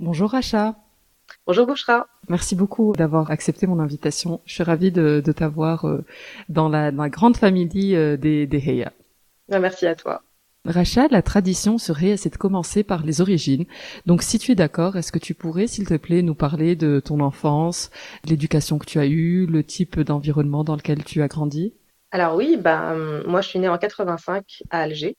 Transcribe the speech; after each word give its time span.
Bonjour 0.00 0.30
Racha. 0.30 0.74
Bonjour 1.46 1.66
Bouchra. 1.66 2.08
Merci 2.28 2.56
beaucoup 2.56 2.94
d'avoir 2.96 3.30
accepté 3.30 3.68
mon 3.68 3.78
invitation. 3.78 4.40
Je 4.44 4.54
suis 4.54 4.64
ravie 4.64 4.90
de, 4.90 5.20
t'avoir 5.20 5.84
euh, 5.84 6.04
dans, 6.48 6.68
la, 6.68 6.90
grande 7.08 7.36
famille 7.36 7.94
euh, 7.94 8.16
des, 8.16 8.48
des 8.48 8.58
Heya. 8.58 8.92
Ah, 9.52 9.60
merci 9.60 9.86
à 9.86 9.94
toi. 9.94 10.22
Racha, 10.64 11.06
la 11.12 11.22
tradition 11.22 11.78
serait, 11.78 12.16
c'est 12.16 12.32
de 12.32 12.36
commencer 12.36 12.82
par 12.82 13.04
les 13.04 13.20
origines. 13.20 13.66
Donc, 14.04 14.22
si 14.22 14.40
tu 14.40 14.50
es 14.50 14.54
d'accord, 14.56 14.96
est-ce 14.96 15.12
que 15.12 15.18
tu 15.20 15.34
pourrais, 15.34 15.68
s'il 15.68 15.86
te 15.86 15.96
plaît, 15.96 16.22
nous 16.22 16.34
parler 16.34 16.74
de 16.74 16.98
ton 16.98 17.20
enfance, 17.20 17.90
l'éducation 18.24 18.78
que 18.78 18.86
tu 18.86 18.98
as 18.98 19.06
eue, 19.06 19.46
le 19.46 19.62
type 19.62 20.00
d'environnement 20.00 20.64
dans 20.64 20.74
lequel 20.74 21.04
tu 21.04 21.22
as 21.22 21.28
grandi? 21.28 21.74
Alors 22.10 22.34
oui, 22.36 22.56
ben 22.56 23.22
moi 23.26 23.40
je 23.40 23.48
suis 23.48 23.58
née 23.58 23.68
en 23.68 23.76
85 23.76 24.62
à 24.70 24.80
Alger. 24.82 25.16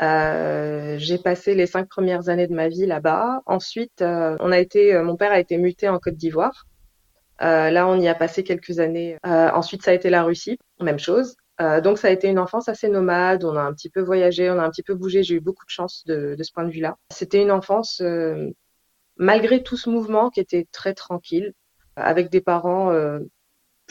Euh, 0.00 0.96
j'ai 0.98 1.18
passé 1.18 1.54
les 1.54 1.66
cinq 1.66 1.88
premières 1.88 2.28
années 2.28 2.46
de 2.46 2.54
ma 2.54 2.68
vie 2.68 2.86
là-bas. 2.86 3.42
Ensuite, 3.46 4.02
euh, 4.02 4.36
on 4.40 4.50
a 4.52 4.58
été, 4.58 4.98
mon 5.02 5.16
père 5.16 5.32
a 5.32 5.38
été 5.38 5.58
muté 5.58 5.88
en 5.88 5.98
Côte 5.98 6.16
d'Ivoire. 6.16 6.66
Euh, 7.42 7.70
là, 7.70 7.86
on 7.86 8.00
y 8.00 8.08
a 8.08 8.14
passé 8.14 8.44
quelques 8.44 8.78
années. 8.78 9.18
ensuite, 9.24 9.82
ça 9.82 9.90
a 9.90 9.94
été 9.94 10.10
la 10.10 10.22
Russie, 10.22 10.58
même 10.80 10.98
chose. 10.98 11.36
Euh, 11.60 11.80
donc 11.80 11.98
ça 11.98 12.08
a 12.08 12.10
été 12.10 12.28
une 12.28 12.38
enfance 12.38 12.68
assez 12.68 12.88
nomade, 12.88 13.44
on 13.44 13.56
a 13.56 13.60
un 13.60 13.72
petit 13.72 13.90
peu 13.90 14.00
voyagé, 14.00 14.50
on 14.50 14.58
a 14.58 14.64
un 14.64 14.70
petit 14.70 14.82
peu 14.82 14.94
bougé, 14.94 15.22
j'ai 15.22 15.36
eu 15.36 15.40
beaucoup 15.40 15.64
de 15.64 15.70
chance 15.70 16.02
de, 16.06 16.34
ce 16.40 16.52
point 16.52 16.64
de 16.64 16.70
vue-là. 16.70 16.96
C'était 17.10 17.42
une 17.42 17.50
enfance, 17.50 18.00
euh, 18.00 18.48
malgré 19.16 19.62
tout 19.62 19.76
ce 19.76 19.90
mouvement, 19.90 20.30
qui 20.30 20.40
était 20.40 20.66
très 20.72 20.94
tranquille, 20.94 21.52
avec 21.96 22.30
des 22.30 22.40
parents 22.40 22.90
euh, 22.90 23.20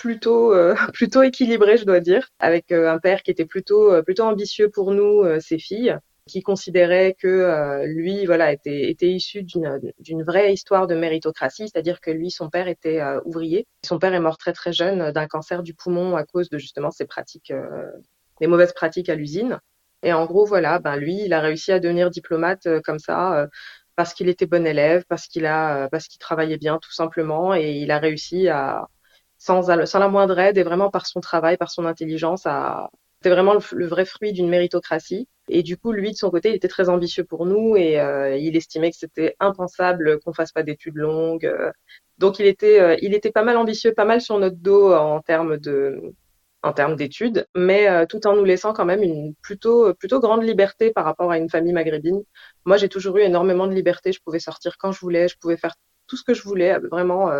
plutôt, 0.01 0.53
plutôt 0.93 1.21
équilibrés, 1.21 1.77
je 1.77 1.85
dois 1.85 1.99
dire, 1.99 2.27
avec 2.39 2.71
un 2.71 2.99
père 2.99 3.23
qui 3.23 3.31
était 3.31 3.45
plutôt, 3.45 4.01
plutôt 4.03 4.23
ambitieux 4.23 4.69
pour 4.69 4.91
nous, 4.91 5.23
ses 5.39 5.59
filles, 5.59 5.97
qui 6.27 6.41
considérait 6.41 7.15
que 7.19 7.27
euh, 7.27 7.85
lui, 7.85 8.25
voilà, 8.25 8.51
était, 8.51 8.89
était 8.89 9.09
issu 9.09 9.43
d'une 9.43 10.23
vraie 10.23 10.53
histoire 10.53 10.87
de 10.87 10.95
méritocratie, 10.95 11.67
c'est-à-dire 11.67 11.99
que 11.99 12.11
lui, 12.11 12.31
son 12.31 12.49
père 12.49 12.67
était 12.67 13.01
euh, 13.01 13.20
ouvrier. 13.26 13.67
Son 13.84 13.99
père 13.99 14.13
est 14.13 14.20
mort 14.20 14.37
très 14.37 14.53
très 14.53 14.71
jeune 14.73 15.11
d'un 15.11 15.27
cancer 15.27 15.63
du 15.63 15.73
poumon 15.73 16.15
à 16.15 16.23
cause 16.23 16.49
de 16.49 16.57
justement 16.57 16.91
ses 16.91 17.05
pratiques, 17.05 17.51
euh, 17.51 17.91
des 18.39 18.48
mauvaises 18.48 18.73
pratiques 18.73 19.09
à 19.09 19.15
l'usine. 19.15 19.59
Et 20.04 20.13
en 20.13 20.26
gros, 20.26 20.45
voilà, 20.45 20.79
ben 20.79 20.95
lui, 20.95 21.21
il 21.26 21.33
a 21.33 21.41
réussi 21.41 21.71
à 21.71 21.79
devenir 21.79 22.09
diplomate 22.09 22.67
comme 22.83 22.98
ça 22.98 23.48
parce 23.95 24.15
qu'il 24.15 24.29
était 24.29 24.48
bon 24.48 24.65
élève, 24.65 25.04
parce 25.07 25.27
qu'il 25.27 25.45
a, 25.45 25.87
parce 25.89 26.07
qu'il 26.07 26.17
travaillait 26.17 26.57
bien 26.57 26.79
tout 26.79 26.91
simplement, 26.91 27.54
et 27.54 27.73
il 27.73 27.91
a 27.91 27.99
réussi 27.99 28.48
à 28.48 28.87
sans, 29.41 29.67
la 29.67 30.07
moindre 30.07 30.37
aide 30.37 30.57
et 30.59 30.63
vraiment 30.63 30.91
par 30.91 31.07
son 31.07 31.20
travail, 31.20 31.57
par 31.57 31.71
son 31.71 31.85
intelligence, 31.87 32.45
c'était 33.17 33.31
vraiment 33.31 33.55
le, 33.55 33.87
vrai 33.87 34.05
fruit 34.05 34.33
d'une 34.33 34.49
méritocratie. 34.49 35.27
Et 35.49 35.63
du 35.63 35.77
coup, 35.77 35.91
lui, 35.91 36.11
de 36.11 36.15
son 36.15 36.29
côté, 36.29 36.49
il 36.49 36.55
était 36.55 36.67
très 36.67 36.89
ambitieux 36.89 37.23
pour 37.23 37.48
nous 37.48 37.75
et 37.75 37.99
euh, 37.99 38.35
il 38.37 38.55
estimait 38.55 38.91
que 38.91 38.98
c'était 38.98 39.35
impensable 39.39 40.20
qu'on 40.20 40.31
fasse 40.31 40.51
pas 40.51 40.61
d'études 40.61 40.95
longues. 40.95 41.45
Euh. 41.48 41.71
donc, 42.20 42.37
il 42.37 42.45
était, 42.45 42.79
euh, 42.79 42.95
il 43.01 43.15
était 43.15 43.31
pas 43.31 43.43
mal 43.43 43.57
ambitieux, 43.57 43.93
pas 43.95 44.05
mal 44.05 44.21
sur 44.21 44.37
notre 44.37 44.57
dos 44.57 44.93
en 44.93 45.21
termes 45.21 45.57
de, 45.57 45.99
en 46.61 46.73
termes 46.73 46.95
d'études, 46.95 47.48
mais 47.55 48.05
tout 48.07 48.27
en 48.27 48.35
nous 48.35 48.45
laissant 48.45 48.73
quand 48.73 48.85
même 48.85 49.01
une 49.01 49.33
plutôt, 49.41 49.91
plutôt 49.95 50.20
grande 50.20 50.43
liberté 50.43 50.91
par 50.91 51.03
rapport 51.05 51.31
à 51.31 51.39
une 51.39 51.49
famille 51.49 51.73
maghrébine. 51.73 52.21
Moi, 52.65 52.77
j'ai 52.77 52.89
toujours 52.89 53.17
eu 53.17 53.21
énormément 53.21 53.65
de 53.65 53.73
liberté. 53.73 54.11
Je 54.11 54.20
pouvais 54.23 54.39
sortir 54.39 54.77
quand 54.77 54.91
je 54.91 54.99
voulais, 54.99 55.27
je 55.27 55.37
pouvais 55.39 55.57
faire 55.57 55.73
tout 56.05 56.15
ce 56.17 56.23
que 56.23 56.35
je 56.35 56.43
voulais, 56.43 56.77
vraiment 56.91 57.31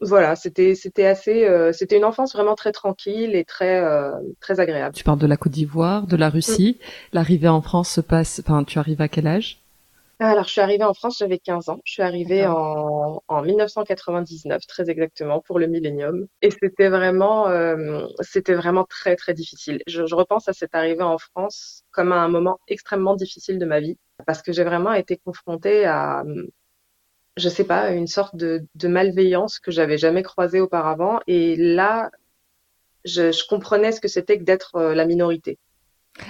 voilà, 0.00 0.34
c'était 0.34 0.74
c'était 0.74 1.06
assez, 1.06 1.46
euh, 1.46 1.72
c'était 1.72 1.96
une 1.96 2.04
enfance 2.04 2.34
vraiment 2.34 2.54
très 2.54 2.72
tranquille 2.72 3.34
et 3.34 3.44
très 3.44 3.80
euh, 3.80 4.12
très 4.40 4.60
agréable. 4.60 4.94
Tu 4.94 5.04
parles 5.04 5.18
de 5.18 5.26
la 5.26 5.36
Côte 5.36 5.52
d'Ivoire, 5.52 6.06
de 6.06 6.16
la 6.16 6.30
Russie. 6.30 6.78
Mm. 6.80 6.84
L'arrivée 7.12 7.48
en 7.48 7.60
France 7.60 7.90
se 7.90 8.00
passe. 8.00 8.40
Enfin, 8.44 8.64
tu 8.64 8.78
arrives 8.78 9.00
à 9.00 9.08
quel 9.08 9.26
âge? 9.26 9.60
Alors, 10.22 10.44
je 10.44 10.50
suis 10.50 10.60
arrivée 10.60 10.84
en 10.84 10.92
France, 10.92 11.16
j'avais 11.18 11.38
15 11.38 11.70
ans. 11.70 11.80
Je 11.82 11.92
suis 11.92 12.02
arrivée 12.02 12.46
en, 12.46 13.22
en 13.26 13.42
1999, 13.42 14.66
très 14.66 14.90
exactement, 14.90 15.40
pour 15.40 15.58
le 15.58 15.66
millénium. 15.66 16.26
Et 16.42 16.50
c'était 16.50 16.90
vraiment, 16.90 17.48
euh, 17.48 18.06
c'était 18.20 18.52
vraiment 18.52 18.84
très, 18.84 19.16
très 19.16 19.32
difficile. 19.32 19.80
Je, 19.86 20.04
je, 20.04 20.14
repense 20.14 20.46
à 20.46 20.52
cette 20.52 20.74
arrivée 20.74 21.04
en 21.04 21.16
France 21.16 21.84
comme 21.90 22.12
à 22.12 22.16
un 22.16 22.28
moment 22.28 22.60
extrêmement 22.68 23.16
difficile 23.16 23.58
de 23.58 23.64
ma 23.64 23.80
vie, 23.80 23.96
parce 24.26 24.42
que 24.42 24.52
j'ai 24.52 24.62
vraiment 24.62 24.92
été 24.92 25.16
confrontée 25.16 25.86
à, 25.86 26.22
je 27.36 27.48
sais 27.48 27.64
pas, 27.64 27.90
une 27.90 28.06
sorte 28.06 28.36
de, 28.36 28.66
malveillance 28.82 29.58
que 29.58 29.70
j'avais 29.70 29.98
jamais 29.98 30.22
croisée 30.22 30.60
auparavant. 30.60 31.20
Et 31.26 31.56
là, 31.56 32.10
je, 33.04 33.46
comprenais 33.48 33.92
ce 33.92 34.00
que 34.00 34.08
c'était 34.08 34.38
que 34.38 34.44
d'être 34.44 34.76
euh, 34.76 34.94
la 34.94 35.06
minorité. 35.06 35.58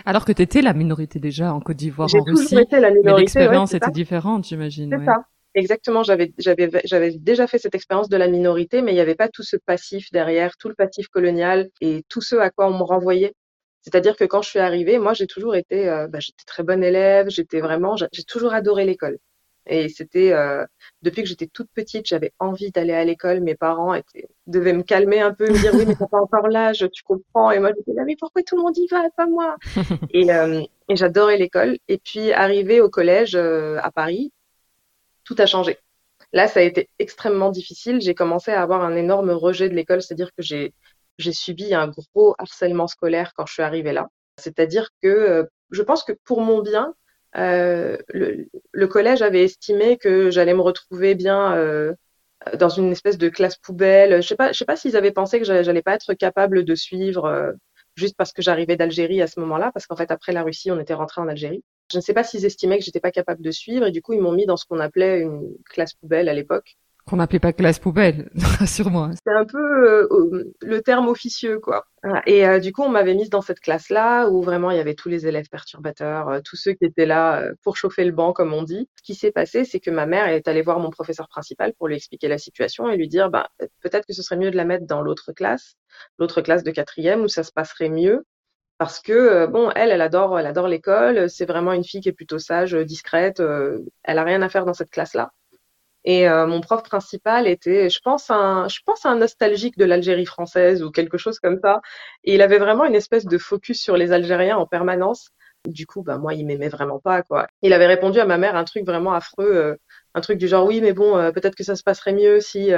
Alors 0.05 0.25
que 0.25 0.33
tu 0.33 0.43
étais 0.43 0.62
la 0.62 0.75
minorité 0.75 1.19
déjà 1.19 1.53
en 1.53 1.60
Côte 1.60 1.77
d'Ivoire, 1.77 2.09
en 2.15 2.22
Russie. 2.22 2.59
Été 2.59 2.81
la 2.81 2.91
minorité, 2.91 3.10
mais 3.12 3.19
l'expérience 3.19 3.75
était 3.75 3.91
différente, 3.91 4.47
j'imagine. 4.47 4.94
C'est 4.99 5.05
ça. 5.05 5.25
Exactement, 5.55 6.05
j'avais 6.05 6.33
j'avais 6.39 6.71
j'avais 6.84 7.10
déjà 7.10 7.49
fait 7.49 7.59
cette 7.59 7.75
expérience 7.75 8.09
de 8.09 8.16
la 8.16 8.28
minorité, 8.28 8.83
mais 8.83 8.93
il 8.93 8.94
n'y 8.94 9.00
avait 9.00 9.16
pas 9.16 9.28
tout 9.28 9.43
ce 9.43 9.56
passif 9.56 10.12
derrière, 10.12 10.56
tout 10.56 10.69
le 10.69 10.77
passif 10.77 11.09
colonial 11.09 11.71
et 11.81 12.05
tout 12.09 12.21
ce 12.21 12.37
à 12.37 12.50
quoi 12.50 12.69
on 12.69 12.78
me 12.78 12.84
renvoyait. 12.84 13.34
C'est-à-dire 13.83 14.16
que 14.16 14.25
quand 14.25 14.43
je 14.43 14.50
suis 14.50 14.59
arrivée, 14.60 14.99
moi 14.99 15.12
j'ai 15.12 15.27
toujours 15.27 15.56
été, 15.56 15.89
euh, 15.89 16.06
bah, 16.06 16.21
j'étais 16.21 16.44
très 16.47 16.62
bonne 16.62 16.84
élève, 16.84 17.31
j'étais 17.31 17.60
vraiment, 17.60 17.97
j'ai 17.97 18.22
toujours 18.25 18.53
adoré 18.55 18.84
l'école. 18.84 19.19
Et 19.70 19.88
c'était 19.88 20.32
euh, 20.32 20.66
depuis 21.00 21.22
que 21.22 21.28
j'étais 21.28 21.47
toute 21.47 21.70
petite, 21.72 22.04
j'avais 22.04 22.32
envie 22.41 22.72
d'aller 22.72 22.92
à 22.92 23.04
l'école. 23.04 23.41
Mes 23.41 23.54
parents 23.54 23.94
étaient, 23.94 24.28
devaient 24.48 24.72
me 24.72 24.82
calmer 24.82 25.20
un 25.20 25.32
peu, 25.32 25.47
me 25.47 25.56
dire 25.56 25.72
oui, 25.75 25.84
mais 25.86 25.94
t'as 25.94 26.08
pas 26.08 26.20
encore 26.20 26.48
l'âge, 26.48 26.84
tu 26.92 27.04
comprends. 27.04 27.53
Et 27.53 27.60
moi, 27.60 27.70
j'étais 27.76 27.92
là, 27.92 28.03
mais 28.04 28.16
pourquoi 28.19 28.42
tout 28.42 28.56
le 28.56 28.62
monde 28.62 28.76
y 28.76 28.88
va, 28.88 29.09
pas 29.16 29.26
moi 29.26 29.56
Et, 30.12 30.32
euh, 30.32 30.60
et 30.88 30.97
j'adorais 30.97 31.36
l'école. 31.36 31.78
Et 31.86 31.98
puis, 31.98 32.32
arrivé 32.32 32.80
au 32.80 32.91
collège 32.91 33.36
euh, 33.36 33.78
à 33.80 33.92
Paris, 33.92 34.32
tout 35.22 35.36
a 35.38 35.47
changé. 35.47 35.78
Là, 36.32 36.48
ça 36.48 36.59
a 36.59 36.64
été 36.64 36.91
extrêmement 36.98 37.50
difficile. 37.50 38.00
J'ai 38.00 38.14
commencé 38.14 38.50
à 38.50 38.62
avoir 38.62 38.82
un 38.82 38.97
énorme 38.97 39.30
rejet 39.30 39.69
de 39.69 39.75
l'école, 39.76 40.03
c'est-à-dire 40.03 40.30
que 40.36 40.42
j'ai 40.42 40.75
j'ai 41.19 41.32
subi 41.32 41.75
un 41.75 41.88
gros 41.88 42.34
harcèlement 42.38 42.86
scolaire 42.86 43.34
quand 43.36 43.44
je 43.47 43.53
suis 43.53 43.62
arrivée 43.62 43.92
là. 43.92 44.09
C'est-à-dire 44.38 44.88
que 45.03 45.47
je 45.70 45.82
pense 45.82 46.03
que 46.03 46.12
pour 46.25 46.41
mon 46.41 46.62
bien, 46.62 46.94
euh, 47.36 47.96
le, 48.08 48.86
collège 48.86 49.22
avait 49.22 49.44
estimé 49.44 49.98
que 49.98 50.30
j'allais 50.30 50.54
me 50.54 50.60
retrouver 50.60 51.14
bien 51.14 51.54
euh, 51.54 51.94
dans 52.58 52.68
une 52.68 52.92
espèce 52.92 53.18
de 53.18 53.28
classe 53.28 53.56
poubelle. 53.56 54.22
Je 54.22 54.28
sais 54.28 54.36
pas, 54.36 54.52
sais 54.52 54.64
pas 54.64 54.76
s'ils 54.76 54.96
avaient 54.96 55.12
pensé 55.12 55.38
que 55.38 55.44
j'allais 55.44 55.82
pas 55.82 55.94
être 55.94 56.14
capable 56.14 56.64
de 56.64 56.74
suivre 56.74 57.26
euh, 57.26 57.52
juste 57.96 58.16
parce 58.16 58.32
que 58.32 58.42
j'arrivais 58.42 58.76
d'Algérie 58.76 59.22
à 59.22 59.26
ce 59.26 59.41
moment-là, 59.41 59.70
parce 59.72 59.86
qu'en 59.86 59.96
fait 59.96 60.10
après 60.10 60.32
la 60.32 60.42
Russie, 60.42 60.70
on 60.70 60.80
était 60.80 60.94
rentré 60.94 61.20
en 61.20 61.28
Algérie. 61.28 61.62
Je 61.92 61.98
ne 61.98 62.02
sais 62.02 62.14
pas 62.14 62.24
s'ils 62.24 62.44
estimaient 62.44 62.78
que 62.78 62.84
j'étais 62.84 63.00
pas 63.00 63.10
capable 63.10 63.42
de 63.42 63.50
suivre 63.50 63.86
et 63.86 63.91
du 63.91 64.02
coup 64.02 64.12
ils 64.12 64.20
m'ont 64.20 64.32
mis 64.32 64.47
dans 64.47 64.56
ce 64.56 64.64
qu'on 64.66 64.80
appelait 64.80 65.20
une 65.20 65.54
classe 65.66 65.94
poubelle 65.94 66.28
à 66.28 66.34
l'époque 66.34 66.76
qu'on 67.06 67.16
n'appelait 67.16 67.41
pas 67.41 67.53
classe 67.53 67.78
poubelle, 67.78 68.31
rassure-moi. 68.59 69.11
C'est 69.25 69.33
un 69.33 69.44
peu 69.44 69.59
euh, 69.59 70.53
le 70.61 70.81
terme 70.83 71.09
officieux, 71.09 71.59
quoi. 71.59 71.84
Et 72.27 72.47
euh, 72.47 72.59
du 72.59 72.72
coup, 72.72 72.83
on 72.83 72.88
m'avait 72.88 73.15
mise 73.15 73.31
dans 73.31 73.43
cette 73.43 73.61
classe-là 73.61 74.28
où 74.28 74.43
vraiment 74.43 74.71
il 74.71 74.77
y 74.77 74.81
avait 74.81 74.94
tous 74.94 75.09
les 75.09 75.27
élèves 75.27 75.49
perturbateurs, 75.50 76.28
euh, 76.28 76.41
tous 76.44 76.56
ceux 76.56 76.72
qui 76.72 76.84
étaient 76.84 77.06
là 77.06 77.44
pour 77.62 77.77
chauffer 77.77 78.05
le 78.05 78.12
banc, 78.12 78.33
comme 78.33 78.55
on 78.55 78.62
dit. 78.62 78.89
Ce 78.97 79.03
qui 79.03 79.15
s'est 79.15 79.33
passé, 79.33 79.65
c'est 79.65 79.81
que 79.81 79.91
ma 79.91 80.06
mère 80.06 80.28
est 80.28 80.49
allée 80.49 80.62
voir 80.62 80.78
mon 80.78 80.91
professeur 80.91 81.28
principal 81.28 81.72
pour 81.75 81.89
lui 81.89 81.97
expliquer 81.97 82.28
la 82.28 82.39
situation 82.39 82.89
et 82.91 82.97
lui 82.97 83.09
dire, 83.09 83.31
bah, 83.31 83.49
peut-être 83.83 84.06
que 84.06 84.15
ce 84.15 84.22
serait 84.22 84.37
mieux 84.37 84.50
de 84.50 84.56
la 84.56 84.65
mettre 84.65 84.87
dans 84.87 85.03
l'autre 85.03 85.33
classe, 85.33 85.75
l'autre 86.19 86.41
classe 86.41 86.62
de 86.65 86.71
quatrième 86.71 87.22
où 87.22 87.28
ça 87.28 87.43
se 87.43 87.53
passerait 87.53 87.91
mieux. 87.91 88.25
Parce 88.78 89.00
que 89.00 89.47
bon, 89.47 89.71
elle, 89.77 89.91
elle 89.91 90.00
adore, 90.00 90.39
elle 90.39 90.47
adore 90.47 90.69
l'école. 90.69 91.28
C'est 91.28 91.44
vraiment 91.44 91.75
une 91.75 91.84
fille 91.84 92.00
qui 92.00 92.09
est 92.09 92.12
plutôt 92.12 92.39
sage, 92.39 92.75
discrète. 92.75 93.43
elle 94.05 94.19
a 94.19 94.25
rien 94.25 94.41
à 94.41 94.49
faire 94.49 94.65
dans 94.65 94.72
cette 94.72 94.91
classe-là. 94.91 95.33
Et 96.05 96.28
euh, 96.28 96.47
mon 96.47 96.61
prof 96.61 96.83
principal 96.83 97.47
était, 97.47 97.91
je 97.91 98.00
pense, 98.03 98.31
un, 98.31 98.69
je 98.69 98.78
pense 98.84 99.05
un 99.06 99.16
nostalgique 99.16 99.77
de 99.78 99.84
l'Algérie 99.84 100.27
française 100.27 100.83
ou 100.83 100.91
quelque 100.91 101.19
chose 101.19 101.38
comme 101.38 101.59
ça. 101.62 101.81
Et 102.25 102.34
il 102.34 102.43
avait 102.43 102.59
vraiment 102.59 102.84
une 102.84 102.94
espèce 102.94 103.27
de 103.27 103.38
focus 103.38 103.83
sur 103.83 103.97
les 103.97 104.12
Algériens 104.12 104.56
en 104.56 104.66
permanence. 104.66 105.31
Du 105.69 105.87
coup, 105.87 106.03
bah 106.03 106.16
moi, 106.19 106.33
il 106.34 106.47
m'aimait 106.47 106.69
vraiment 106.71 107.00
pas, 107.00 107.22
quoi. 107.22 107.47
Il 107.62 107.72
avait 107.75 107.87
répondu 107.87 108.19
à 108.19 108.25
ma 108.25 108.39
mère 108.39 108.56
un 108.56 108.65
truc 108.65 108.84
vraiment 108.87 109.12
affreux, 109.12 109.44
euh, 109.55 109.77
un 110.15 110.21
truc 110.22 110.39
du 110.39 110.49
genre 110.49 110.65
oui, 110.66 110.80
mais 110.80 110.95
bon, 110.95 111.19
euh, 111.19 111.33
peut-être 111.33 111.54
que 111.54 111.65
ça 111.65 111.77
se 111.77 111.83
passerait 111.83 112.15
mieux 112.15 112.41
si 112.41 112.71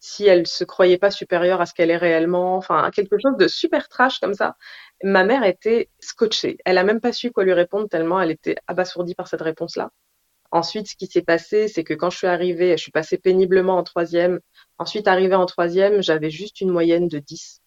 si 0.00 0.26
elle 0.26 0.46
se 0.46 0.64
croyait 0.64 0.98
pas 0.98 1.10
supérieure 1.10 1.60
à 1.60 1.66
ce 1.66 1.74
qu'elle 1.74 1.90
est 1.90 1.96
réellement. 1.96 2.56
Enfin, 2.56 2.90
quelque 2.92 3.16
chose 3.20 3.36
de 3.38 3.48
super 3.48 3.88
trash 3.88 4.20
comme 4.20 4.34
ça. 4.34 4.56
Ma 5.02 5.24
mère 5.24 5.44
était 5.44 5.90
scotchée. 6.00 6.58
Elle 6.64 6.78
a 6.78 6.84
même 6.84 7.00
pas 7.00 7.12
su 7.12 7.30
quoi 7.32 7.44
lui 7.44 7.52
répondre 7.52 7.88
tellement 7.88 8.20
elle 8.20 8.30
était 8.30 8.56
abasourdie 8.66 9.14
par 9.14 9.28
cette 9.28 9.42
réponse-là. 9.42 9.90
Ensuite, 10.50 10.88
ce 10.88 10.96
qui 10.96 11.06
s'est 11.06 11.22
passé, 11.22 11.68
c'est 11.68 11.84
que 11.84 11.94
quand 11.94 12.10
je 12.10 12.18
suis 12.18 12.26
arrivée, 12.26 12.76
je 12.76 12.82
suis 12.82 12.92
passée 12.92 13.18
péniblement 13.18 13.76
en 13.76 13.82
troisième. 13.82 14.40
Ensuite, 14.78 15.08
arrivée 15.08 15.34
en 15.34 15.46
troisième, 15.46 16.02
j'avais 16.02 16.30
juste 16.30 16.60
une 16.60 16.70
moyenne 16.70 17.08
de 17.08 17.18
10. 17.18 17.62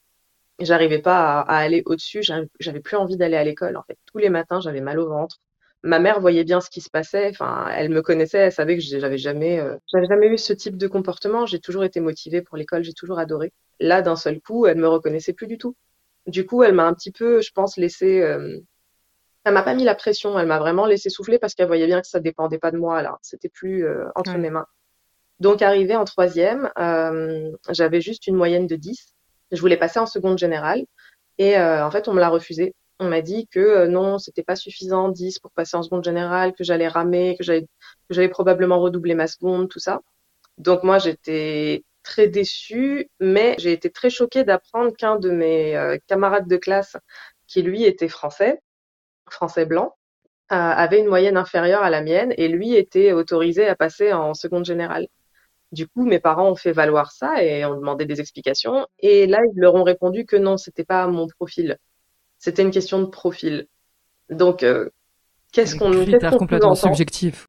J'arrivais 0.60 1.00
pas 1.00 1.42
à, 1.42 1.58
aller 1.58 1.84
au-dessus. 1.86 2.22
J'avais 2.60 2.80
plus 2.82 2.98
envie 2.98 3.18
d'aller 3.18 3.38
à 3.38 3.44
l'école. 3.44 3.78
En 3.78 3.84
fait, 3.84 3.98
tous 4.06 4.18
les 4.18 4.30
matins, 4.30 4.60
j'avais 4.60 4.82
mal 4.82 5.00
au 5.00 5.08
ventre. 5.10 5.38
Ma 5.84 6.00
mère 6.00 6.20
voyait 6.20 6.44
bien 6.44 6.60
ce 6.60 6.70
qui 6.70 6.82
se 6.82 6.90
passait. 6.90 7.30
Enfin, 7.30 7.68
elle 7.72 7.90
me 7.90 8.02
connaissait. 8.02 8.40
Elle 8.40 8.52
savait 8.52 8.78
que 8.78 8.84
j'avais 8.84 9.18
jamais, 9.18 9.60
euh, 9.60 9.78
j'avais 9.92 10.08
jamais 10.08 10.28
eu 10.28 10.38
ce 10.38 10.52
type 10.54 10.78
de 10.78 10.88
comportement. 10.88 11.46
J'ai 11.46 11.60
toujours 11.60 11.86
été 11.86 12.02
motivée 12.02 12.42
pour 12.42 12.58
l'école. 12.58 12.84
J'ai 12.84 12.94
toujours 12.94 13.20
adoré. 13.20 13.54
Là, 13.80 14.02
d'un 14.02 14.18
seul 14.18 14.42
coup, 14.42 14.66
elle 14.68 14.78
me 14.78 14.88
reconnaissait 14.88 15.34
plus 15.34 15.48
du 15.48 15.58
tout. 15.58 15.76
Du 16.28 16.46
coup, 16.46 16.64
elle 16.64 16.74
m'a 16.74 16.86
un 16.86 16.94
petit 16.94 17.12
peu, 17.12 17.42
je 17.42 17.52
pense, 17.52 17.78
laissé, 17.78 18.22
euh, 18.22 18.60
Elle 19.46 19.54
m'a 19.54 19.64
pas 19.64 19.74
mis 19.74 19.84
la 19.84 19.96
pression, 19.96 20.38
elle 20.38 20.48
m'a 20.48 20.60
vraiment 20.60 20.86
laissé 20.86 21.10
souffler 21.10 21.40
parce 21.40 21.56
qu'elle 21.56 21.68
voyait 21.68 21.88
bien 21.88 22.02
que 22.02 22.08
ça 22.08 22.20
dépendait 22.20 22.60
pas 22.60 22.72
de 22.72 22.78
moi 22.78 23.02
là, 23.02 23.18
c'était 23.22 23.50
plus 23.50 23.86
euh, 23.86 24.06
entre 24.16 24.38
mes 24.38 24.50
mains. 24.50 24.68
Donc 25.40 25.62
arrivé 25.62 25.96
en 25.96 26.06
troisième, 26.06 26.70
euh, 26.78 27.52
j'avais 27.70 28.02
juste 28.02 28.28
une 28.28 28.36
moyenne 28.36 28.68
de 28.68 28.76
10. 28.76 29.14
Je 29.52 29.62
voulais 29.62 29.78
passer 29.78 30.00
en 30.00 30.06
seconde 30.06 30.38
générale 30.38 30.86
et 31.38 31.58
euh, 31.58 31.86
en 31.86 31.92
fait 31.92 32.08
on 32.08 32.14
me 32.14 32.20
l'a 32.20 32.30
refusé. 32.30 32.76
On 33.00 33.08
m'a 33.08 33.22
dit 33.22 33.48
que 33.48 33.60
euh, 33.60 33.88
non, 33.88 34.20
c'était 34.20 34.44
pas 34.44 34.58
suffisant 34.58 35.08
10 35.10 35.40
pour 35.40 35.52
passer 35.52 35.78
en 35.78 35.84
seconde 35.84 36.04
générale, 36.04 36.54
que 36.54 36.66
j'allais 36.66 36.90
ramer, 36.90 37.36
que 37.38 37.44
j'allais 37.46 37.62
que 37.62 38.14
j'allais 38.14 38.30
probablement 38.30 38.80
redoubler 38.80 39.16
ma 39.16 39.28
seconde, 39.28 39.70
tout 39.70 39.80
ça. 39.80 40.02
Donc 40.58 40.84
moi 40.84 41.00
j'étais 41.00 41.84
très 42.04 42.28
déçue, 42.28 43.10
mais 43.20 43.56
j'ai 43.60 43.72
été 43.72 43.90
très 43.90 44.10
choquée 44.10 44.44
d'apprendre 44.44 44.96
qu'un 44.96 45.18
de 45.18 45.30
mes 45.30 45.78
euh, 45.78 45.98
camarades 46.08 46.48
de 46.48 46.58
classe, 46.58 46.98
qui 47.48 47.62
lui 47.62 47.86
était 47.86 48.10
français, 48.10 48.62
français 49.34 49.66
blanc, 49.66 49.96
euh, 50.52 50.56
avait 50.56 51.00
une 51.00 51.08
moyenne 51.08 51.38
inférieure 51.38 51.84
à 51.84 51.90
la 51.90 52.02
mienne 52.02 52.34
et 52.38 52.48
lui 52.48 52.76
était 52.76 53.12
autorisé 53.12 53.68
à 53.68 53.76
passer 53.76 54.14
en 54.14 54.34
seconde 54.34 54.66
générale. 54.66 55.08
Du 55.72 55.88
coup, 55.88 56.04
mes 56.06 56.20
parents 56.20 56.50
ont 56.50 56.56
fait 56.56 56.72
valoir 56.72 57.12
ça 57.12 57.44
et 57.44 57.64
ont 57.66 57.76
demandé 57.76 58.06
des 58.06 58.20
explications. 58.20 58.88
Et 58.98 59.28
là, 59.28 59.40
ils 59.54 59.60
leur 59.60 59.76
ont 59.76 59.84
répondu 59.84 60.26
que 60.26 60.36
non, 60.36 60.58
c'était 60.58 60.84
pas 60.84 61.06
mon 61.08 61.28
profil. 61.28 61.78
C'était 62.40 62.64
une 62.64 62.72
question 62.72 63.00
de 63.00 63.06
profil. 63.06 63.68
Donc, 64.32 64.64
euh, 64.64 64.90
qu'est-ce 65.52 65.76
qu'on 65.76 65.92
qu 65.92 66.38
complètement 66.38 66.76
subjectif. 66.76 67.48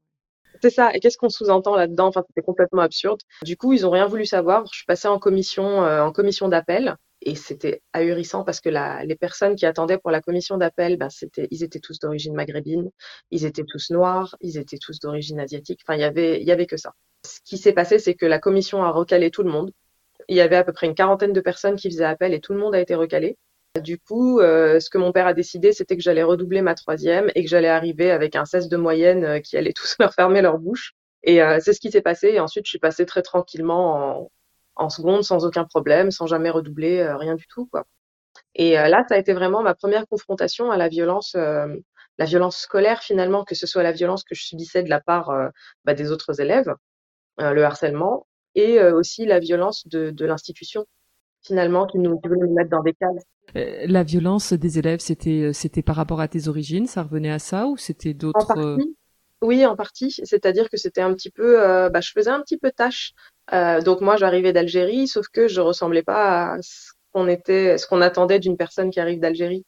C'est 0.61 0.71
ça. 0.71 0.95
Et 0.95 1.01
qu'est-ce 1.01 1.17
qu'on 1.17 1.31
sous-entend 1.31 1.75
là-dedans? 1.77 2.09
Enfin, 2.09 2.23
c'était 2.27 2.45
complètement 2.45 2.83
absurde. 2.83 3.21
Du 3.43 3.57
coup, 3.57 3.73
ils 3.73 3.87
ont 3.87 3.91
rien 3.91 4.07
voulu 4.07 4.27
savoir. 4.27 4.67
Je 4.67 4.77
suis 4.77 4.87
passée 4.87 5.09
en 5.09 5.19
commission, 5.19 5.83
euh, 5.85 6.03
en 6.03 6.13
commission 6.13 6.49
d'appel. 6.49 6.97
Et 7.23 7.35
c'était 7.35 7.83
ahurissant 7.93 8.45
parce 8.45 8.61
que 8.61 8.71
la, 8.71 9.05
les 9.05 9.17
personnes 9.17 9.55
qui 9.55 9.67
attendaient 9.67 9.99
pour 9.99 10.11
la 10.11 10.23
commission 10.23 10.57
d'appel, 10.57 10.97
ben 10.97 11.11
c'était, 11.11 11.49
ils 11.51 11.63
étaient 11.63 11.81
tous 11.81 11.99
d'origine 11.99 12.35
maghrébine, 12.35 12.91
ils 13.31 13.45
étaient 13.45 13.65
tous 13.67 13.91
noirs, 13.91 14.37
ils 14.41 14.57
étaient 14.57 14.79
tous 14.79 15.01
d'origine 15.01 15.39
asiatique. 15.39 15.81
Enfin, 15.85 15.97
il 15.97 16.01
y 16.01 16.05
avait, 16.05 16.41
il 16.41 16.47
y 16.47 16.53
avait 16.53 16.67
que 16.67 16.79
ça. 16.79 16.93
Ce 17.27 17.41
qui 17.45 17.59
s'est 17.59 17.75
passé, 17.75 17.99
c'est 17.99 18.15
que 18.15 18.27
la 18.27 18.39
commission 18.39 18.83
a 18.83 18.91
recalé 18.91 19.31
tout 19.31 19.43
le 19.43 19.51
monde. 19.51 19.73
Il 20.29 20.37
y 20.37 20.41
avait 20.41 20.57
à 20.57 20.65
peu 20.65 20.73
près 20.73 20.87
une 20.87 20.95
quarantaine 20.95 21.33
de 21.33 21.41
personnes 21.41 21.77
qui 21.77 21.91
faisaient 21.91 22.05
appel 22.05 22.33
et 22.33 22.41
tout 22.41 22.55
le 22.55 22.61
monde 22.61 22.75
a 22.75 22.81
été 22.81 22.95
recalé. 22.95 23.37
Du 23.83 23.99
coup, 23.99 24.41
euh, 24.41 24.81
ce 24.81 24.91
que 24.91 24.99
mon 24.99 25.13
père 25.13 25.27
a 25.27 25.35
décidé, 25.35 25.73
c'était 25.73 25.97
que 25.97 26.03
j'allais 26.03 26.23
redoubler 26.23 26.63
ma 26.63 26.75
troisième 26.75 27.31
et 27.35 27.45
que 27.45 27.51
j'allais 27.51 27.69
arriver 27.69 28.11
avec 28.11 28.35
un 28.35 28.45
16 28.45 28.69
de 28.69 28.77
moyenne 28.77 29.25
euh, 29.25 29.41
qui 29.41 29.57
allait 29.57 29.73
tous 29.75 29.97
leur 30.01 30.15
fermer 30.15 30.43
leur 30.43 30.59
bouche. 30.59 30.93
Et 31.23 31.43
euh, 31.43 31.59
c'est 31.61 31.73
ce 31.75 31.81
qui 31.81 31.91
s'est 31.91 32.01
passé. 32.01 32.29
Et 32.29 32.41
ensuite, 32.41 32.67
je 32.67 32.71
suis 32.71 32.79
passée 32.79 33.07
très 33.07 33.23
tranquillement 33.23 34.23
en, 34.23 34.31
en 34.81 34.89
seconde 34.89 35.23
sans 35.23 35.45
aucun 35.45 35.65
problème, 35.65 36.11
sans 36.11 36.27
jamais 36.27 36.51
redoubler, 36.51 37.01
euh, 37.01 37.17
rien 37.17 37.35
du 37.35 37.47
tout. 37.47 37.67
Quoi. 37.67 37.85
Et 38.55 38.79
euh, 38.79 38.89
là, 38.89 39.05
ça 39.09 39.15
a 39.15 39.19
été 39.19 39.33
vraiment 39.33 39.63
ma 39.63 39.75
première 39.75 40.07
confrontation 40.07 40.71
à 40.71 40.77
la 40.77 40.89
violence, 40.89 41.35
la 41.35 42.27
violence 42.27 42.59
scolaire 42.59 43.03
finalement, 43.03 43.45
que 43.45 43.55
ce 43.55 43.67
soit 43.67 43.83
la 43.83 43.93
violence 43.93 44.25
que 44.25 44.35
je 44.35 44.43
subissais 44.43 44.83
de 44.83 44.91
la 44.91 45.01
part 45.01 45.33
bah, 45.85 45.95
des 45.95 46.11
autres 46.11 46.41
élèves, 46.41 46.75
le 47.39 47.63
harcèlement, 47.63 48.27
et 48.55 48.83
aussi 48.83 49.25
la 49.25 49.39
violence 49.39 49.87
de, 49.87 50.11
de 50.11 50.27
l'institution 50.27 50.87
finalement 51.43 51.87
qui 51.87 51.99
nous 51.99 52.21
voulait 52.23 52.37
nous 52.41 52.55
mettre 52.55 52.71
dans 52.71 52.83
des 52.83 52.93
cases. 52.95 53.25
Euh, 53.57 53.87
la 53.87 54.03
violence 54.03 54.53
des 54.53 54.79
élèves, 54.79 55.01
c'était 55.01 55.43
euh, 55.43 55.53
c'était 55.53 55.83
par 55.83 55.97
rapport 55.97 56.21
à 56.21 56.29
tes 56.29 56.49
origines, 56.49 56.87
ça 56.87 57.03
revenait 57.03 57.31
à 57.31 57.39
ça 57.39 57.67
ou 57.67 57.77
c'était 57.77 58.15
d'autres. 58.15 58.79
Oui, 59.43 59.65
en 59.65 59.75
partie. 59.75 60.11
C'est-à-dire 60.11 60.69
que 60.69 60.77
c'était 60.77 61.01
un 61.01 61.15
petit 61.15 61.31
peu, 61.31 61.63
euh, 61.63 61.89
bah, 61.89 62.03
je 62.03 62.11
faisais 62.13 62.31
un 62.31 62.43
petit 62.43 62.59
peu 62.59 62.71
tâche. 62.71 63.13
Euh, 63.53 63.81
donc 63.81 64.01
moi, 64.01 64.17
j'arrivais 64.17 64.53
d'Algérie, 64.53 65.09
sauf 65.09 65.27
que 65.33 65.49
je 65.49 65.61
ressemblais 65.61 66.03
pas 66.03 66.55
à 66.55 66.63
ce 66.63 66.93
qu'on 67.13 67.29
était, 67.29 67.79
ce 67.79 67.87
qu'on 67.87 68.01
attendait 68.01 68.39
d'une 68.39 68.57
personne 68.57 68.91
qui 68.91 69.01
arrive 69.01 69.21
d'Algérie. 69.21 69.65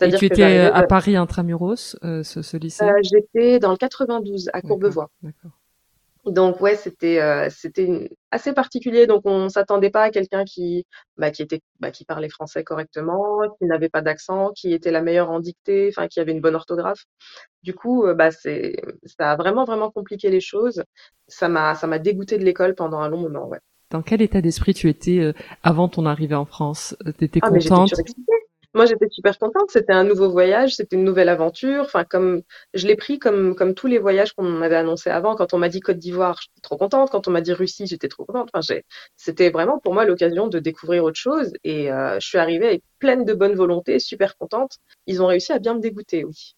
Et 0.00 0.12
tu 0.12 0.26
étais 0.26 0.44
à 0.44 0.82
Paris 0.84 1.16
intramuros, 1.16 1.96
euh, 2.04 2.22
ce, 2.22 2.42
ce 2.42 2.56
lycée? 2.56 2.86
J'étais 3.02 3.58
dans 3.58 3.72
le 3.72 3.76
92 3.76 4.50
à 4.52 4.60
Courbevoie. 4.60 5.10
D'accord. 5.22 5.55
Donc 6.26 6.60
ouais, 6.60 6.74
c'était 6.74 7.20
euh, 7.20 7.48
c'était 7.50 8.10
assez 8.32 8.52
particulier. 8.52 9.06
Donc 9.06 9.22
on 9.24 9.48
s'attendait 9.48 9.90
pas 9.90 10.02
à 10.02 10.10
quelqu'un 10.10 10.44
qui 10.44 10.84
bah, 11.16 11.30
qui 11.30 11.42
était 11.42 11.60
bah, 11.78 11.92
qui 11.92 12.04
parlait 12.04 12.28
français 12.28 12.64
correctement, 12.64 13.38
qui 13.58 13.66
n'avait 13.66 13.88
pas 13.88 14.02
d'accent, 14.02 14.50
qui 14.52 14.72
était 14.72 14.90
la 14.90 15.02
meilleure 15.02 15.30
en 15.30 15.38
dictée, 15.38 15.88
enfin 15.88 16.08
qui 16.08 16.18
avait 16.18 16.32
une 16.32 16.40
bonne 16.40 16.56
orthographe. 16.56 17.04
Du 17.62 17.74
coup, 17.74 18.06
euh, 18.06 18.14
bah 18.14 18.32
c'est 18.32 18.76
ça 19.04 19.30
a 19.32 19.36
vraiment 19.36 19.64
vraiment 19.64 19.90
compliqué 19.90 20.28
les 20.28 20.40
choses. 20.40 20.82
Ça 21.28 21.48
m'a 21.48 21.76
ça 21.76 21.86
m'a 21.86 22.00
dégoûté 22.00 22.38
de 22.38 22.44
l'école 22.44 22.74
pendant 22.74 22.98
un 22.98 23.08
long 23.08 23.20
moment. 23.20 23.46
Ouais. 23.46 23.60
Dans 23.90 24.02
quel 24.02 24.20
état 24.20 24.40
d'esprit 24.40 24.74
tu 24.74 24.88
étais 24.88 25.20
euh, 25.20 25.32
avant 25.62 25.88
ton 25.88 26.06
arrivée 26.06 26.34
en 26.34 26.44
France? 26.44 26.96
T'étais 27.18 27.38
ah, 27.42 27.50
contente? 27.50 27.92
Moi, 28.76 28.86
j'étais 28.86 29.08
super 29.10 29.38
contente. 29.38 29.70
C'était 29.70 29.92
un 29.92 30.04
nouveau 30.04 30.30
voyage, 30.30 30.76
c'était 30.76 30.96
une 30.96 31.04
nouvelle 31.04 31.28
aventure. 31.28 31.82
Enfin, 31.84 32.04
comme 32.04 32.42
je 32.74 32.86
l'ai 32.86 32.96
pris 32.96 33.18
comme 33.18 33.54
comme 33.56 33.74
tous 33.74 33.86
les 33.88 33.98
voyages 33.98 34.32
qu'on 34.34 34.44
m'avait 34.44 34.76
annoncé 34.76 35.10
avant. 35.10 35.34
Quand 35.36 35.54
on 35.54 35.58
m'a 35.58 35.68
dit 35.68 35.80
Côte 35.80 35.98
d'Ivoire, 35.98 36.38
j'étais 36.42 36.60
trop 36.62 36.76
contente. 36.76 37.10
Quand 37.10 37.28
on 37.28 37.30
m'a 37.32 37.40
dit 37.40 37.52
Russie, 37.52 37.86
j'étais 37.86 38.08
trop 38.08 38.24
contente. 38.24 38.50
Enfin, 38.54 38.76
c'était 39.16 39.50
vraiment 39.50 39.78
pour 39.78 39.94
moi 39.94 40.04
l'occasion 40.04 40.48
de 40.48 40.58
découvrir 40.58 41.04
autre 41.04 41.18
chose. 41.20 41.52
Et 41.64 41.90
euh, 41.92 42.18
je 42.20 42.26
suis 42.28 42.38
arrivée 42.38 42.66
avec 42.68 42.84
pleine 42.98 43.24
de 43.24 43.34
bonne 43.34 43.54
volonté, 43.54 43.98
super 43.98 44.36
contente. 44.36 44.78
Ils 45.06 45.22
ont 45.22 45.26
réussi 45.26 45.52
à 45.52 45.58
bien 45.58 45.74
me 45.74 45.80
dégoûter, 45.80 46.24
oui. 46.24 46.55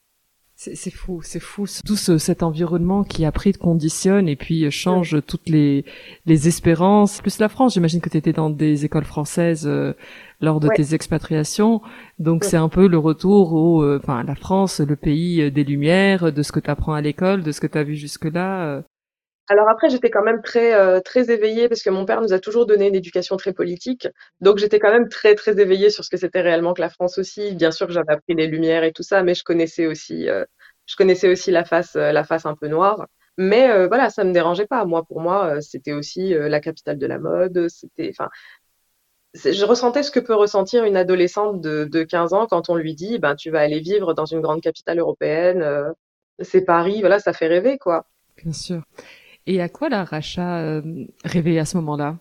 C'est 0.61 0.91
fou, 0.91 1.21
c'est 1.23 1.39
fou. 1.39 1.67
Tout 1.87 1.95
ce, 1.95 2.19
cet 2.19 2.43
environnement 2.43 3.05
qui 3.05 3.25
a 3.25 3.31
pris 3.31 3.53
de 3.53 3.59
conditionne 3.59 4.29
et 4.29 4.35
puis 4.35 4.65
euh, 4.65 4.71
change 4.71 5.19
toutes 5.25 5.49
les, 5.49 5.85
les 6.27 6.49
espérances. 6.49 7.21
Plus 7.21 7.39
la 7.39 7.49
France, 7.49 7.75
j'imagine 7.75 8.01
que 8.01 8.09
tu 8.09 8.17
étais 8.17 8.33
dans 8.33 8.51
des 8.51 8.85
écoles 8.85 9.05
françaises 9.05 9.69
euh, 9.69 9.93
lors 10.41 10.59
de 10.59 10.69
tes 10.75 10.95
expatriations. 10.95 11.81
Donc 12.19 12.43
c'est 12.43 12.57
un 12.57 12.69
peu 12.69 12.89
le 12.89 12.99
retour 12.99 13.53
au, 13.53 13.85
euh, 13.85 14.01
enfin, 14.03 14.25
la 14.25 14.35
France, 14.35 14.81
le 14.81 14.97
pays 14.97 15.49
des 15.53 15.63
Lumières, 15.63 16.33
de 16.33 16.43
ce 16.43 16.51
que 16.51 16.59
tu 16.59 16.71
apprends 16.71 16.95
à 16.95 17.01
l'école, 17.01 17.45
de 17.45 17.53
ce 17.53 17.61
que 17.61 17.69
tu 17.69 17.79
as 17.79 17.85
vu 17.85 17.95
jusque-là. 17.95 18.83
Alors 19.49 19.69
après, 19.71 19.89
j'étais 19.89 20.11
quand 20.11 20.23
même 20.23 20.43
très 20.43 21.01
très 21.03 21.31
éveillée 21.31 21.69
parce 21.69 21.83
que 21.83 21.91
mon 21.91 22.05
père 22.05 22.21
nous 22.21 22.33
a 22.33 22.39
toujours 22.39 22.67
donné 22.67 22.89
une 22.89 22.95
éducation 22.95 23.37
très 23.37 23.53
politique. 23.53 24.07
Donc 24.41 24.59
j'étais 24.59 24.79
quand 24.79 24.91
même 24.91 25.09
très 25.09 25.35
très 25.35 25.59
éveillée 25.59 25.91
sur 25.91 26.05
ce 26.05 26.11
que 26.11 26.17
c'était 26.19 26.43
réellement 26.43 26.75
que 26.75 26.83
la 26.83 26.91
France 26.91 27.19
aussi. 27.19 27.55
Bien 27.55 27.71
sûr 27.71 27.87
que 27.87 27.93
j'avais 27.93 28.13
appris 28.13 28.35
les 28.35 28.47
Lumières 28.47 28.85
et 28.85 28.93
tout 28.93 29.03
ça, 29.03 29.23
mais 29.23 29.35
je 29.35 29.45
connaissais 29.45 29.87
aussi 29.87 30.29
je 30.87 30.97
connaissais 30.97 31.31
aussi 31.31 31.51
la 31.51 31.65
face 31.65 31.95
la 31.95 32.25
face 32.25 32.47
un 32.47 32.55
peu 32.55 32.69
noire. 32.69 33.07
Mais 33.39 33.87
voilà, 33.87 34.11
ça 34.11 34.25
me 34.25 34.33
dérangeait 34.33 34.67
pas. 34.67 34.85
Moi, 34.85 35.05
pour 35.05 35.21
moi, 35.21 35.61
c'était 35.63 35.93
aussi 35.93 36.35
la 36.35 36.61
capitale 36.61 36.99
de 36.99 37.07
la 37.07 37.19
mode. 37.19 37.69
C'était, 37.69 38.11
enfin, 38.11 38.29
je 39.35 39.65
ressentais 39.65 40.03
ce 40.03 40.11
que 40.11 40.21
peut 40.21 40.35
ressentir 40.35 40.85
une 40.85 40.97
adolescente 40.97 41.61
de, 41.61 41.85
de 41.85 42.03
15 42.03 42.33
ans 42.33 42.47
quand 42.47 42.69
on 42.69 42.75
lui 42.75 42.95
dit, 42.95 43.19
ben, 43.19 43.35
tu 43.37 43.51
vas 43.51 43.61
aller 43.61 43.81
vivre 43.81 44.15
dans 44.15 44.27
une 44.27 44.41
grande 44.41 44.61
capitale 44.61 44.99
européenne. 44.99 45.65
c'est 46.41 46.63
Paris. 46.63 47.01
Voilà, 47.01 47.19
ça 47.19 47.33
fait 47.33 47.47
rêver, 47.47 47.79
quoi. 47.79 48.07
Bien 48.43 48.53
sûr. 48.53 48.83
Et 49.49 49.63
à 49.63 49.71
quoi 49.71 49.89
la 49.89 50.05
Racha 50.05 50.59
euh, 50.59 50.83
rêvait 51.25 51.59
à 51.59 51.65
ce 51.65 51.79
moment-là? 51.79 52.19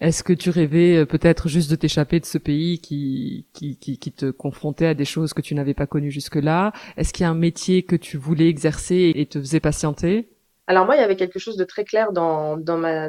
Est-ce 0.00 0.22
que 0.22 0.32
tu 0.32 0.50
rêvais 0.50 0.98
euh, 0.98 1.04
peut-être 1.04 1.48
juste 1.48 1.68
de 1.68 1.74
t'échapper 1.74 2.20
de 2.20 2.24
ce 2.24 2.38
pays 2.38 2.80
qui, 2.80 3.48
qui, 3.52 3.98
te 4.12 4.30
confrontait 4.30 4.86
à 4.86 4.94
des 4.94 5.04
choses 5.04 5.32
que 5.34 5.40
tu 5.40 5.56
n'avais 5.56 5.74
pas 5.74 5.88
connues 5.88 6.12
jusque-là? 6.12 6.72
Est-ce 6.96 7.12
qu'il 7.12 7.24
y 7.24 7.26
a 7.26 7.30
un 7.30 7.34
métier 7.34 7.82
que 7.82 7.96
tu 7.96 8.16
voulais 8.18 8.48
exercer 8.48 9.12
et 9.16 9.26
te 9.26 9.40
faisait 9.40 9.58
patienter? 9.58 10.28
Alors 10.68 10.86
moi, 10.86 10.94
il 10.94 11.00
y 11.00 11.02
avait 11.02 11.16
quelque 11.16 11.40
chose 11.40 11.56
de 11.56 11.64
très 11.64 11.84
clair 11.84 12.12
dans, 12.12 12.56
dans 12.56 12.78
ma 12.78 13.08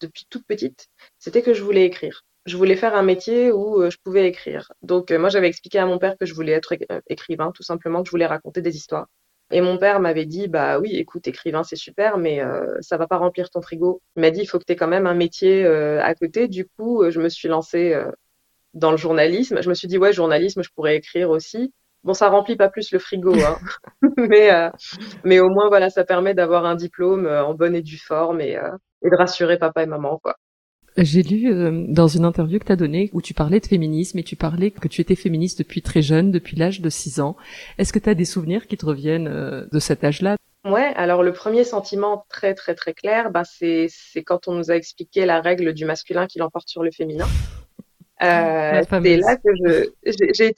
depuis 0.00 0.26
toute 0.28 0.46
petite, 0.46 0.88
c'était 1.18 1.40
que 1.40 1.54
je 1.54 1.62
voulais 1.62 1.86
écrire. 1.86 2.26
Je 2.44 2.58
voulais 2.58 2.76
faire 2.76 2.94
un 2.94 3.02
métier 3.02 3.50
où 3.52 3.80
euh, 3.80 3.88
je 3.88 3.96
pouvais 4.04 4.28
écrire. 4.28 4.70
Donc 4.82 5.10
moi, 5.12 5.30
j'avais 5.30 5.48
expliqué 5.48 5.78
à 5.78 5.86
mon 5.86 5.98
père 5.98 6.18
que 6.18 6.26
je 6.26 6.34
voulais 6.34 6.52
être 6.52 6.74
écrivain, 7.08 7.52
tout 7.54 7.62
simplement, 7.62 8.02
que 8.02 8.08
je 8.08 8.10
voulais 8.10 8.26
raconter 8.26 8.60
des 8.60 8.76
histoires. 8.76 9.06
Et 9.50 9.60
mon 9.62 9.78
père 9.78 10.00
m'avait 10.00 10.26
dit, 10.26 10.46
bah 10.48 10.78
oui, 10.78 10.94
écoute, 10.96 11.26
écrivain, 11.26 11.62
c'est 11.64 11.76
super, 11.76 12.18
mais 12.18 12.40
euh, 12.42 12.66
ça 12.80 12.98
va 12.98 13.06
pas 13.06 13.16
remplir 13.16 13.48
ton 13.50 13.62
frigo. 13.62 14.02
Il 14.16 14.20
m'a 14.20 14.30
dit, 14.30 14.40
il 14.42 14.46
faut 14.46 14.58
que 14.58 14.64
tu 14.64 14.72
aies 14.72 14.76
quand 14.76 14.88
même 14.88 15.06
un 15.06 15.14
métier 15.14 15.64
euh, 15.64 16.02
à 16.02 16.14
côté. 16.14 16.48
Du 16.48 16.66
coup, 16.66 17.02
euh, 17.02 17.10
je 17.10 17.20
me 17.20 17.28
suis 17.30 17.48
lancée 17.48 17.94
euh, 17.94 18.10
dans 18.74 18.90
le 18.90 18.98
journalisme. 18.98 19.62
Je 19.62 19.68
me 19.70 19.74
suis 19.74 19.88
dit, 19.88 19.98
ouais, 19.98 20.12
journalisme, 20.12 20.62
je 20.62 20.70
pourrais 20.74 20.96
écrire 20.96 21.30
aussi. 21.30 21.72
Bon, 22.04 22.14
ça 22.14 22.28
remplit 22.28 22.56
pas 22.56 22.68
plus 22.70 22.92
le 22.92 22.98
frigo, 22.98 23.34
hein. 23.34 23.58
mais, 24.18 24.50
mais 25.24 25.40
au 25.40 25.50
moins, 25.50 25.68
voilà, 25.68 25.90
ça 25.90 26.04
permet 26.04 26.34
d'avoir 26.34 26.64
un 26.66 26.76
diplôme 26.76 27.26
en 27.26 27.54
bonne 27.54 27.74
et 27.74 27.82
due 27.82 27.98
forme 27.98 28.40
et, 28.40 28.52
et 28.52 29.10
de 29.10 29.16
rassurer 29.16 29.58
papa 29.58 29.82
et 29.82 29.86
maman, 29.86 30.18
quoi. 30.18 30.36
J'ai 30.96 31.22
lu 31.22 31.52
euh, 31.52 31.84
dans 31.88 32.08
une 32.08 32.24
interview 32.24 32.58
que 32.58 32.64
tu 32.64 32.72
as 32.72 32.76
donnée 32.76 33.10
où 33.12 33.22
tu 33.22 33.34
parlais 33.34 33.60
de 33.60 33.66
féminisme 33.66 34.18
et 34.18 34.24
tu 34.24 34.36
parlais 34.36 34.70
que 34.70 34.88
tu 34.88 35.00
étais 35.00 35.14
féministe 35.14 35.58
depuis 35.58 35.82
très 35.82 36.02
jeune, 36.02 36.32
depuis 36.32 36.56
l'âge 36.56 36.80
de 36.80 36.90
6 36.90 37.20
ans. 37.20 37.36
Est-ce 37.78 37.92
que 37.92 37.98
tu 37.98 38.10
as 38.10 38.14
des 38.14 38.24
souvenirs 38.24 38.66
qui 38.66 38.76
te 38.76 38.86
reviennent 38.86 39.28
euh, 39.28 39.66
de 39.70 39.78
cet 39.78 40.02
âge-là? 40.02 40.36
Ouais, 40.64 40.92
alors 40.96 41.22
le 41.22 41.32
premier 41.32 41.62
sentiment 41.62 42.26
très 42.28 42.54
très 42.54 42.74
très 42.74 42.92
clair, 42.92 43.30
bah, 43.30 43.44
c'est 43.44 43.88
quand 44.24 44.48
on 44.48 44.54
nous 44.54 44.70
a 44.70 44.74
expliqué 44.74 45.24
la 45.24 45.40
règle 45.40 45.72
du 45.72 45.84
masculin 45.84 46.26
qui 46.26 46.40
l'emporte 46.40 46.68
sur 46.68 46.82
le 46.82 46.90
féminin. 46.90 47.26
Euh, 48.22 48.82
c'est 48.88 49.16
là 49.16 49.36
que 49.36 49.50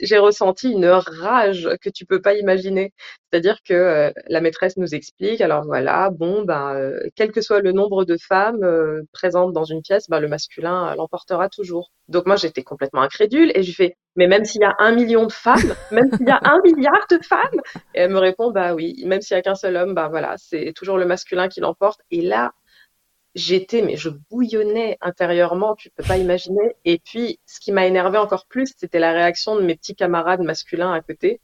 j'ai 0.01 0.19
ressenti 0.19 0.71
une 0.73 0.87
rage 0.87 1.69
que 1.83 1.91
tu 1.91 2.07
peux 2.07 2.21
pas 2.21 2.35
imaginer. 2.35 2.93
C'est-à-dire 3.31 3.59
que 3.63 3.75
euh, 3.75 4.11
la 4.29 4.41
maîtresse 4.41 4.77
nous 4.77 4.95
explique, 4.95 5.41
alors 5.41 5.65
voilà, 5.65 6.11
bon, 6.11 6.43
ben, 6.43 6.75
euh, 6.75 7.01
quel 7.15 7.31
que 7.31 7.41
soit 7.41 7.61
le 7.61 7.73
nombre 7.73 8.05
de 8.05 8.17
femmes 8.17 8.65
euh, 8.65 9.03
présentes 9.13 9.53
dans 9.53 9.65
une 9.65 9.83
pièce, 9.83 10.09
ben, 10.09 10.21
le 10.21 10.29
masculin 10.29 10.95
l'emportera 10.97 11.49
toujours. 11.49 11.93
Donc 12.09 12.27
moi 12.27 12.37
j'étais 12.37 12.65
complètement 12.65 13.03
incrédule 13.03 13.53
et 13.55 13.63
je 13.63 13.73
fais, 13.73 13.97
mais 14.17 14.27
même 14.27 14.45
s'il 14.45 14.63
y 14.63 14.65
a 14.65 14.75
un 14.79 14.93
million 14.93 15.27
de 15.27 15.33
femmes, 15.33 15.75
même 15.93 16.11
s'il 16.17 16.27
y 16.27 16.33
a 16.33 16.41
un 16.43 16.61
milliard 16.65 17.07
de 17.09 17.19
femmes, 17.23 17.61
et 17.95 18.01
elle 18.01 18.11
me 18.11 18.19
répond, 18.19 18.51
bah 18.51 18.75
oui, 18.75 19.05
même 19.07 19.21
s'il 19.21 19.37
y 19.37 19.39
a 19.39 19.43
qu'un 19.43 19.55
seul 19.55 19.77
homme, 19.77 19.95
bah 19.95 20.09
voilà, 20.09 20.35
c'est 20.37 20.73
toujours 20.75 20.99
le 20.99 21.07
masculin 21.07 21.49
qui 21.49 21.61
l'emporte. 21.61 22.01
Et 22.11 22.23
là, 22.23 22.53
j'étais, 23.35 23.83
mais 23.83 23.97
je 23.97 24.09
bouillonnais 24.09 24.99
intérieurement, 25.01 25.75
tu 25.75 25.91
peux 25.91 26.05
pas 26.05 26.19
imaginer. 26.19 26.77
Et 26.85 26.99
puis, 26.99 27.39
ce 27.47 27.61
qui 27.61 27.73
m'a 27.73 27.87
énervé 27.87 28.19
encore 28.19 28.47
plus, 28.47 28.73
c'était 28.77 28.99
la 28.99 29.13
réaction 29.13 29.57
de 29.57 29.63
mes 29.63 29.77
petits 29.77 29.95
camarades 29.95 30.43
masculins 30.43 30.93
à 30.93 31.01
côté, 31.01 31.41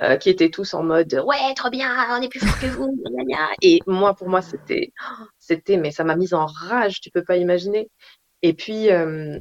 euh, 0.00 0.16
qui 0.16 0.30
étaient 0.30 0.50
tous 0.50 0.74
en 0.74 0.82
mode 0.82 1.22
ouais, 1.26 1.54
trop 1.54 1.70
bien, 1.70 1.90
on 2.10 2.22
est 2.22 2.28
plus 2.28 2.40
fort 2.40 2.58
que 2.58 2.66
vous, 2.66 2.96
Et 3.60 3.80
moi, 3.86 4.14
pour 4.14 4.28
moi, 4.28 4.42
c'était, 4.42 4.92
c'était, 5.38 5.76
mais 5.76 5.90
ça 5.90 6.04
m'a 6.04 6.16
mise 6.16 6.34
en 6.34 6.46
rage, 6.46 7.00
tu 7.00 7.10
peux 7.10 7.24
pas 7.24 7.36
imaginer. 7.36 7.88
Et 8.42 8.54
puis, 8.54 8.90
euh, 8.90 9.38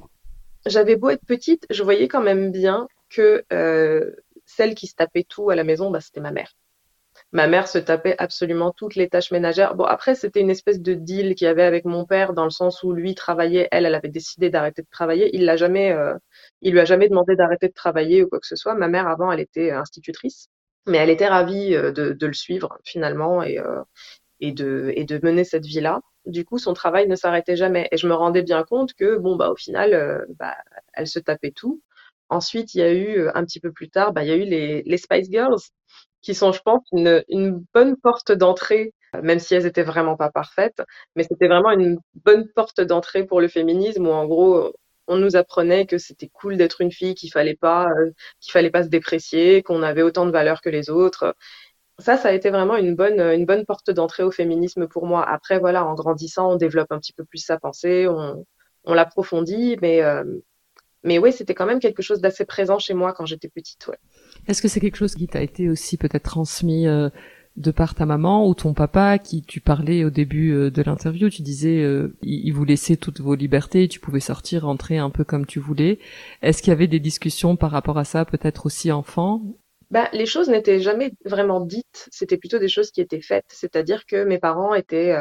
j'avais 0.65 0.95
beau 0.95 1.09
être 1.09 1.25
petite, 1.25 1.65
je 1.69 1.83
voyais 1.83 2.07
quand 2.07 2.21
même 2.21 2.51
bien 2.51 2.87
que 3.09 3.43
euh, 3.51 4.11
celle 4.45 4.75
qui 4.75 4.87
se 4.87 4.95
tapait 4.95 5.23
tout 5.23 5.49
à 5.49 5.55
la 5.55 5.63
maison, 5.63 5.89
bah, 5.89 6.01
c'était 6.01 6.21
ma 6.21 6.31
mère. 6.31 6.53
Ma 7.33 7.47
mère 7.47 7.67
se 7.69 7.77
tapait 7.77 8.15
absolument 8.17 8.71
toutes 8.71 8.95
les 8.95 9.07
tâches 9.07 9.31
ménagères. 9.31 9.75
Bon, 9.75 9.85
après, 9.85 10.15
c'était 10.15 10.41
une 10.41 10.49
espèce 10.49 10.81
de 10.81 10.93
deal 10.93 11.33
qu'il 11.35 11.45
y 11.45 11.47
avait 11.47 11.63
avec 11.63 11.85
mon 11.85 12.05
père 12.05 12.33
dans 12.33 12.43
le 12.43 12.49
sens 12.49 12.83
où 12.83 12.91
lui 12.91 13.15
travaillait, 13.15 13.69
elle, 13.71 13.85
elle 13.85 13.95
avait 13.95 14.09
décidé 14.09 14.49
d'arrêter 14.49 14.81
de 14.81 14.87
travailler. 14.91 15.33
Il 15.33 15.45
l'a 15.45 15.55
jamais, 15.55 15.93
euh, 15.93 16.13
il 16.61 16.73
lui 16.73 16.81
a 16.81 16.85
jamais 16.85 17.07
demandé 17.07 17.35
d'arrêter 17.37 17.69
de 17.69 17.73
travailler 17.73 18.23
ou 18.23 18.27
quoi 18.27 18.39
que 18.41 18.47
ce 18.47 18.57
soit. 18.57 18.75
Ma 18.75 18.89
mère, 18.89 19.07
avant, 19.07 19.31
elle 19.31 19.39
était 19.39 19.71
institutrice, 19.71 20.47
mais 20.87 20.97
elle 20.97 21.09
était 21.09 21.27
ravie 21.27 21.73
euh, 21.73 21.91
de, 21.93 22.11
de 22.11 22.27
le 22.27 22.33
suivre 22.33 22.77
finalement 22.83 23.41
et, 23.43 23.59
euh, 23.59 23.81
et 24.41 24.51
de, 24.51 24.91
et 24.95 25.05
de 25.05 25.19
mener 25.23 25.43
cette 25.45 25.65
vie-là. 25.65 26.01
Du 26.25 26.45
coup, 26.45 26.57
son 26.59 26.73
travail 26.73 27.07
ne 27.07 27.15
s'arrêtait 27.15 27.55
jamais. 27.55 27.87
Et 27.91 27.97
je 27.97 28.07
me 28.07 28.13
rendais 28.13 28.43
bien 28.43 28.63
compte 28.63 28.93
que, 28.93 29.17
bon, 29.17 29.35
bah, 29.37 29.49
au 29.51 29.55
final, 29.55 29.93
euh, 29.93 30.25
bah, 30.39 30.55
elle 30.93 31.07
se 31.07 31.19
tapait 31.19 31.51
tout. 31.51 31.81
Ensuite, 32.29 32.75
il 32.75 32.79
y 32.79 32.83
a 32.83 32.93
eu, 32.93 33.27
un 33.35 33.43
petit 33.45 33.59
peu 33.59 33.71
plus 33.71 33.89
tard, 33.89 34.13
bah, 34.13 34.23
il 34.23 34.29
y 34.29 34.31
a 34.31 34.35
eu 34.35 34.45
les, 34.45 34.83
les 34.83 34.97
Spice 34.97 35.29
Girls 35.31 35.59
qui 36.21 36.35
sont, 36.35 36.51
je 36.51 36.61
pense, 36.61 36.81
une, 36.91 37.23
une 37.29 37.63
bonne 37.73 37.95
porte 37.97 38.31
d'entrée, 38.31 38.93
même 39.21 39.39
si 39.39 39.55
elles 39.55 39.65
étaient 39.65 39.83
vraiment 39.83 40.15
pas 40.17 40.29
parfaites, 40.31 40.81
mais 41.15 41.23
c'était 41.23 41.47
vraiment 41.47 41.71
une 41.71 41.99
bonne 42.25 42.47
porte 42.55 42.81
d'entrée 42.81 43.25
pour 43.25 43.41
le 43.41 43.47
féminisme 43.47 44.07
où 44.07 44.11
en 44.11 44.25
gros, 44.25 44.73
on 45.07 45.17
nous 45.17 45.35
apprenait 45.35 45.85
que 45.85 45.97
c'était 45.97 46.29
cool 46.29 46.57
d'être 46.57 46.81
une 46.81 46.91
fille, 46.91 47.15
qu'il 47.15 47.31
fallait 47.31 47.55
pas, 47.55 47.87
euh, 47.89 48.11
qu'il 48.39 48.51
fallait 48.51 48.69
pas 48.71 48.83
se 48.83 48.89
déprécier, 48.89 49.63
qu'on 49.63 49.83
avait 49.83 50.03
autant 50.03 50.25
de 50.25 50.31
valeur 50.31 50.61
que 50.61 50.69
les 50.69 50.89
autres. 50.89 51.35
Ça, 51.99 52.17
ça 52.17 52.29
a 52.29 52.31
été 52.33 52.49
vraiment 52.49 52.77
une 52.77 52.95
bonne, 52.95 53.19
une 53.19 53.45
bonne 53.45 53.65
porte 53.65 53.91
d'entrée 53.91 54.23
au 54.23 54.31
féminisme 54.31 54.87
pour 54.87 55.05
moi. 55.07 55.27
Après, 55.27 55.59
voilà, 55.59 55.85
en 55.85 55.93
grandissant, 55.95 56.51
on 56.51 56.55
développe 56.55 56.91
un 56.91 56.99
petit 56.99 57.13
peu 57.13 57.25
plus 57.25 57.39
sa 57.39 57.59
pensée, 57.59 58.07
on, 58.07 58.45
on 58.85 58.93
l'approfondit, 58.93 59.77
mais, 59.81 60.01
euh, 60.01 60.23
mais 61.03 61.19
oui, 61.19 61.33
c'était 61.33 61.55
quand 61.55 61.65
même 61.65 61.79
quelque 61.79 62.01
chose 62.01 62.21
d'assez 62.21 62.45
présent 62.45 62.79
chez 62.79 62.93
moi 62.93 63.13
quand 63.13 63.25
j'étais 63.25 63.49
petite. 63.49 63.87
Ouais. 63.87 63.97
Est-ce 64.47 64.61
que 64.61 64.67
c'est 64.67 64.79
quelque 64.79 64.97
chose 64.97 65.15
qui 65.15 65.27
t'a 65.27 65.41
été 65.41 65.69
aussi 65.69 65.97
peut-être 65.97 66.23
transmis 66.23 66.87
euh, 66.87 67.09
de 67.57 67.71
par 67.71 67.95
ta 67.95 68.05
maman 68.05 68.47
ou 68.47 68.55
ton 68.55 68.73
papa 68.73 69.17
qui 69.17 69.43
tu 69.43 69.59
parlais 69.59 70.03
au 70.05 70.09
début 70.09 70.53
euh, 70.53 70.71
de 70.71 70.81
l'interview, 70.81 71.29
tu 71.29 71.41
disais 71.41 71.81
euh, 71.81 72.15
il 72.21 72.51
vous 72.51 72.65
laissait 72.65 72.95
toutes 72.95 73.19
vos 73.19 73.35
libertés, 73.35 73.87
tu 73.87 73.99
pouvais 73.99 74.19
sortir, 74.19 74.63
rentrer 74.63 74.97
un 74.97 75.09
peu 75.09 75.23
comme 75.23 75.45
tu 75.45 75.59
voulais. 75.59 75.99
Est-ce 76.41 76.61
qu'il 76.61 76.71
y 76.71 76.73
avait 76.73 76.87
des 76.87 76.99
discussions 76.99 77.55
par 77.55 77.71
rapport 77.71 77.97
à 77.97 78.05
ça, 78.05 78.25
peut-être 78.25 78.65
aussi 78.65 78.91
enfant? 78.91 79.41
Bah, 79.89 80.07
les 80.13 80.25
choses 80.25 80.47
n'étaient 80.47 80.79
jamais 80.79 81.11
vraiment 81.25 81.59
dites, 81.59 82.07
c'était 82.11 82.37
plutôt 82.37 82.59
des 82.59 82.69
choses 82.69 82.91
qui 82.91 83.01
étaient 83.01 83.21
faites. 83.21 83.49
C'est-à-dire 83.49 84.05
que 84.05 84.23
mes 84.23 84.39
parents 84.39 84.73
étaient 84.73 85.13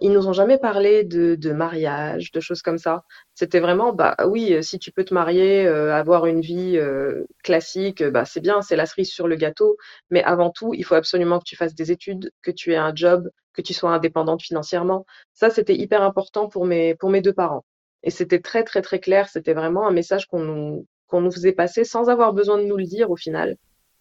ils 0.00 0.12
nous 0.12 0.28
ont 0.28 0.32
jamais 0.32 0.58
parlé 0.58 1.04
de, 1.04 1.34
de 1.34 1.52
mariage, 1.52 2.32
de 2.32 2.40
choses 2.40 2.62
comme 2.62 2.78
ça. 2.78 3.04
C'était 3.34 3.60
vraiment, 3.60 3.92
bah 3.92 4.16
oui, 4.26 4.62
si 4.62 4.78
tu 4.78 4.92
peux 4.92 5.04
te 5.04 5.14
marier, 5.14 5.66
euh, 5.66 5.94
avoir 5.94 6.26
une 6.26 6.40
vie 6.40 6.76
euh, 6.76 7.24
classique, 7.42 8.02
bah 8.02 8.24
c'est 8.24 8.40
bien, 8.40 8.62
c'est 8.62 8.76
la 8.76 8.86
cerise 8.86 9.10
sur 9.10 9.28
le 9.28 9.36
gâteau. 9.36 9.76
Mais 10.10 10.22
avant 10.24 10.50
tout, 10.50 10.74
il 10.74 10.84
faut 10.84 10.94
absolument 10.94 11.38
que 11.38 11.44
tu 11.44 11.56
fasses 11.56 11.74
des 11.74 11.90
études, 11.92 12.30
que 12.42 12.50
tu 12.50 12.72
aies 12.72 12.76
un 12.76 12.94
job, 12.94 13.28
que 13.52 13.62
tu 13.62 13.74
sois 13.74 13.90
indépendante 13.90 14.42
financièrement. 14.42 15.06
Ça, 15.32 15.50
c'était 15.50 15.76
hyper 15.76 16.02
important 16.02 16.48
pour 16.48 16.66
mes 16.66 16.94
pour 16.96 17.10
mes 17.10 17.20
deux 17.22 17.32
parents. 17.34 17.64
Et 18.02 18.10
c'était 18.10 18.40
très 18.40 18.64
très 18.64 18.82
très 18.82 19.00
clair. 19.00 19.28
C'était 19.28 19.54
vraiment 19.54 19.86
un 19.88 19.92
message 19.92 20.26
qu'on 20.26 20.40
nous 20.40 20.86
qu'on 21.06 21.20
nous 21.20 21.32
faisait 21.32 21.52
passer 21.52 21.84
sans 21.84 22.08
avoir 22.08 22.32
besoin 22.32 22.58
de 22.58 22.64
nous 22.64 22.76
le 22.76 22.84
dire 22.84 23.10
au 23.10 23.16
final 23.16 23.56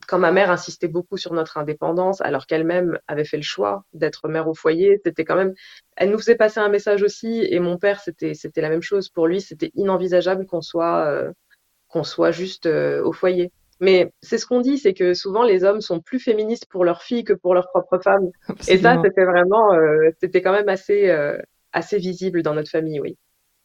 quand 0.08 0.20
ma 0.20 0.32
mère 0.32 0.52
insistait 0.52 0.88
beaucoup 0.88 1.18
sur 1.18 1.34
notre 1.34 1.58
indépendance, 1.58 2.22
alors 2.22 2.46
qu'elle-même 2.46 3.00
avait 3.08 3.26
fait 3.26 3.38
le 3.38 3.44
choix 3.44 3.84
d'être 3.94 4.28
mère 4.28 4.48
au 4.48 4.54
foyer, 4.54 5.00
c'était 5.06 5.26
quand 5.26 5.36
même, 5.36 5.54
elle 5.98 6.12
nous 6.12 6.18
faisait 6.18 6.36
passer 6.36 6.60
un 6.60 6.70
message 6.70 7.04
aussi. 7.04 7.46
Et 7.50 7.60
mon 7.60 7.78
père, 7.78 8.00
c'était 8.00 8.34
c'était 8.34 8.62
la 8.62 8.70
même 8.70 8.82
chose. 8.82 9.10
Pour 9.10 9.28
lui, 9.28 9.42
c'était 9.42 9.72
inenvisageable 9.76 10.46
qu'on 10.46 10.62
soit 10.62 11.06
euh, 11.08 11.32
qu'on 11.90 12.04
soit 12.04 12.32
juste 12.32 12.66
euh, 12.66 13.04
au 13.04 13.14
foyer. 13.14 13.52
Mais 13.80 14.12
c'est 14.22 14.38
ce 14.38 14.46
qu'on 14.46 14.62
dit, 14.62 14.78
c'est 14.78 14.94
que 14.94 15.14
souvent 15.14 15.44
les 15.44 15.64
hommes 15.64 15.82
sont 15.82 16.00
plus 16.00 16.20
féministes 16.20 16.68
pour 16.70 16.86
leurs 16.86 17.02
filles 17.04 17.24
que 17.24 17.34
pour 17.34 17.54
leurs 17.54 17.70
propres 17.70 18.00
femmes. 18.00 18.30
Et 18.68 18.78
ça, 18.78 19.02
c'était 19.04 19.26
vraiment, 19.26 19.74
euh, 19.74 20.10
c'était 20.20 20.42
quand 20.42 20.54
même 20.54 20.70
assez 20.70 21.12
assez 21.74 21.98
visible 21.98 22.44
dans 22.44 22.54
notre 22.54 22.70
famille, 22.70 23.00
oui. 23.00 23.18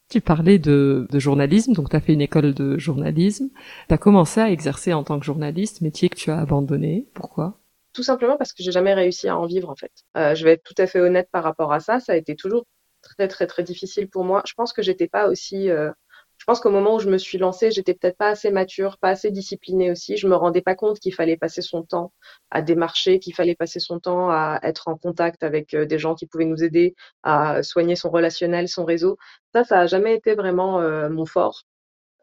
Tu 0.09 0.21
parlais 0.23 0.59
de, 0.59 1.07
journalisme, 1.13 1.75
donc 1.75 1.91
tu 1.91 1.97
as 1.97 2.01
fait 2.01 2.15
une 2.15 2.23
école 2.23 2.55
de 2.55 2.79
journalisme. 2.79 3.51
Tu 3.89 3.95
as 3.95 3.99
commencé 3.99 4.41
à 4.41 4.51
exercer 4.51 4.95
en 4.95 5.05
tant 5.05 5.19
que 5.19 5.27
journaliste, 5.27 5.83
métier 5.83 6.09
que 6.09 6.17
tu 6.17 6.31
as 6.31 6.39
abandonné. 6.39 7.07
Pourquoi? 7.15 7.61
Tout 7.93 8.03
simplement 8.03 8.37
parce 8.37 8.53
que 8.53 8.63
j'ai 8.63 8.73
jamais 8.73 8.95
réussi 8.95 9.29
à 9.29 9.37
en 9.37 9.45
vivre 9.45 9.69
en 9.69 9.77
fait. 9.77 9.93
Euh, 10.17 10.35
je 10.35 10.45
vais 10.45 10.53
être 10.53 10.63
tout 10.63 10.75
à 10.79 10.87
fait 10.87 11.01
honnête 11.01 11.29
par 11.31 11.45
rapport 11.45 11.73
à 11.73 11.81
ça. 11.81 12.01
Ça 12.01 12.13
a 12.13 12.17
été 12.17 12.37
toujours 12.37 12.65
très 13.03 13.29
très 13.29 13.47
très 13.47 13.63
difficile 13.63 14.09
pour 14.09 14.25
moi. 14.25 14.43
Je 14.47 14.55
pense 14.55 14.73
que 14.73 14.83
j'étais 14.83 15.09
pas 15.09 15.29
aussi 15.29 15.69
euh, 15.69 15.91
pense 16.49 16.61
qu'au 16.61 16.71
moment 16.71 16.95
où 16.97 16.99
je 16.99 17.11
me 17.11 17.19
suis 17.19 17.37
lancée, 17.37 17.71
j'étais 17.71 17.93
peut-être 17.93 18.17
pas 18.17 18.29
assez 18.31 18.51
mature, 18.51 18.97
pas 18.99 19.11
assez 19.11 19.31
disciplinée 19.31 19.91
aussi. 19.91 20.17
Je 20.17 20.27
me 20.27 20.35
rendais 20.35 20.63
pas 20.63 20.75
compte 20.75 20.99
qu'il 20.99 21.13
fallait 21.15 21.37
passer 21.37 21.61
son 21.61 21.83
temps 21.83 22.15
à 22.51 22.63
démarcher, 22.63 23.19
qu'il 23.19 23.35
fallait 23.35 23.55
passer 23.55 23.81
son 23.81 24.01
temps 24.01 24.31
à 24.31 24.59
être 24.63 24.89
en 24.89 24.97
contact 24.97 25.43
avec 25.43 25.75
euh, 25.75 25.85
des 25.85 25.99
gens 25.99 26.15
qui 26.15 26.27
pouvaient 26.27 26.47
nous 26.47 26.65
aider 26.65 26.95
à 27.23 27.63
soigner 27.63 27.97
son 27.97 28.09
relationnel, 28.11 28.67
son 28.69 28.87
réseau. 28.87 29.19
Ça, 29.53 29.63
ça 29.65 29.81
a 29.81 29.87
jamais 29.87 30.15
été 30.15 30.35
vraiment 30.35 30.81
euh, 30.81 31.11
mon 31.11 31.27
fort. 31.27 31.65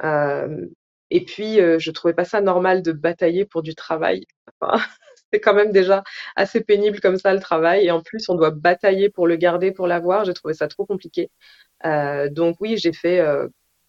Euh, 0.03 0.67
et 1.11 1.23
puis, 1.25 1.61
euh, 1.61 1.79
je 1.79 1.91
trouvais 1.91 2.15
pas 2.15 2.25
ça 2.25 2.41
normal 2.41 2.81
de 2.81 2.93
batailler 2.93 3.45
pour 3.45 3.61
du 3.61 3.75
travail. 3.75 4.25
C'est 5.33 5.39
quand 5.39 5.53
même 5.53 5.71
déjà 5.71 6.03
assez 6.35 6.61
pénible 6.61 6.99
comme 6.99 7.17
ça 7.17 7.33
le 7.33 7.39
travail. 7.41 7.85
Et 7.85 7.91
en 7.91 8.01
plus, 8.01 8.27
on 8.29 8.35
doit 8.35 8.51
batailler 8.51 9.09
pour 9.11 9.27
le 9.27 9.35
garder, 9.35 9.71
pour 9.71 9.87
l'avoir. 9.87 10.25
J'ai 10.25 10.33
trouvé 10.33 10.55
ça 10.55 10.67
trop 10.67 10.85
compliqué. 10.85 11.29
Donc 12.31 12.57
oui, 12.61 12.77
j'ai 12.77 12.93
fait 12.93 13.21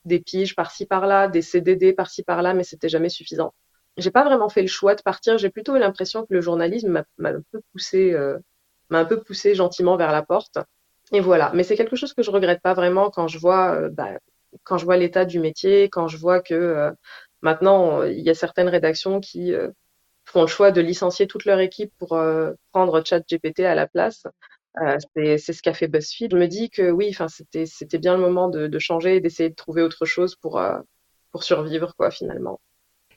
des 0.06 0.20
piges 0.20 0.54
par-ci 0.54 0.86
par-là, 0.86 1.28
des 1.28 1.42
CDD 1.42 1.92
par-ci 1.92 2.22
par-là, 2.22 2.54
mais 2.54 2.64
c'était 2.64 2.88
jamais 2.88 3.08
suffisant. 3.08 3.52
J'ai 3.96 4.10
pas 4.10 4.25
vraiment 4.25 4.48
fait 4.48 4.62
le 4.62 4.68
choix 4.68 4.94
de 4.94 5.02
partir. 5.02 5.38
J'ai 5.38 5.50
plutôt 5.50 5.76
eu 5.76 5.78
l'impression 5.78 6.22
que 6.22 6.32
le 6.32 6.40
journalisme 6.40 7.04
m'a 7.18 7.28
un 7.30 7.42
peu 7.50 7.60
poussé, 7.72 8.12
euh, 8.12 8.38
m'a 8.90 9.00
un 9.00 9.04
peu 9.04 9.20
poussé 9.22 9.54
gentiment 9.54 9.96
vers 9.96 10.12
la 10.12 10.22
porte. 10.22 10.58
Et 11.12 11.20
voilà. 11.20 11.50
Mais 11.54 11.62
c'est 11.64 11.76
quelque 11.76 11.96
chose 11.96 12.12
que 12.14 12.22
je 12.22 12.30
regrette 12.30 12.62
pas 12.62 12.75
vraiment 12.75 13.10
quand 13.10 13.28
je 13.28 13.38
vois, 13.38 13.75
euh, 13.75 13.88
bah, 13.90 14.10
quand 14.64 14.78
je 14.78 14.84
vois 14.84 14.96
l'état 14.96 15.25
du 15.25 15.40
métier, 15.40 15.88
quand 15.88 16.08
je 16.08 16.18
vois 16.18 16.40
que 16.40 16.54
euh, 16.54 16.92
maintenant 17.42 18.02
il 18.02 18.20
y 18.20 18.30
a 18.30 18.34
certaines 18.34 18.68
rédactions 18.68 19.20
qui 19.20 19.52
font 20.25 20.42
le 20.42 20.46
choix 20.46 20.72
de 20.72 20.80
licencier 20.80 21.26
toute 21.26 21.44
leur 21.44 21.60
équipe 21.60 21.92
pour 21.98 22.18
prendre 22.72 23.04
ChatGPT 23.04 23.60
à 23.60 23.75
la 23.75 23.86
place. 23.86 24.25
Euh, 24.83 24.97
c'est 25.14 25.52
ce 25.52 25.62
qu'a 25.62 25.75
fait 25.75 25.88
BuzzFeed. 25.88 26.33
Je 26.33 26.37
me 26.37 26.47
dis 26.47 26.71
que 26.71 26.90
oui, 26.90 27.09
enfin 27.11 27.28
c'était 27.28 27.99
bien 27.99 28.14
le 28.14 28.21
moment 28.21 28.49
de, 28.49 28.66
de 28.66 28.78
changer, 28.78 29.21
d'essayer 29.21 29.50
de 29.50 29.54
trouver 29.54 29.83
autre 29.83 30.04
chose 30.04 30.37
pour 30.37 30.59
euh, 30.59 30.78
pour 31.33 31.45
survivre 31.45 31.95
quoi 31.97 32.11
finalement. 32.11 32.61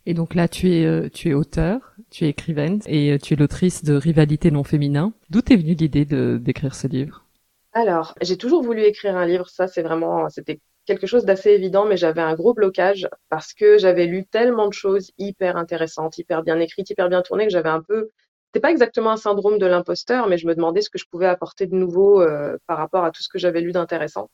Et 0.05 0.13
donc 0.13 0.35
là, 0.35 0.47
tu 0.47 0.71
es 0.71 0.85
euh, 0.85 1.09
tu 1.13 1.29
es 1.29 1.33
auteur, 1.33 1.93
tu 2.09 2.25
es 2.25 2.29
écrivaine 2.29 2.79
et 2.87 3.17
tu 3.21 3.33
es 3.33 3.37
l'autrice 3.37 3.83
de 3.83 3.93
Rivalité 3.93 4.51
non 4.51 4.63
féminin. 4.63 5.13
D'où 5.29 5.41
t'es 5.41 5.57
venue 5.57 5.73
l'idée 5.73 6.05
d'écrire 6.05 6.75
ce 6.75 6.87
livre? 6.87 7.25
Alors, 7.73 8.15
j'ai 8.21 8.37
toujours 8.37 8.63
voulu 8.63 8.83
écrire 8.83 9.15
un 9.15 9.25
livre. 9.25 9.49
Ça, 9.49 9.67
c'est 9.67 9.83
vraiment 9.83 10.29
c'était 10.29 10.61
quelque 10.85 11.05
chose 11.05 11.25
d'assez 11.25 11.51
évident, 11.51 11.85
mais 11.85 11.97
j'avais 11.97 12.21
un 12.21 12.33
gros 12.33 12.53
blocage 12.53 13.07
parce 13.29 13.53
que 13.53 13.77
j'avais 13.77 14.07
lu 14.07 14.25
tellement 14.25 14.67
de 14.67 14.73
choses 14.73 15.11
hyper 15.19 15.55
intéressantes, 15.57 16.17
hyper 16.17 16.41
bien 16.41 16.59
écrites, 16.59 16.89
hyper 16.89 17.09
bien 17.09 17.21
tournées 17.21 17.45
que 17.45 17.51
j'avais 17.51 17.69
un 17.69 17.81
peu 17.81 18.09
c'était 18.49 18.61
pas 18.61 18.71
exactement 18.71 19.11
un 19.11 19.17
syndrome 19.17 19.59
de 19.59 19.65
l'imposteur, 19.67 20.27
mais 20.27 20.39
je 20.39 20.47
me 20.47 20.55
demandais 20.55 20.81
ce 20.81 20.89
que 20.89 20.97
je 20.97 21.05
pouvais 21.05 21.27
apporter 21.27 21.67
de 21.67 21.75
nouveau 21.75 22.19
euh, 22.21 22.57
par 22.65 22.79
rapport 22.79 23.03
à 23.05 23.11
tout 23.11 23.21
ce 23.21 23.29
que 23.29 23.37
j'avais 23.37 23.61
lu 23.61 23.71
d'intéressant. 23.71 24.31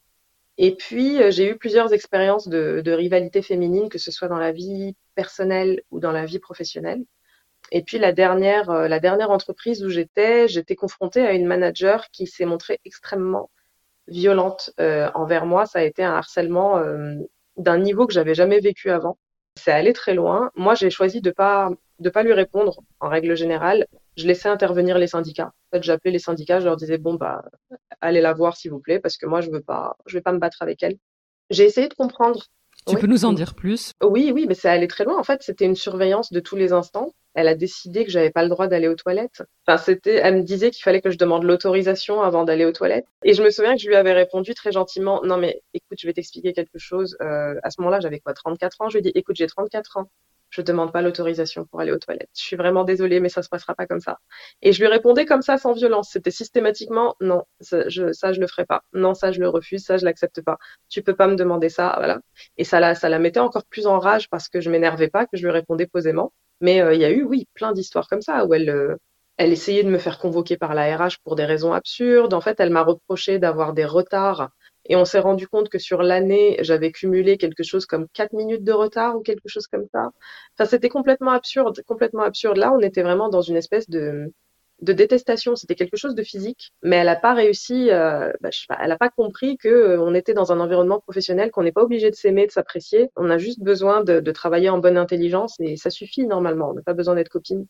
Et 0.57 0.73
puis, 0.73 1.21
euh, 1.21 1.31
j'ai 1.31 1.49
eu 1.49 1.57
plusieurs 1.57 1.91
expériences 1.91 2.47
de, 2.47 2.81
de, 2.83 2.91
rivalité 2.93 3.41
féminine, 3.41 3.89
que 3.89 3.97
ce 3.97 4.11
soit 4.11 4.29
dans 4.29 4.37
la 4.37 4.53
vie 4.53 4.95
personnelle 5.15 5.81
ou 5.91 5.99
dans 5.99 6.13
la 6.13 6.25
vie 6.25 6.39
professionnelle. 6.39 7.03
Et 7.73 7.83
puis, 7.83 7.97
la 7.97 8.13
dernière, 8.13 8.69
euh, 8.69 8.87
la 8.87 9.01
dernière 9.01 9.31
entreprise 9.31 9.83
où 9.83 9.89
j'étais, 9.89 10.47
j'étais 10.47 10.77
confrontée 10.77 11.25
à 11.25 11.33
une 11.33 11.45
manager 11.45 12.09
qui 12.11 12.25
s'est 12.25 12.45
montrée 12.45 12.79
extrêmement 12.85 13.49
violente 14.07 14.71
envers 14.77 15.47
moi. 15.47 15.65
Ça 15.65 15.79
a 15.79 15.83
été 15.83 16.03
un 16.03 16.13
harcèlement 16.13 16.79
d'un 17.57 17.79
niveau 17.79 18.05
que 18.05 18.13
j'avais 18.13 18.35
jamais 18.35 18.59
vécu 18.59 18.91
avant. 18.91 19.17
C'est 19.55 19.71
allé 19.71 19.93
très 19.93 20.13
loin. 20.13 20.51
Moi, 20.55 20.75
j'ai 20.75 20.91
choisi 20.91 21.21
de 21.21 21.31
pas 21.31 21.71
de 21.99 22.09
pas 22.09 22.23
lui 22.23 22.33
répondre 22.33 22.81
en 22.99 23.09
règle 23.09 23.35
générale 23.35 23.87
je 24.17 24.27
laissais 24.27 24.49
intervenir 24.49 24.97
les 24.97 25.07
syndicats. 25.07 25.51
En 25.71 25.77
fait, 25.77 25.83
j'appelais 25.83 26.11
les 26.11 26.19
syndicats, 26.19 26.59
je 26.59 26.65
leur 26.65 26.77
disais 26.77 26.97
bon 26.97 27.15
bah 27.15 27.43
allez 28.01 28.21
la 28.21 28.33
voir 28.33 28.55
s'il 28.55 28.71
vous 28.71 28.79
plaît 28.79 28.99
parce 28.99 29.17
que 29.17 29.25
moi 29.25 29.41
je 29.41 29.49
veux 29.49 29.61
pas, 29.61 29.97
je 30.05 30.17
vais 30.17 30.21
pas 30.21 30.31
me 30.31 30.39
battre 30.39 30.61
avec 30.61 30.83
elle. 30.83 30.97
J'ai 31.49 31.65
essayé 31.65 31.87
de 31.87 31.93
comprendre 31.93 32.45
Tu 32.87 32.95
peux 32.95 33.07
nous 33.07 33.25
en 33.25 33.33
dire 33.33 33.53
plus? 33.53 33.91
Oui, 34.03 34.31
oui, 34.33 34.45
mais 34.47 34.55
ça 34.55 34.71
allait 34.71 34.87
très 34.87 35.03
loin. 35.03 35.19
En 35.19 35.23
fait, 35.23 35.43
c'était 35.43 35.65
une 35.65 35.75
surveillance 35.75 36.31
de 36.31 36.39
tous 36.39 36.55
les 36.55 36.73
instants. 36.73 37.13
Elle 37.35 37.47
a 37.47 37.55
décidé 37.55 38.05
que 38.05 38.11
j'avais 38.11 38.31
pas 38.31 38.41
le 38.43 38.49
droit 38.49 38.67
d'aller 38.67 38.87
aux 38.87 38.95
toilettes. 38.95 39.43
Enfin, 39.67 39.77
c'était, 39.77 40.15
elle 40.15 40.37
me 40.37 40.41
disait 40.41 40.71
qu'il 40.71 40.81
fallait 40.81 41.01
que 41.01 41.11
je 41.11 41.17
demande 41.17 41.43
l'autorisation 41.43 42.21
avant 42.21 42.45
d'aller 42.45 42.65
aux 42.65 42.71
toilettes. 42.71 43.05
Et 43.23 43.33
je 43.33 43.43
me 43.43 43.49
souviens 43.49 43.75
que 43.75 43.81
je 43.81 43.87
lui 43.87 43.95
avais 43.95 44.13
répondu 44.13 44.53
très 44.55 44.71
gentiment, 44.71 45.21
non 45.23 45.37
mais 45.37 45.61
écoute, 45.73 45.99
je 45.99 46.07
vais 46.07 46.13
t'expliquer 46.13 46.53
quelque 46.53 46.79
chose. 46.79 47.17
Euh, 47.21 47.55
à 47.61 47.69
ce 47.69 47.81
moment-là, 47.81 47.99
j'avais 47.99 48.21
quoi, 48.21 48.33
34 48.33 48.81
ans? 48.81 48.89
Je 48.89 48.97
lui 48.97 48.99
ai 48.99 49.11
dit, 49.11 49.11
écoute, 49.13 49.35
j'ai 49.35 49.47
34 49.47 49.97
ans 49.97 50.09
je 50.55 50.61
demande 50.61 50.91
pas 50.93 51.01
l'autorisation 51.01 51.65
pour 51.65 51.81
aller 51.81 51.91
aux 51.91 51.97
toilettes. 51.99 52.29
Je 52.35 52.43
suis 52.43 52.55
vraiment 52.55 52.83
désolée, 52.85 53.19
mais 53.19 53.29
ça 53.29 53.41
se 53.43 53.49
passera 53.49 53.75
pas 53.75 53.85
comme 53.87 53.99
ça. 53.99 54.19
Et 54.61 54.71
je 54.71 54.79
lui 54.79 54.87
répondais 54.87 55.25
comme 55.25 55.41
ça, 55.41 55.57
sans 55.57 55.73
violence. 55.73 56.09
C'était 56.11 56.31
systématiquement, 56.31 57.15
non, 57.21 57.43
ça 57.59 57.89
je, 57.89 58.13
ça, 58.13 58.31
je 58.33 58.39
le 58.39 58.47
ferai 58.47 58.65
pas. 58.65 58.83
Non, 58.93 59.13
ça, 59.13 59.31
je 59.31 59.39
le 59.39 59.49
refuse, 59.49 59.83
ça, 59.83 59.97
je 59.97 60.05
l'accepte 60.05 60.41
pas. 60.41 60.57
Tu 60.89 61.01
peux 61.03 61.15
pas 61.15 61.27
me 61.27 61.35
demander 61.35 61.69
ça, 61.69 61.93
voilà. 61.97 62.19
Et 62.57 62.63
ça 62.63 62.79
la, 62.79 62.95
ça 62.95 63.09
la 63.09 63.19
mettait 63.19 63.39
encore 63.39 63.65
plus 63.65 63.87
en 63.87 63.99
rage 63.99 64.29
parce 64.29 64.47
que 64.49 64.61
je 64.61 64.69
m'énervais 64.69 65.09
pas, 65.09 65.25
que 65.25 65.37
je 65.37 65.43
lui 65.43 65.51
répondais 65.51 65.87
posément. 65.87 66.31
Mais 66.61 66.81
euh, 66.81 66.93
il 66.93 67.01
y 67.01 67.05
a 67.05 67.11
eu, 67.11 67.23
oui, 67.23 67.47
plein 67.53 67.73
d'histoires 67.73 68.07
comme 68.07 68.21
ça 68.21 68.45
où 68.45 68.53
elle, 68.53 68.69
euh, 68.69 68.95
elle 69.37 69.51
essayait 69.51 69.83
de 69.83 69.89
me 69.89 69.97
faire 69.97 70.19
convoquer 70.19 70.57
par 70.57 70.73
la 70.73 70.95
RH 70.95 71.17
pour 71.23 71.35
des 71.35 71.45
raisons 71.45 71.73
absurdes. 71.73 72.33
En 72.33 72.41
fait, 72.41 72.59
elle 72.59 72.69
m'a 72.69 72.83
reproché 72.83 73.39
d'avoir 73.39 73.73
des 73.73 73.85
retards 73.85 74.49
et 74.85 74.95
on 74.95 75.05
s'est 75.05 75.19
rendu 75.19 75.47
compte 75.47 75.69
que 75.69 75.79
sur 75.79 76.01
l'année, 76.03 76.57
j'avais 76.61 76.91
cumulé 76.91 77.37
quelque 77.37 77.63
chose 77.63 77.85
comme 77.85 78.07
4 78.13 78.33
minutes 78.33 78.63
de 78.63 78.71
retard 78.73 79.15
ou 79.17 79.21
quelque 79.21 79.47
chose 79.47 79.67
comme 79.67 79.85
ça. 79.91 80.11
Enfin, 80.53 80.65
c'était 80.69 80.89
complètement 80.89 81.31
absurde, 81.31 81.81
complètement 81.87 82.23
absurde. 82.23 82.57
Là, 82.57 82.73
on 82.73 82.79
était 82.79 83.03
vraiment 83.03 83.29
dans 83.29 83.41
une 83.41 83.57
espèce 83.57 83.89
de, 83.89 84.31
de 84.85 84.93
détestation. 84.93 85.55
C'était 85.55 85.75
quelque 85.75 85.97
chose 85.97 86.15
de 86.15 86.23
physique, 86.23 86.71
mais 86.83 86.97
elle 86.97 87.07
n'a 87.07 87.15
pas 87.15 87.33
réussi, 87.33 87.91
euh, 87.91 88.31
bah, 88.41 88.49
je 88.51 88.59
sais 88.59 88.65
pas, 88.67 88.77
elle 88.81 88.89
n'a 88.89 88.97
pas 88.97 89.09
compris 89.09 89.57
que 89.57 89.67
euh, 89.67 90.01
on 90.01 90.13
était 90.13 90.33
dans 90.33 90.51
un 90.51 90.59
environnement 90.59 90.99
professionnel, 90.99 91.51
qu'on 91.51 91.63
n'est 91.63 91.71
pas 91.71 91.83
obligé 91.83 92.09
de 92.09 92.15
s'aimer, 92.15 92.47
de 92.47 92.51
s'apprécier. 92.51 93.09
On 93.15 93.29
a 93.29 93.37
juste 93.37 93.61
besoin 93.61 94.03
de, 94.03 94.19
de, 94.19 94.31
travailler 94.31 94.69
en 94.69 94.77
bonne 94.77 94.97
intelligence 94.97 95.55
et 95.59 95.77
ça 95.77 95.89
suffit 95.89 96.25
normalement. 96.25 96.69
On 96.69 96.73
n'a 96.73 96.81
pas 96.81 96.93
besoin 96.93 97.15
d'être 97.15 97.29
copine. 97.29 97.67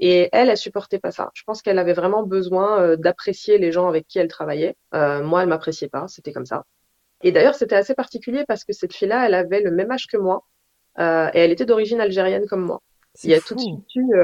Et 0.00 0.28
elle, 0.32 0.48
elle 0.48 0.56
supportait 0.56 0.98
pas 0.98 1.10
ça. 1.10 1.30
Je 1.34 1.42
pense 1.44 1.62
qu'elle 1.62 1.78
avait 1.78 1.92
vraiment 1.92 2.22
besoin 2.22 2.80
euh, 2.80 2.96
d'apprécier 2.96 3.58
les 3.58 3.72
gens 3.72 3.88
avec 3.88 4.06
qui 4.06 4.18
elle 4.18 4.28
travaillait. 4.28 4.76
Euh, 4.94 5.22
moi, 5.22 5.42
elle 5.42 5.48
m'appréciait 5.48 5.88
pas. 5.88 6.06
C'était 6.08 6.32
comme 6.32 6.46
ça. 6.46 6.64
Et 7.22 7.32
d'ailleurs, 7.32 7.54
c'était 7.56 7.74
assez 7.74 7.94
particulier 7.94 8.44
parce 8.46 8.64
que 8.64 8.72
cette 8.72 8.94
fille-là, 8.94 9.26
elle 9.26 9.34
avait 9.34 9.60
le 9.60 9.72
même 9.72 9.90
âge 9.90 10.06
que 10.06 10.16
moi 10.16 10.44
euh, 11.00 11.30
et 11.34 11.40
elle 11.40 11.50
était 11.50 11.66
d'origine 11.66 12.00
algérienne 12.00 12.46
comme 12.46 12.64
moi. 12.64 12.80
Il 13.24 13.30
y 13.30 13.34
a 13.34 13.40
tout 13.40 13.56
de 13.56 13.60
suite 13.60 13.96
eu 13.96 14.14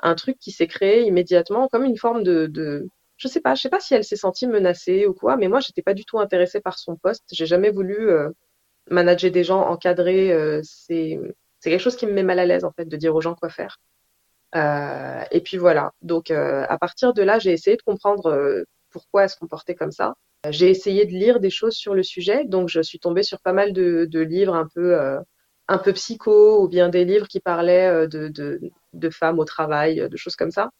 un 0.00 0.14
truc 0.14 0.38
qui 0.38 0.52
s'est 0.52 0.66
créé 0.66 1.02
immédiatement 1.02 1.68
comme 1.68 1.84
une 1.84 1.96
forme 1.96 2.22
de, 2.22 2.46
de 2.46 2.88
je 3.16 3.28
sais 3.28 3.40
pas, 3.40 3.54
je 3.54 3.62
sais 3.62 3.68
pas 3.70 3.80
si 3.80 3.94
elle 3.94 4.04
s'est 4.04 4.16
sentie 4.16 4.46
menacée 4.46 5.06
ou 5.06 5.14
quoi, 5.14 5.36
mais 5.36 5.48
moi 5.48 5.60
j'étais 5.60 5.82
pas 5.82 5.94
du 5.94 6.04
tout 6.04 6.20
intéressée 6.20 6.60
par 6.60 6.78
son 6.78 6.96
poste. 6.96 7.24
J'ai 7.32 7.46
jamais 7.46 7.70
voulu 7.70 8.08
euh, 8.10 8.30
manager 8.90 9.30
des 9.30 9.44
gens, 9.44 9.60
encadrer. 9.62 10.32
Euh, 10.32 10.60
c'est 10.62 11.18
quelque 11.62 11.80
chose 11.80 11.96
qui 11.96 12.06
me 12.06 12.12
met 12.12 12.22
mal 12.22 12.38
à 12.38 12.46
l'aise 12.46 12.64
en 12.64 12.72
fait 12.72 12.86
de 12.86 12.96
dire 12.96 13.14
aux 13.14 13.20
gens 13.20 13.34
quoi 13.34 13.50
faire. 13.50 13.78
Euh, 14.54 15.24
et 15.30 15.40
puis 15.40 15.56
voilà. 15.56 15.92
Donc 16.02 16.30
euh, 16.30 16.64
à 16.68 16.78
partir 16.78 17.12
de 17.14 17.22
là, 17.22 17.38
j'ai 17.38 17.52
essayé 17.52 17.76
de 17.76 17.82
comprendre 17.82 18.26
euh, 18.30 18.64
pourquoi 18.90 19.24
elle 19.24 19.30
se 19.30 19.36
comportait 19.36 19.74
comme 19.74 19.92
ça. 19.92 20.14
J'ai 20.50 20.70
essayé 20.70 21.04
de 21.04 21.10
lire 21.12 21.40
des 21.40 21.50
choses 21.50 21.74
sur 21.74 21.94
le 21.94 22.02
sujet, 22.04 22.44
donc 22.44 22.68
je 22.68 22.80
suis 22.80 23.00
tombée 23.00 23.24
sur 23.24 23.40
pas 23.40 23.52
mal 23.52 23.72
de, 23.72 24.06
de 24.08 24.20
livres 24.20 24.54
un 24.54 24.68
peu 24.72 24.96
un 25.66 25.78
peu 25.78 25.92
psycho 25.92 26.62
ou 26.62 26.68
bien 26.68 26.88
des 26.88 27.04
livres 27.04 27.26
qui 27.26 27.40
parlaient 27.40 28.06
de, 28.06 28.28
de, 28.28 28.60
de 28.92 29.10
femmes 29.10 29.38
au 29.38 29.44
travail, 29.44 30.08
de 30.08 30.16
choses 30.16 30.36
comme 30.36 30.50
ça. 30.50 30.70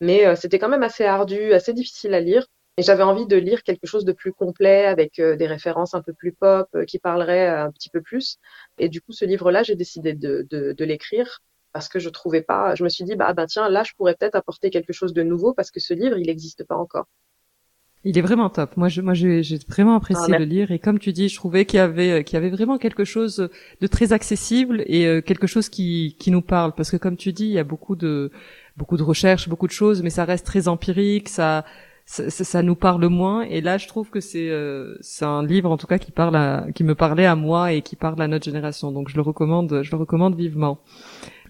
Mais 0.00 0.26
euh, 0.26 0.36
c'était 0.36 0.58
quand 0.58 0.68
même 0.68 0.82
assez 0.82 1.04
ardu, 1.04 1.52
assez 1.52 1.72
difficile 1.72 2.14
à 2.14 2.20
lire. 2.20 2.46
Et 2.78 2.82
j'avais 2.82 3.02
envie 3.02 3.26
de 3.26 3.36
lire 3.36 3.62
quelque 3.62 3.86
chose 3.86 4.04
de 4.04 4.12
plus 4.12 4.32
complet 4.32 4.84
avec 4.84 5.18
euh, 5.18 5.36
des 5.36 5.46
références 5.46 5.94
un 5.94 6.02
peu 6.02 6.12
plus 6.12 6.32
pop 6.32 6.68
euh, 6.74 6.84
qui 6.84 6.98
parleraient 6.98 7.48
un 7.48 7.70
petit 7.70 7.88
peu 7.88 8.02
plus. 8.02 8.38
Et 8.78 8.88
du 8.90 9.00
coup, 9.00 9.12
ce 9.12 9.24
livre-là, 9.24 9.62
j'ai 9.62 9.76
décidé 9.76 10.12
de 10.14 10.84
l'écrire 10.84 11.40
parce 11.72 11.88
que 11.88 11.98
je 11.98 12.08
trouvais 12.10 12.42
pas. 12.42 12.74
Je 12.74 12.84
me 12.84 12.88
suis 12.88 13.04
dit 13.04 13.16
bah, 13.16 13.32
bah 13.34 13.46
tiens 13.46 13.68
là, 13.68 13.82
je 13.82 13.92
pourrais 13.94 14.14
peut-être 14.14 14.34
apporter 14.34 14.70
quelque 14.70 14.92
chose 14.92 15.12
de 15.14 15.22
nouveau 15.22 15.54
parce 15.54 15.70
que 15.70 15.80
ce 15.80 15.94
livre, 15.94 16.18
il 16.18 16.26
n'existe 16.26 16.64
pas 16.64 16.76
encore. 16.76 17.06
Il 18.08 18.16
est 18.16 18.20
vraiment 18.20 18.48
top. 18.50 18.76
Moi, 18.76 18.86
je, 18.86 19.00
moi, 19.00 19.14
j'ai 19.14 19.42
vraiment 19.68 19.96
apprécié 19.96 20.32
ah, 20.32 20.38
le 20.38 20.44
lire 20.44 20.70
et 20.70 20.78
comme 20.78 21.00
tu 21.00 21.12
dis, 21.12 21.28
je 21.28 21.34
trouvais 21.34 21.64
qu'il 21.64 21.78
y 21.78 21.80
avait, 21.80 22.22
qu'il 22.22 22.34
y 22.34 22.36
avait 22.36 22.50
vraiment 22.50 22.78
quelque 22.78 23.04
chose 23.04 23.48
de 23.80 23.86
très 23.88 24.12
accessible 24.12 24.84
et 24.86 25.08
euh, 25.08 25.20
quelque 25.20 25.48
chose 25.48 25.68
qui, 25.68 26.14
qui 26.20 26.30
nous 26.30 26.40
parle. 26.40 26.72
Parce 26.76 26.92
que 26.92 26.96
comme 26.96 27.16
tu 27.16 27.32
dis, 27.32 27.46
il 27.46 27.50
y 27.50 27.58
a 27.58 27.64
beaucoup 27.64 27.96
de, 27.96 28.30
beaucoup 28.76 28.96
de 28.96 29.02
recherches, 29.02 29.48
beaucoup 29.48 29.66
de 29.66 29.72
choses, 29.72 30.04
mais 30.04 30.10
ça 30.10 30.24
reste 30.24 30.46
très 30.46 30.68
empirique. 30.68 31.28
Ça, 31.28 31.64
ça, 32.04 32.30
ça 32.30 32.62
nous 32.62 32.76
parle 32.76 33.04
moins. 33.08 33.42
Et 33.42 33.60
là, 33.60 33.76
je 33.76 33.88
trouve 33.88 34.08
que 34.08 34.20
c'est, 34.20 34.50
euh, 34.50 34.94
c'est 35.00 35.24
un 35.24 35.44
livre 35.44 35.68
en 35.68 35.76
tout 35.76 35.88
cas 35.88 35.98
qui 35.98 36.12
parle, 36.12 36.36
à, 36.36 36.66
qui 36.76 36.84
me 36.84 36.94
parlait 36.94 37.26
à 37.26 37.34
moi 37.34 37.72
et 37.72 37.82
qui 37.82 37.96
parle 37.96 38.22
à 38.22 38.28
notre 38.28 38.44
génération. 38.44 38.92
Donc, 38.92 39.08
je 39.08 39.16
le 39.16 39.22
recommande, 39.22 39.80
je 39.82 39.90
le 39.90 39.96
recommande 39.96 40.36
vivement. 40.36 40.78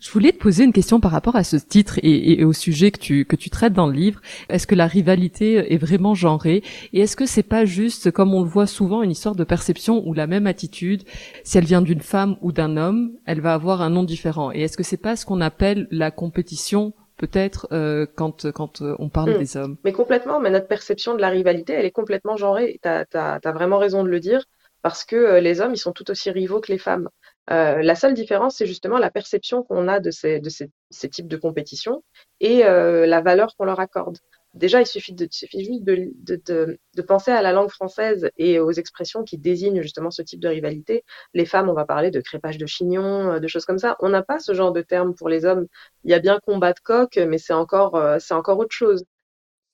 Je 0.07 0.13
voulais 0.13 0.31
te 0.31 0.39
poser 0.39 0.63
une 0.63 0.73
question 0.73 1.01
par 1.01 1.11
rapport 1.11 1.35
à 1.35 1.43
ce 1.43 1.57
titre 1.57 1.99
et, 2.01 2.41
et, 2.41 2.45
au 2.45 2.53
sujet 2.53 2.93
que 2.93 2.99
tu 3.01 3.25
que 3.25 3.35
tu 3.35 3.51
traites 3.51 3.73
dans 3.73 3.89
le 3.89 3.93
livre. 3.93 4.21
Est-ce 4.49 4.69
que 4.69 4.77
la 4.77 4.87
rivalité 4.87 5.73
est 5.75 5.79
vraiment 5.79 6.15
genrée 6.15 6.63
et 6.93 7.01
est-ce 7.01 7.17
que 7.17 7.27
c'est 7.27 7.43
pas 7.43 7.65
juste 7.65 8.13
comme 8.13 8.33
on 8.33 8.43
le 8.43 8.49
voit 8.49 8.69
souvent 8.69 9.03
une 9.03 9.11
histoire 9.11 9.35
de 9.35 9.43
perception 9.43 10.07
où 10.07 10.15
la 10.15 10.29
même 10.29 10.47
attitude, 10.47 11.03
si 11.43 11.59
elle 11.59 11.65
vient 11.65 11.83
d'une 11.83 12.03
femme 12.03 12.37
ou 12.41 12.53
d'un 12.53 12.77
homme, 12.77 13.15
elle 13.27 13.41
va 13.41 13.53
avoir 13.53 13.83
un 13.83 13.91
nom 13.91 14.05
différent. 14.05 14.53
Et 14.53 14.61
est-ce 14.61 14.77
que 14.77 14.85
c'est 14.85 14.97
pas 14.97 15.17
ce 15.17 15.27
qu'on 15.27 15.41
appelle 15.41 15.89
la 15.91 16.13
compétition 16.13 16.95
peut-être 17.17 17.67
euh, 17.73 18.07
quand 18.15 18.49
quand 18.53 18.83
euh, 18.83 18.95
on 19.01 19.09
parle 19.09 19.35
hmm. 19.35 19.39
des 19.39 19.57
hommes? 19.57 19.77
Mais 19.83 19.93
complètement, 19.93 20.39
mais 20.39 20.51
notre 20.51 20.69
perception 20.69 21.17
de 21.17 21.21
la 21.21 21.31
rivalité, 21.31 21.73
elle 21.73 21.85
est 21.85 21.91
complètement 21.91 22.37
genrée. 22.37 22.79
Tu 22.81 22.89
as, 22.89 23.07
as, 23.13 23.53
vraiment 23.53 23.79
raison 23.79 24.05
de 24.05 24.09
le 24.09 24.21
dire 24.21 24.45
parce 24.83 25.05
que 25.05 25.17
euh, 25.17 25.41
les 25.41 25.61
hommes, 25.61 25.75
ils 25.75 25.79
sont 25.79 25.91
tout 25.91 26.09
aussi 26.13 26.31
rivaux 26.31 26.61
que 26.61 26.71
les 26.71 26.79
femmes. 26.79 27.09
Euh, 27.51 27.83
la 27.83 27.95
seule 27.95 28.15
différence, 28.15 28.57
c'est 28.57 28.67
justement 28.67 28.99
la 28.99 29.11
perception 29.11 29.63
qu'on 29.63 29.89
a 29.89 30.01
de 30.01 30.11
ces, 30.11 30.41
de 30.41 30.49
ces, 30.49 30.71
ces, 30.91 31.09
types 31.09 31.29
de 31.29 31.37
compétitions 31.37 32.03
et 32.41 32.65
euh, 32.65 33.07
la 33.07 33.21
valeur 33.21 33.55
qu'on 33.57 33.65
leur 33.65 33.79
accorde. 33.81 34.19
Déjà, 34.57 34.81
il 34.81 34.87
suffit, 34.87 35.13
de, 35.13 35.29
suffit 35.31 35.65
juste 35.67 35.85
de, 35.85 36.11
de, 36.15 36.79
de, 36.95 37.03
penser 37.03 37.31
à 37.31 37.43
la 37.43 37.53
langue 37.53 37.69
française 37.69 38.31
et 38.39 38.59
aux 38.59 38.73
expressions 38.73 39.23
qui 39.23 39.37
désignent 39.37 39.83
justement 39.83 40.11
ce 40.11 40.23
type 40.23 40.41
de 40.41 40.49
rivalité. 40.49 41.05
Les 41.35 41.45
femmes, 41.45 41.69
on 41.69 41.75
va 41.75 41.85
parler 41.85 42.11
de 42.11 42.23
crépage 42.23 42.57
de 42.57 42.65
chignon, 42.65 43.33
euh, 43.33 43.39
de 43.39 43.47
choses 43.49 43.67
comme 43.67 43.79
ça. 43.79 43.97
On 44.01 44.09
n'a 44.09 44.23
pas 44.23 44.39
ce 44.39 44.55
genre 44.55 44.73
de 44.73 44.81
terme 44.81 45.15
pour 45.15 45.29
les 45.29 45.45
hommes. 45.45 45.67
Il 46.05 46.11
y 46.11 46.15
a 46.15 46.21
bien 46.21 46.41
combat 46.41 46.73
de 46.73 46.81
coq, 46.81 47.17
mais 47.19 47.37
c'est 47.37 47.53
encore, 47.53 47.97
euh, 47.97 48.17
c'est 48.19 48.33
encore 48.35 48.59
autre 48.59 48.75
chose. 48.75 49.05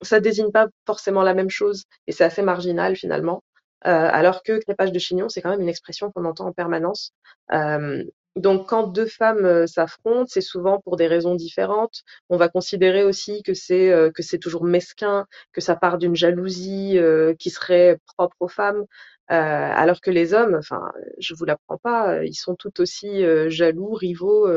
Ça 0.03 0.21
désigne 0.21 0.51
pas 0.51 0.67
forcément 0.87 1.23
la 1.23 1.35
même 1.35 1.51
chose 1.51 1.85
et 2.09 2.13
c'est 2.13 2.25
assez 2.25 2.43
marginal 2.43 2.97
finalement. 2.97 3.43
Euh, 3.87 4.09
alors 4.13 4.43
que 4.43 4.59
crépage 4.59 4.93
de 4.93 4.99
chignon, 4.99 5.29
c'est 5.29 5.43
quand 5.43 5.51
même 5.51 5.61
une 5.61 5.69
expression 5.69 6.13
qu'on 6.13 6.25
entend 6.25 6.47
en 6.47 6.53
permanence. 6.53 7.13
Euh, 7.53 8.05
donc, 8.37 8.69
quand 8.69 8.87
deux 8.87 9.07
femmes 9.07 9.45
euh, 9.45 9.67
s'affrontent, 9.67 10.27
c'est 10.29 10.41
souvent 10.41 10.81
pour 10.81 10.97
des 10.97 11.07
raisons 11.07 11.35
différentes. 11.35 12.03
On 12.31 12.37
va 12.37 12.49
considérer 12.49 13.05
aussi 13.05 13.43
que 13.43 13.55
c'est 13.55 13.93
que 14.15 14.23
c'est 14.23 14.39
toujours 14.39 14.65
mesquin, 14.65 15.27
que 15.53 15.61
ça 15.61 15.77
part 15.77 15.99
d'une 15.99 16.17
jalousie 16.17 16.99
qui 17.39 17.51
serait 17.51 17.99
propre 18.17 18.37
aux 18.41 18.49
femmes, 18.49 18.85
alors 19.29 20.01
que 20.01 20.11
les 20.11 20.35
hommes, 20.35 20.55
enfin, 20.59 20.93
je 21.19 21.35
vous 21.35 21.45
l'apprends 21.45 21.79
pas, 21.79 22.25
ils 22.25 22.35
sont 22.35 22.55
tout 22.55 22.81
aussi 22.81 23.23
jaloux, 23.49 23.93
rivaux, 23.93 24.49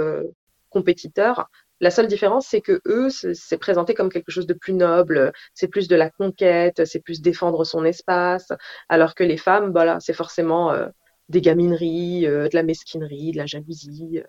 compétiteurs. 0.70 1.50
La 1.82 1.92
seule 1.92 2.08
différence, 2.08 2.48
c'est 2.48 2.62
que 2.62 2.82
eux, 2.88 3.10
c'est 3.10 3.58
présenté 3.58 3.94
comme 3.94 4.10
quelque 4.10 4.32
chose 4.32 4.48
de 4.48 4.54
plus 4.54 4.74
noble, 4.74 5.34
c'est 5.54 5.68
plus 5.68 5.88
de 5.88 5.96
la 5.96 6.10
conquête, 6.10 6.86
c'est 6.86 7.02
plus 7.02 7.22
défendre 7.22 7.64
son 7.66 7.84
espace, 7.86 8.52
alors 8.90 9.14
que 9.16 9.24
les 9.24 9.38
femmes, 9.38 9.72
voilà, 9.72 10.00
c'est 10.00 10.14
forcément 10.14 10.72
euh, 10.72 10.88
des 11.30 11.42
gamineries, 11.42 12.28
euh, 12.28 12.48
de 12.48 12.56
la 12.56 12.64
mesquinerie, 12.64 13.32
de 13.34 13.38
la 13.38 13.46
jalousie. 13.46 14.22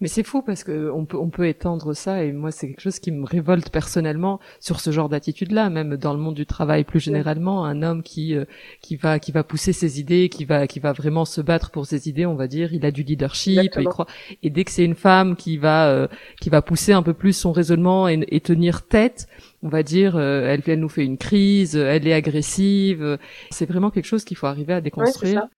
Mais 0.00 0.08
c'est 0.08 0.22
fou 0.22 0.42
parce 0.42 0.64
que 0.64 0.90
on 0.90 1.04
peut 1.04 1.16
on 1.16 1.30
peut 1.30 1.46
étendre 1.46 1.94
ça 1.94 2.24
et 2.24 2.32
moi 2.32 2.50
c'est 2.50 2.68
quelque 2.68 2.80
chose 2.80 2.98
qui 2.98 3.10
me 3.10 3.24
révolte 3.24 3.70
personnellement 3.70 4.40
sur 4.60 4.80
ce 4.80 4.90
genre 4.90 5.08
d'attitude-là, 5.08 5.70
même 5.70 5.96
dans 5.96 6.12
le 6.12 6.18
monde 6.18 6.34
du 6.34 6.46
travail 6.46 6.84
plus 6.84 7.00
généralement, 7.00 7.64
un 7.64 7.82
homme 7.82 8.02
qui 8.02 8.34
euh, 8.34 8.44
qui 8.80 8.96
va 8.96 9.18
qui 9.18 9.32
va 9.32 9.44
pousser 9.44 9.72
ses 9.72 10.00
idées, 10.00 10.28
qui 10.28 10.44
va 10.44 10.66
qui 10.66 10.80
va 10.80 10.92
vraiment 10.92 11.24
se 11.24 11.40
battre 11.40 11.70
pour 11.70 11.86
ses 11.86 12.08
idées, 12.08 12.26
on 12.26 12.34
va 12.34 12.46
dire, 12.46 12.72
il 12.72 12.84
a 12.84 12.90
du 12.90 13.02
leadership, 13.02 13.72
il 13.78 13.88
croit. 13.88 14.06
Et 14.42 14.50
dès 14.50 14.64
que 14.64 14.70
c'est 14.70 14.84
une 14.84 14.94
femme 14.94 15.36
qui 15.36 15.56
va 15.56 15.88
euh, 15.88 16.08
qui 16.40 16.50
va 16.50 16.62
pousser 16.62 16.92
un 16.92 17.02
peu 17.02 17.14
plus 17.14 17.32
son 17.32 17.52
raisonnement 17.52 18.08
et, 18.08 18.24
et 18.28 18.40
tenir 18.40 18.86
tête, 18.86 19.28
on 19.62 19.68
va 19.68 19.82
dire, 19.82 20.16
euh, 20.16 20.46
elle, 20.48 20.62
elle 20.66 20.80
nous 20.80 20.88
fait 20.88 21.04
une 21.04 21.18
crise, 21.18 21.76
elle 21.76 22.06
est 22.06 22.12
agressive. 22.12 23.18
C'est 23.50 23.66
vraiment 23.66 23.90
quelque 23.90 24.06
chose 24.06 24.24
qu'il 24.24 24.36
faut 24.36 24.46
arriver 24.46 24.74
à 24.74 24.80
déconstruire. 24.80 25.48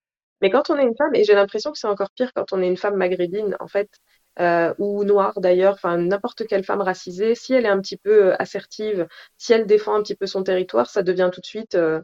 Mais 0.41 0.51
quand 0.51 0.71
on 0.71 0.77
est 0.77 0.85
une 0.85 0.97
femme, 0.97 1.15
et 1.15 1.25
j'ai 1.25 1.35
l'impression 1.35 1.71
que 1.71 1.79
c'est 1.79 1.87
encore 1.87 2.11
pire 2.17 2.33
quand 2.35 2.53
on 2.53 2.63
est 2.63 2.69
une 2.69 2.77
femme 2.77 2.97
maghrébine, 2.97 3.57
en 3.61 3.69
fait, 3.69 3.91
euh, 4.39 4.73
ou 4.79 5.05
noire 5.05 5.41
d'ailleurs, 5.41 5.75
enfin 5.75 5.97
n'importe 5.99 6.47
quelle 6.47 6.65
femme 6.65 6.81
racisée, 6.81 7.35
si 7.35 7.53
elle 7.53 7.67
est 7.67 7.69
un 7.69 7.81
petit 7.81 7.97
peu 7.97 8.27
euh, 8.27 8.37
assertive, 8.39 9.09
si 9.37 9.53
elle 9.53 9.67
défend 9.67 9.95
un 9.97 10.03
petit 10.03 10.15
peu 10.15 10.27
son 10.27 10.43
territoire, 10.43 10.89
ça 10.89 11.03
devient 11.03 11.31
tout 11.33 11.41
de 11.41 11.47
suite 11.47 11.75
euh, 11.75 12.01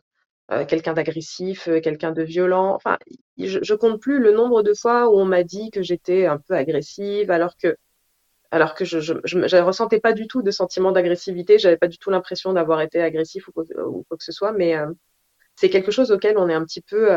euh 0.51 0.65
quelqu'un 0.65 0.93
d'agressif, 0.95 1.69
euh, 1.69 1.81
quelqu'un 1.81 2.13
de 2.13 2.23
violent. 2.23 2.75
Enfin, 2.75 2.99
je, 3.39 3.61
je, 3.63 3.75
compte 3.75 4.01
plus 4.01 4.19
le 4.19 4.33
nombre 4.33 4.63
de 4.63 4.75
fois 4.75 5.09
où 5.09 5.19
on 5.19 5.25
m'a 5.25 5.45
dit 5.45 5.71
que 5.71 5.83
j'étais 5.83 6.27
un 6.27 6.39
peu 6.39 6.55
agressive, 6.55 7.31
alors 7.31 7.57
que 7.57 7.77
alors 8.51 8.75
que 8.75 8.85
je, 8.85 9.01
je, 9.01 9.57
ressentais 9.63 10.01
pas 10.01 10.13
du 10.13 10.29
tout 10.29 10.43
de 10.43 10.51
sentiment 10.51 10.93
d'agressivité, 10.93 11.59
j'avais 11.59 11.77
pas 11.77 11.89
du 11.89 11.99
tout 11.99 12.11
l'impression 12.11 12.53
d'avoir 12.53 12.81
été 12.81 13.03
agressif 13.03 13.49
ou, 13.49 13.53
ou, 13.61 14.05
quoi 14.09 14.17
que 14.17 14.25
ce 14.25 14.33
soit, 14.33 14.53
mais 14.53 14.75
c'est 15.57 15.71
quelque 15.71 15.91
chose 15.91 16.13
auquel 16.13 16.39
on 16.39 16.49
est 16.49 16.55
un 16.55 16.65
petit 16.65 16.83
peu 16.83 17.11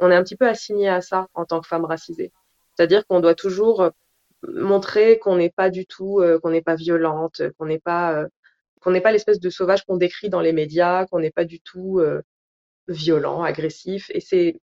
on 0.00 0.10
est 0.10 0.16
un 0.16 0.22
petit 0.24 0.36
peu 0.36 0.48
assigné 0.48 0.88
à 0.88 1.00
ça 1.00 1.28
en 1.34 1.44
tant 1.44 1.60
que 1.60 1.68
femme 1.68 1.84
racisée. 1.84 2.32
C'est-à-dire 2.80 3.06
qu'on 3.06 3.20
doit 3.20 3.34
toujours 3.34 3.90
montrer 4.48 5.18
qu'on 5.18 5.36
n'est 5.36 5.50
pas 5.50 5.68
du 5.68 5.84
tout, 5.84 6.22
qu'on 6.42 6.48
n'est 6.48 6.62
pas 6.62 6.76
violente, 6.76 7.42
qu'on 7.58 7.66
n'est 7.66 7.78
pas, 7.78 8.24
qu'on 8.80 8.90
n'est 8.90 9.02
pas 9.02 9.12
l'espèce 9.12 9.38
de 9.38 9.50
sauvage 9.50 9.84
qu'on 9.84 9.98
décrit 9.98 10.30
dans 10.30 10.40
les 10.40 10.54
médias, 10.54 11.04
qu'on 11.04 11.18
n'est 11.20 11.30
pas 11.30 11.44
du 11.44 11.60
tout 11.60 12.00
violent, 12.88 13.42
agressif. 13.42 14.10
Et 14.14 14.20
c'est 14.20 14.58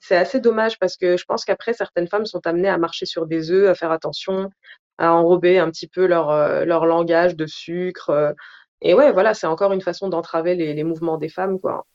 c'est 0.00 0.16
assez 0.16 0.40
dommage 0.40 0.76
parce 0.80 0.96
que 0.96 1.16
je 1.16 1.24
pense 1.24 1.44
qu'après 1.44 1.72
certaines 1.72 2.08
femmes 2.08 2.26
sont 2.26 2.44
amenées 2.48 2.68
à 2.68 2.78
marcher 2.78 3.06
sur 3.06 3.26
des 3.26 3.52
œufs, 3.52 3.68
à 3.68 3.76
faire 3.76 3.92
attention, 3.92 4.50
à 4.98 5.12
enrober 5.14 5.60
un 5.60 5.70
petit 5.70 5.86
peu 5.86 6.06
leur 6.06 6.64
leur 6.66 6.84
langage 6.86 7.36
de 7.36 7.46
sucre. 7.46 8.34
Et 8.80 8.92
ouais, 8.94 9.12
voilà, 9.12 9.34
c'est 9.34 9.46
encore 9.46 9.72
une 9.72 9.82
façon 9.82 10.08
d'entraver 10.08 10.56
les, 10.56 10.74
les 10.74 10.84
mouvements 10.84 11.16
des 11.18 11.28
femmes, 11.28 11.60
quoi. 11.60 11.86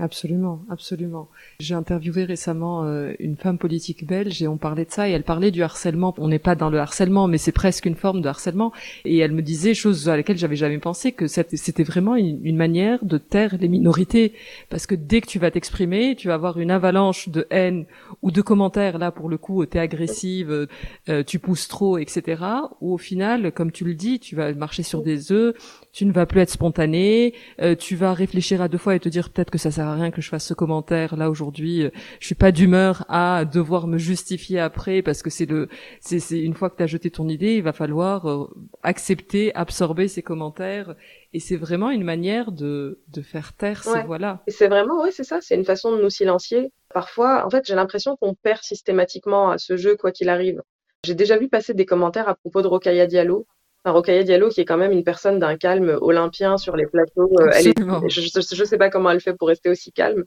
Absolument, 0.00 0.62
absolument. 0.70 1.28
J'ai 1.60 1.74
interviewé 1.74 2.24
récemment 2.24 2.84
euh, 2.84 3.12
une 3.18 3.36
femme 3.36 3.58
politique 3.58 4.06
belge 4.06 4.42
et 4.42 4.48
on 4.48 4.56
parlait 4.56 4.86
de 4.86 4.90
ça 4.90 5.08
et 5.08 5.12
elle 5.12 5.24
parlait 5.24 5.50
du 5.50 5.62
harcèlement. 5.62 6.14
On 6.16 6.28
n'est 6.28 6.38
pas 6.38 6.54
dans 6.54 6.70
le 6.70 6.78
harcèlement, 6.78 7.28
mais 7.28 7.36
c'est 7.36 7.52
presque 7.52 7.84
une 7.84 7.96
forme 7.96 8.22
de 8.22 8.28
harcèlement. 8.28 8.72
Et 9.04 9.18
elle 9.18 9.32
me 9.32 9.42
disait, 9.42 9.74
chose 9.74 10.08
à 10.08 10.16
laquelle 10.16 10.38
j'avais 10.38 10.56
jamais 10.56 10.78
pensé, 10.78 11.12
que 11.12 11.26
c'était 11.26 11.82
vraiment 11.82 12.16
une, 12.16 12.56
manière 12.56 13.04
de 13.04 13.18
taire 13.18 13.56
les 13.60 13.68
minorités. 13.68 14.32
Parce 14.70 14.86
que 14.86 14.94
dès 14.94 15.20
que 15.20 15.26
tu 15.26 15.38
vas 15.38 15.50
t'exprimer, 15.50 16.16
tu 16.16 16.28
vas 16.28 16.34
avoir 16.34 16.58
une 16.58 16.70
avalanche 16.70 17.28
de 17.28 17.46
haine 17.50 17.84
ou 18.22 18.30
de 18.30 18.40
commentaires. 18.40 18.96
Là, 18.96 19.10
pour 19.10 19.28
le 19.28 19.36
coup, 19.36 19.66
t'es 19.66 19.78
agressive, 19.78 20.66
euh, 21.10 21.22
tu 21.24 21.38
pousses 21.38 21.68
trop, 21.68 21.98
etc. 21.98 22.42
Ou 22.80 22.94
au 22.94 22.98
final, 22.98 23.52
comme 23.52 23.70
tu 23.70 23.84
le 23.84 23.92
dis, 23.92 24.18
tu 24.18 24.34
vas 24.34 24.50
marcher 24.54 24.82
sur 24.82 25.02
des 25.02 25.30
œufs, 25.30 25.54
tu 25.92 26.06
ne 26.06 26.12
vas 26.12 26.24
plus 26.24 26.40
être 26.40 26.50
spontané, 26.50 27.34
euh, 27.60 27.74
tu 27.74 27.96
vas 27.96 28.14
réfléchir 28.14 28.62
à 28.62 28.68
deux 28.68 28.78
fois 28.78 28.94
et 28.94 29.00
te 29.00 29.10
dire 29.10 29.28
peut-être 29.28 29.50
que 29.50 29.58
ça 29.58 29.70
sert 29.70 29.89
à 29.90 29.94
rien 29.94 30.10
que 30.10 30.20
je 30.20 30.28
fasse 30.28 30.46
ce 30.46 30.54
commentaire 30.54 31.16
là 31.16 31.30
aujourd'hui. 31.30 31.84
Euh, 31.84 31.90
je 32.20 32.26
suis 32.26 32.34
pas 32.34 32.52
d'humeur 32.52 33.04
à 33.08 33.44
devoir 33.44 33.86
me 33.86 33.98
justifier 33.98 34.58
après 34.58 35.02
parce 35.02 35.22
que 35.22 35.30
c'est 35.30 35.46
le, 35.46 35.68
c'est, 36.00 36.18
c'est 36.18 36.40
une 36.40 36.54
fois 36.54 36.70
que 36.70 36.76
tu 36.76 36.82
as 36.82 36.86
jeté 36.86 37.10
ton 37.10 37.28
idée, 37.28 37.56
il 37.56 37.62
va 37.62 37.72
falloir 37.72 38.28
euh, 38.28 38.48
accepter, 38.82 39.54
absorber 39.54 40.08
ces 40.08 40.22
commentaires 40.22 40.94
et 41.32 41.40
c'est 41.40 41.56
vraiment 41.56 41.90
une 41.90 42.04
manière 42.04 42.52
de, 42.52 43.00
de 43.08 43.22
faire 43.22 43.52
taire 43.52 43.84
ces 43.84 44.02
voix-là. 44.02 44.42
Et 44.46 44.50
c'est 44.50 44.68
vraiment, 44.68 45.02
oui, 45.02 45.10
c'est 45.12 45.24
ça, 45.24 45.38
c'est 45.40 45.54
une 45.54 45.64
façon 45.64 45.96
de 45.96 46.02
nous 46.02 46.10
silencier. 46.10 46.72
Parfois, 46.92 47.46
en 47.46 47.50
fait, 47.50 47.64
j'ai 47.66 47.74
l'impression 47.74 48.16
qu'on 48.16 48.34
perd 48.34 48.62
systématiquement 48.62 49.50
à 49.50 49.58
ce 49.58 49.76
jeu 49.76 49.96
quoi 49.96 50.10
qu'il 50.10 50.28
arrive. 50.28 50.62
J'ai 51.04 51.14
déjà 51.14 51.38
vu 51.38 51.48
passer 51.48 51.72
des 51.72 51.86
commentaires 51.86 52.28
à 52.28 52.34
propos 52.34 52.62
de 52.62 52.66
Rokaya 52.66 53.06
Diallo 53.06 53.46
Enfin, 53.82 53.94
Rokaya 53.94 54.24
Diallo, 54.24 54.50
qui 54.50 54.60
est 54.60 54.64
quand 54.66 54.76
même 54.76 54.92
une 54.92 55.04
personne 55.04 55.38
d'un 55.38 55.56
calme 55.56 55.96
olympien 56.02 56.58
sur 56.58 56.76
les 56.76 56.86
plateaux. 56.86 57.30
Euh, 57.40 57.50
elle 57.54 57.68
est, 57.68 57.78
je 58.08 58.60
ne 58.60 58.64
sais 58.66 58.76
pas 58.76 58.90
comment 58.90 59.10
elle 59.10 59.20
fait 59.20 59.32
pour 59.32 59.48
rester 59.48 59.70
aussi 59.70 59.90
calme. 59.90 60.24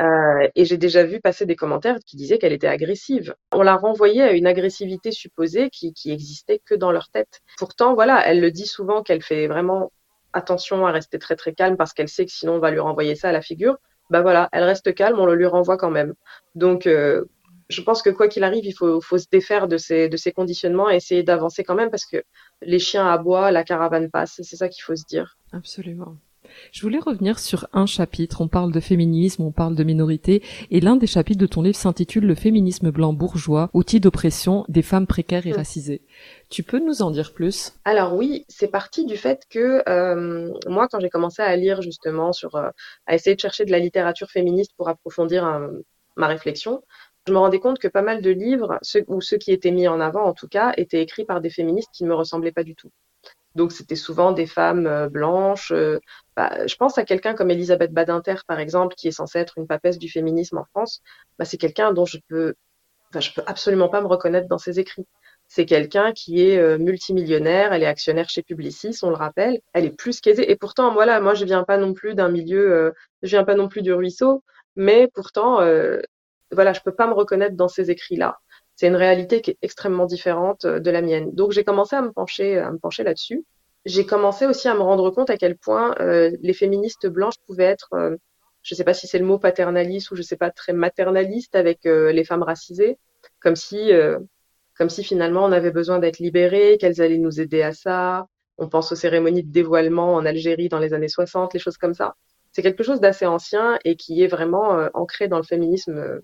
Euh, 0.00 0.48
et 0.56 0.64
j'ai 0.64 0.76
déjà 0.76 1.04
vu 1.04 1.20
passer 1.20 1.46
des 1.46 1.54
commentaires 1.54 1.98
qui 2.04 2.16
disaient 2.16 2.38
qu'elle 2.38 2.52
était 2.52 2.66
agressive. 2.66 3.34
On 3.52 3.62
l'a 3.62 3.76
renvoyée 3.76 4.22
à 4.22 4.32
une 4.32 4.46
agressivité 4.48 5.12
supposée 5.12 5.70
qui, 5.70 5.92
qui 5.92 6.10
existait 6.10 6.60
que 6.64 6.74
dans 6.74 6.90
leur 6.90 7.08
tête. 7.08 7.42
Pourtant, 7.58 7.94
voilà, 7.94 8.26
elle 8.26 8.40
le 8.40 8.50
dit 8.50 8.66
souvent 8.66 9.02
qu'elle 9.02 9.22
fait 9.22 9.46
vraiment 9.46 9.92
attention 10.32 10.86
à 10.86 10.90
rester 10.90 11.18
très 11.18 11.36
très 11.36 11.54
calme 11.54 11.76
parce 11.76 11.92
qu'elle 11.92 12.08
sait 12.08 12.26
que 12.26 12.32
sinon 12.32 12.54
on 12.54 12.58
va 12.58 12.70
lui 12.70 12.80
renvoyer 12.80 13.14
ça 13.14 13.28
à 13.30 13.32
la 13.32 13.40
figure. 13.40 13.76
Bah 14.10 14.22
voilà, 14.22 14.48
elle 14.52 14.64
reste 14.64 14.94
calme, 14.94 15.18
on 15.18 15.26
le 15.26 15.34
lui 15.34 15.46
renvoie 15.46 15.76
quand 15.76 15.90
même. 15.90 16.14
Donc 16.54 16.86
euh, 16.86 17.24
je 17.68 17.82
pense 17.82 18.02
que 18.02 18.10
quoi 18.10 18.28
qu'il 18.28 18.44
arrive, 18.44 18.64
il 18.64 18.72
faut, 18.72 19.00
faut, 19.00 19.18
se 19.18 19.26
défaire 19.30 19.68
de 19.68 19.76
ces, 19.76 20.08
de 20.08 20.16
ces 20.16 20.32
conditionnements 20.32 20.90
et 20.90 20.96
essayer 20.96 21.22
d'avancer 21.22 21.64
quand 21.64 21.74
même 21.74 21.90
parce 21.90 22.06
que 22.06 22.22
les 22.62 22.78
chiens 22.78 23.06
aboient, 23.06 23.50
la 23.50 23.64
caravane 23.64 24.10
passe. 24.10 24.40
C'est 24.42 24.56
ça 24.56 24.68
qu'il 24.68 24.82
faut 24.82 24.96
se 24.96 25.04
dire. 25.06 25.36
Absolument. 25.52 26.16
Je 26.72 26.82
voulais 26.82 26.98
revenir 26.98 27.38
sur 27.38 27.68
un 27.72 27.86
chapitre. 27.86 28.40
On 28.40 28.48
parle 28.48 28.72
de 28.72 28.80
féminisme, 28.80 29.42
on 29.42 29.52
parle 29.52 29.74
de 29.74 29.84
minorité, 29.84 30.42
et 30.70 30.80
l'un 30.80 30.96
des 30.96 31.06
chapitres 31.06 31.40
de 31.40 31.46
ton 31.46 31.62
livre 31.62 31.76
s'intitule 31.76 32.24
Le 32.24 32.34
féminisme 32.34 32.90
blanc 32.90 33.12
bourgeois, 33.12 33.70
outil 33.72 34.00
d'oppression 34.00 34.64
des 34.68 34.82
femmes 34.82 35.06
précaires 35.06 35.46
et 35.46 35.52
mm. 35.52 35.56
racisées. 35.56 36.02
Tu 36.50 36.62
peux 36.62 36.78
nous 36.78 37.02
en 37.02 37.10
dire 37.10 37.32
plus? 37.32 37.72
Alors 37.84 38.14
oui, 38.14 38.44
c'est 38.48 38.68
parti 38.68 39.04
du 39.06 39.16
fait 39.16 39.42
que 39.50 39.82
euh, 39.88 40.52
moi, 40.68 40.88
quand 40.88 41.00
j'ai 41.00 41.10
commencé 41.10 41.42
à 41.42 41.54
lire 41.56 41.82
justement 41.82 42.32
sur, 42.32 42.56
euh, 42.56 42.70
à 43.06 43.14
essayer 43.14 43.34
de 43.34 43.40
chercher 43.40 43.64
de 43.64 43.72
la 43.72 43.78
littérature 43.78 44.30
féministe 44.30 44.72
pour 44.76 44.88
approfondir 44.88 45.46
euh, 45.46 45.68
ma 46.16 46.28
réflexion, 46.28 46.82
je 47.26 47.32
me 47.32 47.38
rendais 47.38 47.60
compte 47.60 47.78
que 47.78 47.88
pas 47.88 48.02
mal 48.02 48.22
de 48.22 48.30
livres, 48.30 48.78
ceux, 48.82 49.04
ou 49.08 49.20
ceux 49.20 49.36
qui 49.36 49.52
étaient 49.52 49.70
mis 49.70 49.88
en 49.88 50.00
avant 50.00 50.24
en 50.24 50.32
tout 50.32 50.48
cas, 50.48 50.72
étaient 50.76 51.02
écrits 51.02 51.24
par 51.24 51.40
des 51.40 51.50
féministes 51.50 51.90
qui 51.92 52.04
ne 52.04 52.08
me 52.08 52.14
ressemblaient 52.14 52.52
pas 52.52 52.62
du 52.62 52.74
tout. 52.74 52.90
Donc 53.56 53.72
c'était 53.72 53.96
souvent 53.96 54.32
des 54.32 54.46
femmes 54.46 54.86
euh, 54.86 55.08
blanches. 55.08 55.72
Euh, 55.72 55.98
bah, 56.36 56.66
je 56.66 56.76
pense 56.76 56.98
à 56.98 57.04
quelqu'un 57.04 57.34
comme 57.34 57.50
Elisabeth 57.50 57.90
Badinter, 57.92 58.36
par 58.46 58.60
exemple, 58.60 58.94
qui 58.94 59.08
est 59.08 59.12
censée 59.12 59.38
être 59.38 59.58
une 59.58 59.66
papesse 59.66 59.98
du 59.98 60.10
féminisme 60.10 60.58
en 60.58 60.64
France. 60.64 61.00
Bah, 61.38 61.46
c'est 61.46 61.56
quelqu'un 61.56 61.92
dont 61.92 62.04
je 62.04 62.18
peux, 62.28 62.54
je 63.18 63.32
peux 63.32 63.42
absolument 63.46 63.88
pas 63.88 64.02
me 64.02 64.06
reconnaître 64.06 64.46
dans 64.46 64.58
ses 64.58 64.78
écrits. 64.78 65.06
C'est 65.48 65.64
quelqu'un 65.64 66.12
qui 66.12 66.42
est 66.42 66.58
euh, 66.58 66.76
multimillionnaire, 66.76 67.72
elle 67.72 67.82
est 67.82 67.86
actionnaire 67.86 68.28
chez 68.28 68.42
Publicis, 68.42 68.98
on 69.02 69.08
le 69.08 69.16
rappelle. 69.16 69.58
Elle 69.72 69.86
est 69.86 69.96
plus 69.96 70.20
qu'aisée. 70.20 70.50
Et 70.50 70.56
pourtant, 70.56 70.92
voilà, 70.92 71.20
moi 71.20 71.34
je 71.34 71.44
viens 71.46 71.64
pas 71.64 71.78
non 71.78 71.94
plus 71.94 72.14
d'un 72.14 72.28
milieu, 72.28 72.92
je 73.22 73.28
viens 73.30 73.44
pas 73.44 73.54
non 73.54 73.68
plus 73.68 73.80
du 73.82 73.92
ruisseau, 73.92 74.42
mais 74.74 75.08
pourtant, 75.14 75.60
voilà, 76.52 76.72
je 76.72 76.80
peux 76.80 76.94
pas 76.94 77.06
me 77.06 77.14
reconnaître 77.14 77.56
dans 77.56 77.68
ces 77.68 77.90
écrits-là. 77.90 78.38
C'est 78.76 78.86
une 78.86 78.96
réalité 78.96 79.40
qui 79.40 79.52
est 79.52 79.58
extrêmement 79.62 80.06
différente 80.06 80.66
euh, 80.66 80.78
de 80.80 80.90
la 80.90 81.00
mienne. 81.02 81.30
Donc 81.32 81.52
j'ai 81.52 81.64
commencé 81.64 81.96
à 81.96 82.02
me 82.02 82.12
pencher, 82.12 82.58
à 82.58 82.70
me 82.70 82.78
pencher 82.78 83.02
là-dessus. 83.02 83.44
J'ai 83.86 84.04
commencé 84.04 84.46
aussi 84.46 84.68
à 84.68 84.74
me 84.74 84.80
rendre 84.80 85.10
compte 85.10 85.30
à 85.30 85.36
quel 85.36 85.56
point 85.56 85.94
euh, 86.00 86.30
les 86.42 86.52
féministes 86.52 87.06
blanches 87.06 87.36
pouvaient 87.46 87.64
être, 87.64 87.88
euh, 87.94 88.16
je 88.62 88.74
ne 88.74 88.76
sais 88.76 88.84
pas 88.84 88.94
si 88.94 89.06
c'est 89.06 89.18
le 89.18 89.24
mot 89.24 89.38
paternaliste 89.38 90.10
ou 90.10 90.14
je 90.14 90.20
ne 90.20 90.26
sais 90.26 90.36
pas 90.36 90.50
très 90.50 90.72
maternaliste 90.72 91.54
avec 91.54 91.84
les 91.84 92.24
femmes 92.24 92.42
racisées, 92.42 92.98
comme 93.38 93.54
si, 93.54 93.92
comme 94.76 94.88
si 94.88 95.04
finalement 95.04 95.44
on 95.44 95.52
avait 95.52 95.70
besoin 95.70 96.00
d'être 96.00 96.18
libérées, 96.18 96.76
qu'elles 96.80 97.00
allaient 97.00 97.18
nous 97.18 97.40
aider 97.40 97.62
à 97.62 97.72
ça. 97.72 98.26
On 98.58 98.68
pense 98.68 98.90
aux 98.90 98.96
cérémonies 98.96 99.44
de 99.44 99.52
dévoilement 99.52 100.14
en 100.14 100.26
Algérie 100.26 100.68
dans 100.68 100.80
les 100.80 100.94
années 100.94 101.06
60, 101.06 101.54
les 101.54 101.60
choses 101.60 101.76
comme 101.76 101.94
ça. 101.94 102.16
C'est 102.50 102.62
quelque 102.62 102.82
chose 102.82 103.00
d'assez 103.00 103.26
ancien 103.26 103.78
et 103.84 103.94
qui 103.94 104.24
est 104.24 104.26
vraiment 104.26 104.88
ancré 104.94 105.28
dans 105.28 105.36
le 105.36 105.44
féminisme 105.44 106.20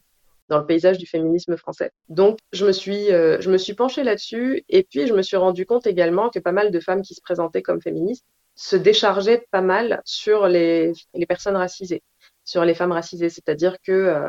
dans 0.49 0.59
le 0.59 0.67
paysage 0.67 0.99
du 0.99 1.07
féminisme 1.07 1.57
français. 1.57 1.91
Donc, 2.09 2.39
je 2.53 2.67
me 2.67 2.73
suis, 2.73 3.13
euh, 3.13 3.41
je 3.41 3.51
me 3.51 3.59
suis 3.59 3.75
penchée 3.75 4.05
là-dessus 4.05 4.65
et 4.69 4.83
puis 4.83 5.07
je 5.07 5.15
me 5.15 5.23
suis 5.23 5.37
rendu 5.37 5.67
compte 5.67 5.87
également 5.87 6.31
que 6.31 6.39
pas 6.39 6.53
mal 6.53 6.71
de 6.71 6.81
femmes 6.81 7.03
qui 7.03 7.15
se 7.15 7.21
présentaient 7.21 7.63
comme 7.63 7.81
féministes 7.81 8.27
se 8.55 8.77
déchargeaient 8.77 9.47
pas 9.51 9.63
mal 9.63 10.03
sur 10.05 10.47
les, 10.47 10.93
les 11.15 11.27
personnes 11.27 11.57
racisées, 11.57 12.03
sur 12.45 12.65
les 12.65 12.75
femmes 12.75 12.93
racisées. 12.93 13.31
C'est-à-dire 13.31 13.77
que 13.83 13.93
euh, 13.93 14.29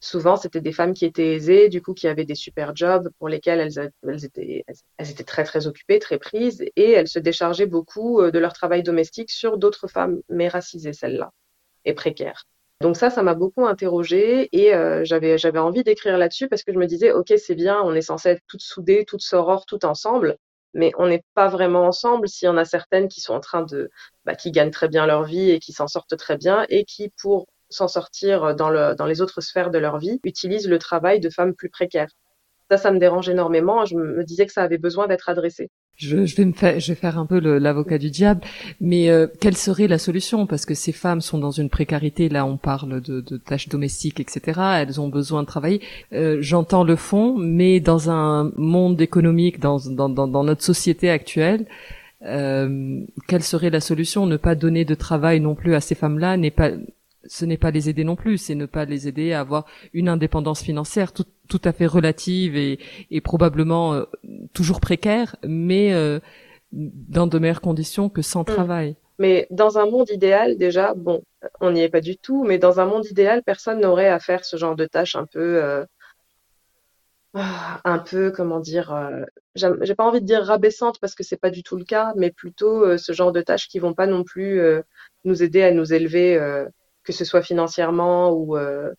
souvent, 0.00 0.36
c'était 0.36 0.60
des 0.60 0.72
femmes 0.72 0.94
qui 0.94 1.04
étaient 1.06 1.34
aisées, 1.34 1.68
du 1.68 1.82
coup, 1.82 1.94
qui 1.94 2.06
avaient 2.06 2.24
des 2.24 2.34
super 2.34 2.76
jobs 2.76 3.10
pour 3.18 3.28
lesquels 3.28 3.60
elles, 3.60 4.24
étaient, 4.24 4.64
elles 4.96 5.10
étaient 5.10 5.24
très, 5.24 5.44
très 5.44 5.66
occupées, 5.66 5.98
très 5.98 6.18
prises 6.18 6.64
et 6.76 6.90
elles 6.92 7.08
se 7.08 7.18
déchargeaient 7.18 7.66
beaucoup 7.66 8.20
euh, 8.20 8.30
de 8.30 8.38
leur 8.38 8.52
travail 8.52 8.82
domestique 8.82 9.30
sur 9.30 9.58
d'autres 9.58 9.88
femmes, 9.88 10.20
mais 10.28 10.48
racisées, 10.48 10.92
celles-là, 10.92 11.32
et 11.84 11.94
précaires. 11.94 12.44
Donc 12.80 12.96
ça, 12.96 13.10
ça 13.10 13.22
m'a 13.22 13.34
beaucoup 13.34 13.66
interrogée 13.66 14.48
et 14.52 14.74
euh, 14.74 15.04
j'avais 15.04 15.58
envie 15.58 15.84
d'écrire 15.84 16.18
là-dessus 16.18 16.48
parce 16.48 16.62
que 16.62 16.72
je 16.72 16.78
me 16.78 16.86
disais, 16.86 17.12
ok, 17.12 17.32
c'est 17.38 17.54
bien, 17.54 17.80
on 17.82 17.94
est 17.94 18.02
censé 18.02 18.30
être 18.30 18.42
toutes 18.48 18.62
soudées, 18.62 19.04
toutes 19.06 19.22
sorores, 19.22 19.64
toutes 19.66 19.84
ensemble, 19.84 20.36
mais 20.74 20.92
on 20.98 21.06
n'est 21.06 21.24
pas 21.34 21.48
vraiment 21.48 21.84
ensemble 21.86 22.28
s'il 22.28 22.46
y 22.46 22.48
en 22.48 22.56
a 22.56 22.64
certaines 22.64 23.08
qui 23.08 23.20
sont 23.20 23.34
en 23.34 23.40
train 23.40 23.62
de, 23.62 23.90
bah, 24.24 24.34
qui 24.34 24.50
gagnent 24.50 24.70
très 24.70 24.88
bien 24.88 25.06
leur 25.06 25.24
vie 25.24 25.50
et 25.50 25.60
qui 25.60 25.72
s'en 25.72 25.86
sortent 25.86 26.16
très 26.16 26.36
bien 26.36 26.66
et 26.68 26.84
qui, 26.84 27.10
pour 27.20 27.46
s'en 27.70 27.88
sortir 27.88 28.54
dans, 28.54 28.70
le, 28.70 28.94
dans 28.94 29.06
les 29.06 29.20
autres 29.22 29.40
sphères 29.40 29.70
de 29.70 29.78
leur 29.78 29.98
vie, 29.98 30.20
utilisent 30.24 30.68
le 30.68 30.78
travail 30.78 31.20
de 31.20 31.30
femmes 31.30 31.54
plus 31.54 31.70
précaires. 31.70 32.10
Ça, 32.70 32.76
ça 32.78 32.90
me 32.92 32.98
dérange 32.98 33.28
énormément. 33.28 33.84
Je 33.86 33.96
me 33.96 34.24
disais 34.24 34.46
que 34.46 34.52
ça 34.52 34.62
avait 34.62 34.78
besoin 34.78 35.06
d'être 35.06 35.28
adressé. 35.28 35.70
Je, 35.96 36.26
je, 36.26 36.34
vais 36.36 36.44
me 36.44 36.52
faire, 36.52 36.80
je 36.80 36.92
vais 36.92 36.96
faire 36.96 37.18
un 37.18 37.26
peu 37.26 37.38
l'avocat 37.38 37.98
du 37.98 38.10
diable, 38.10 38.40
mais 38.80 39.10
euh, 39.10 39.28
quelle 39.40 39.56
serait 39.56 39.86
la 39.86 39.98
solution? 39.98 40.46
Parce 40.46 40.66
que 40.66 40.74
ces 40.74 40.90
femmes 40.90 41.20
sont 41.20 41.38
dans 41.38 41.52
une 41.52 41.70
précarité. 41.70 42.28
Là, 42.28 42.44
on 42.46 42.56
parle 42.56 43.00
de, 43.00 43.20
de 43.20 43.36
tâches 43.36 43.68
domestiques, 43.68 44.18
etc. 44.18 44.60
Elles 44.80 45.00
ont 45.00 45.08
besoin 45.08 45.42
de 45.42 45.46
travailler. 45.46 45.80
Euh, 46.12 46.38
J'entends 46.40 46.82
le 46.82 46.96
fond, 46.96 47.36
mais 47.38 47.78
dans 47.78 48.10
un 48.10 48.50
monde 48.56 49.00
économique, 49.00 49.60
dans, 49.60 49.78
dans, 49.78 50.08
dans, 50.08 50.26
dans 50.26 50.42
notre 50.42 50.64
société 50.64 51.10
actuelle, 51.10 51.66
euh, 52.24 53.00
quelle 53.28 53.42
serait 53.42 53.70
la 53.70 53.80
solution? 53.80 54.26
Ne 54.26 54.36
pas 54.36 54.54
donner 54.56 54.84
de 54.84 54.94
travail 54.94 55.40
non 55.40 55.54
plus 55.54 55.74
à 55.74 55.80
ces 55.80 55.94
femmes-là, 55.94 56.36
n'est 56.36 56.50
pas 56.50 56.70
ce 57.26 57.44
n'est 57.44 57.58
pas 57.58 57.70
les 57.70 57.88
aider 57.88 58.04
non 58.04 58.16
plus, 58.16 58.38
c'est 58.38 58.54
ne 58.54 58.66
pas 58.66 58.84
les 58.84 59.08
aider 59.08 59.32
à 59.32 59.40
avoir 59.40 59.66
une 59.92 60.08
indépendance 60.08 60.62
financière 60.62 61.12
tout, 61.12 61.24
tout 61.48 61.60
à 61.64 61.72
fait 61.72 61.86
relative 61.86 62.56
et, 62.56 62.78
et 63.10 63.20
probablement 63.20 63.94
euh, 63.94 64.04
toujours 64.52 64.80
précaire, 64.80 65.36
mais 65.46 65.92
euh, 65.92 66.20
dans 66.72 67.26
de 67.26 67.38
meilleures 67.38 67.60
conditions 67.60 68.08
que 68.08 68.22
sans 68.22 68.42
mm. 68.42 68.46
travail. 68.46 68.96
Mais 69.18 69.46
dans 69.50 69.78
un 69.78 69.86
monde 69.86 70.10
idéal, 70.10 70.58
déjà, 70.58 70.92
bon, 70.94 71.22
on 71.60 71.70
n'y 71.70 71.82
est 71.82 71.88
pas 71.88 72.00
du 72.00 72.16
tout, 72.16 72.44
mais 72.44 72.58
dans 72.58 72.80
un 72.80 72.86
monde 72.86 73.06
idéal, 73.06 73.42
personne 73.44 73.80
n'aurait 73.80 74.08
à 74.08 74.18
faire 74.18 74.44
ce 74.44 74.56
genre 74.56 74.74
de 74.74 74.86
tâches 74.86 75.14
un 75.14 75.26
peu, 75.26 75.62
euh, 75.62 75.84
un 77.34 77.98
peu, 77.98 78.32
comment 78.32 78.58
dire, 78.58 78.92
j'ai 79.54 79.94
pas 79.94 80.04
envie 80.04 80.20
de 80.20 80.26
dire 80.26 80.42
rabaissante 80.42 80.98
parce 80.98 81.14
que 81.14 81.22
c'est 81.22 81.36
pas 81.36 81.50
du 81.50 81.62
tout 81.62 81.76
le 81.76 81.84
cas, 81.84 82.12
mais 82.16 82.32
plutôt 82.32 82.98
ce 82.98 83.12
genre 83.12 83.30
de 83.30 83.40
tâches 83.40 83.68
qui 83.68 83.78
vont 83.78 83.94
pas 83.94 84.08
non 84.08 84.24
plus 84.24 84.60
nous 85.24 85.42
aider 85.44 85.62
à 85.62 85.70
nous 85.70 85.92
élever 85.92 86.66
que 87.04 87.12
ce 87.12 87.24
soit 87.24 87.42
financièrement 87.42 88.30
ou, 88.32 88.56
euh, 88.56 88.92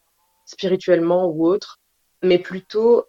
spirituellement 0.45 1.27
ou 1.27 1.47
autre, 1.47 1.79
mais 2.23 2.39
plutôt 2.39 3.05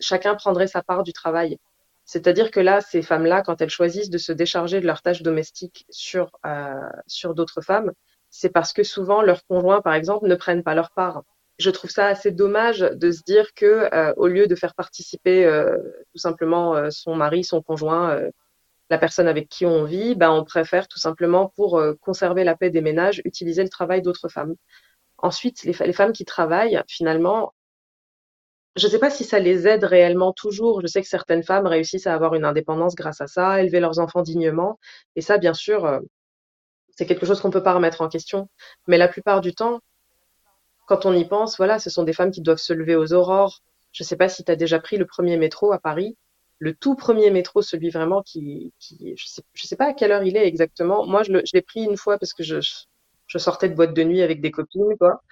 chacun 0.00 0.34
prendrait 0.34 0.68
sa 0.68 0.82
part 0.82 1.02
du 1.02 1.12
travail. 1.12 1.58
C'est-à-dire 2.04 2.50
que 2.50 2.60
là, 2.60 2.80
ces 2.80 3.02
femmes-là, 3.02 3.42
quand 3.42 3.60
elles 3.60 3.70
choisissent 3.70 4.10
de 4.10 4.18
se 4.18 4.32
décharger 4.32 4.80
de 4.80 4.86
leurs 4.86 5.02
tâches 5.02 5.22
domestiques 5.22 5.84
sur, 5.90 6.30
sur 7.06 7.34
d'autres 7.34 7.60
femmes, 7.60 7.92
c'est 8.30 8.48
parce 8.50 8.72
que 8.72 8.82
souvent 8.84 9.22
leurs 9.22 9.44
conjoints, 9.46 9.82
par 9.82 9.94
exemple, 9.94 10.26
ne 10.28 10.34
prennent 10.34 10.62
pas 10.62 10.74
leur 10.74 10.90
part 10.92 11.24
je 11.58 11.70
trouve 11.70 11.90
ça 11.90 12.06
assez 12.06 12.30
dommage 12.30 12.80
de 12.80 13.10
se 13.10 13.22
dire 13.22 13.52
que 13.54 13.92
euh, 13.92 14.12
au 14.16 14.28
lieu 14.28 14.46
de 14.46 14.54
faire 14.54 14.74
participer 14.74 15.44
euh, 15.44 15.76
tout 16.12 16.18
simplement 16.18 16.76
euh, 16.76 16.90
son 16.90 17.14
mari, 17.16 17.44
son 17.44 17.62
conjoint, 17.62 18.20
la 18.90 18.98
personne 18.98 19.28
avec 19.28 19.48
qui 19.48 19.66
on 19.66 19.84
vit, 19.84 20.14
ben 20.14 20.30
on 20.30 20.44
préfère 20.44 20.88
tout 20.88 20.98
simplement 20.98 21.52
pour 21.56 21.82
conserver 22.00 22.44
la 22.44 22.56
paix 22.56 22.70
des 22.70 22.80
ménages 22.80 23.20
utiliser 23.24 23.62
le 23.62 23.68
travail 23.68 24.02
d'autres 24.02 24.28
femmes. 24.28 24.54
Ensuite, 25.18 25.64
les, 25.64 25.72
femmes 25.92 26.12
qui 26.12 26.24
travaillent, 26.24 26.80
finalement, 26.88 27.52
je 28.76 28.86
ne 28.86 28.92
sais 28.92 28.98
pas 28.98 29.10
si 29.10 29.24
ça 29.24 29.40
les 29.40 29.66
aide 29.66 29.84
réellement 29.84 30.32
toujours. 30.32 30.80
Je 30.80 30.86
sais 30.86 31.02
que 31.02 31.08
certaines 31.08 31.42
femmes 31.42 31.66
réussissent 31.66 32.06
à 32.06 32.14
avoir 32.14 32.34
une 32.34 32.44
indépendance 32.44 32.94
grâce 32.94 33.20
à 33.20 33.26
ça, 33.26 33.60
élever 33.60 33.80
leurs 33.80 33.98
enfants 33.98 34.22
dignement, 34.22 34.78
et 35.16 35.20
ça, 35.20 35.38
bien 35.38 35.54
sûr, 35.54 36.00
c'est 36.98 37.06
quelque 37.06 37.26
chose 37.26 37.40
qu'on 37.40 37.50
peut 37.50 37.62
pas 37.62 37.74
remettre 37.74 38.00
en 38.00 38.08
question. 38.08 38.48
Mais 38.88 38.98
la 38.98 39.06
plupart 39.06 39.40
du 39.40 39.54
temps, 39.54 39.80
quand 40.88 41.06
on 41.06 41.12
y 41.12 41.24
pense, 41.24 41.56
voilà, 41.56 41.78
ce 41.78 41.90
sont 41.90 42.02
des 42.02 42.12
femmes 42.12 42.32
qui 42.32 42.42
doivent 42.42 42.58
se 42.58 42.72
lever 42.72 42.96
aux 42.96 43.12
aurores. 43.12 43.60
Je 43.92 44.02
ne 44.02 44.06
sais 44.06 44.16
pas 44.16 44.28
si 44.28 44.42
tu 44.42 44.50
as 44.50 44.56
déjà 44.56 44.80
pris 44.80 44.96
le 44.96 45.06
premier 45.06 45.36
métro 45.36 45.72
à 45.72 45.78
Paris. 45.78 46.16
Le 46.58 46.74
tout 46.74 46.96
premier 46.96 47.30
métro, 47.30 47.62
celui 47.62 47.90
vraiment 47.90 48.22
qui, 48.22 48.72
qui 48.78 49.14
je 49.16 49.26
sais, 49.26 49.42
sais 49.54 49.76
pas 49.76 49.88
à 49.88 49.92
quelle 49.92 50.12
heure 50.12 50.24
il 50.24 50.36
est 50.36 50.46
exactement. 50.46 51.06
Moi, 51.06 51.22
je 51.22 51.32
l'ai 51.32 51.62
pris 51.62 51.84
une 51.84 51.96
fois 51.96 52.18
parce 52.18 52.32
que 52.32 52.42
je, 52.42 52.58
sortais 53.36 53.68
de 53.68 53.74
boîte 53.74 53.94
de 53.94 54.02
nuit 54.04 54.22
avec 54.22 54.40
des 54.40 54.50
copines, 54.50 54.96
quoi. 54.98 55.22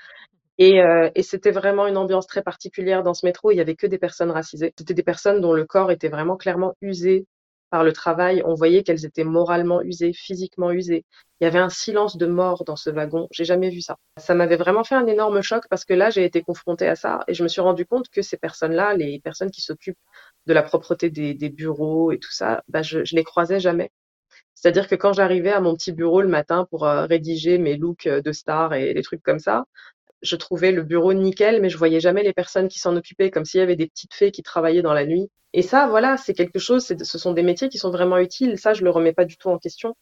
Et, 0.59 0.81
euh, 0.83 1.11
et 1.15 1.23
c'était 1.23 1.51
vraiment 1.51 1.87
une 1.87 1.97
ambiance 1.99 2.27
très 2.27 2.43
particulière 2.43 3.03
dans 3.03 3.15
ce 3.15 3.27
métro. 3.27 3.51
Il 3.51 3.57
y 3.57 3.61
avait 3.61 3.77
que 3.77 3.87
des 3.87 3.99
personnes 3.99 4.31
racisées. 4.31 4.73
C'était 4.79 4.95
des 4.95 5.03
personnes 5.03 5.41
dont 5.41 5.53
le 5.53 5.65
corps 5.67 5.91
était 5.91 6.09
vraiment 6.09 6.37
clairement 6.37 6.75
usé 6.81 7.27
par 7.71 7.85
le 7.85 7.93
travail, 7.93 8.43
on 8.45 8.55
voyait 8.55 8.83
qu'elles 8.83 9.05
étaient 9.05 9.25
moralement 9.25 9.83
usées, 9.83 10.13
physiquement 10.13 10.71
usées. 10.71 11.05
Il 11.41 11.45
y 11.45 11.47
avait 11.47 11.59
un 11.59 11.69
silence 11.69 12.17
de 12.17 12.27
mort 12.27 12.65
dans 12.65 12.77
ce 12.77 12.91
wagon. 12.91 13.29
J'ai 13.31 13.45
jamais 13.45 13.71
vu 13.71 13.81
ça. 13.81 13.97
Ça 14.17 14.35
m'avait 14.35 14.57
vraiment 14.57 14.85
fait 14.85 14.95
un 14.95 15.07
énorme 15.07 15.43
choc 15.43 15.65
parce 15.69 15.85
que 15.85 15.93
là, 15.93 16.11
j'ai 16.11 16.25
été 16.25 16.43
confrontée 16.43 16.89
à 16.89 16.97
ça 16.97 17.25
et 17.29 17.35
je 17.35 17.43
me 17.43 17.49
suis 17.49 17.61
rendu 17.61 17.85
compte 17.85 18.09
que 18.09 18.23
ces 18.23 18.37
personnes-là, 18.39 18.95
les 18.95 19.21
personnes 19.21 19.51
qui 19.51 19.61
s'occupent 19.61 19.99
de 20.47 20.53
la 20.55 20.63
propreté 20.63 21.11
des, 21.11 21.51
bureaux 21.51 22.13
et 22.13 22.19
tout 22.19 22.33
ça, 22.33 22.63
bah, 22.69 22.83
je, 22.83 23.05
je 23.05 23.15
les 23.17 23.25
croisais 23.25 23.61
jamais. 23.61 23.91
C'est-à-dire 24.55 24.89
que 24.89 24.95
quand 24.95 25.13
j'arrivais 25.13 25.53
à 25.53 25.61
mon 25.61 25.75
petit 25.75 25.93
bureau 25.93 26.23
le 26.23 26.29
matin 26.29 26.67
pour 26.71 26.87
euh, 26.87 27.05
rédiger 27.07 27.59
mes 27.59 27.77
looks 27.77 28.07
euh, 28.07 28.23
de 28.23 28.33
star 28.33 28.75
et 28.75 28.95
des 28.95 29.03
trucs 29.03 29.23
comme 29.23 29.39
ça, 29.39 29.67
je 30.23 30.37
trouvais 30.37 30.73
le 30.73 30.83
bureau 30.83 31.13
nickel, 31.13 31.61
mais 31.61 31.69
je 31.69 31.79
voyais 31.79 32.01
jamais 32.01 32.23
les 32.23 32.33
personnes 32.33 32.69
qui 32.69 32.79
s'en 32.79 32.97
occupaient, 32.97 33.31
comme 33.31 33.45
s'il 33.45 33.61
y 33.61 33.63
avait 33.63 33.77
des 33.77 33.87
petites 33.87 34.15
fées 34.15 34.33
qui 34.33 34.43
travaillaient 34.43 34.83
dans 34.83 34.95
la 34.95 35.05
nuit. 35.07 35.31
Et 35.53 35.63
ça, 35.63 35.87
voilà, 35.89 36.17
c'est 36.17 36.35
quelque 36.35 36.59
chose, 36.59 36.87
ce 36.87 37.19
sont 37.19 37.33
des 37.33 37.43
métiers 37.43 37.69
qui 37.69 37.79
sont 37.79 37.91
vraiment 37.91 38.19
utiles. 38.19 38.59
Ça, 38.59 38.73
je 38.73 38.83
le 38.83 38.91
remets 38.91 39.13
pas 39.13 39.25
du 39.25 39.37
tout 39.37 39.49
en 39.49 39.59
question. 39.59 39.95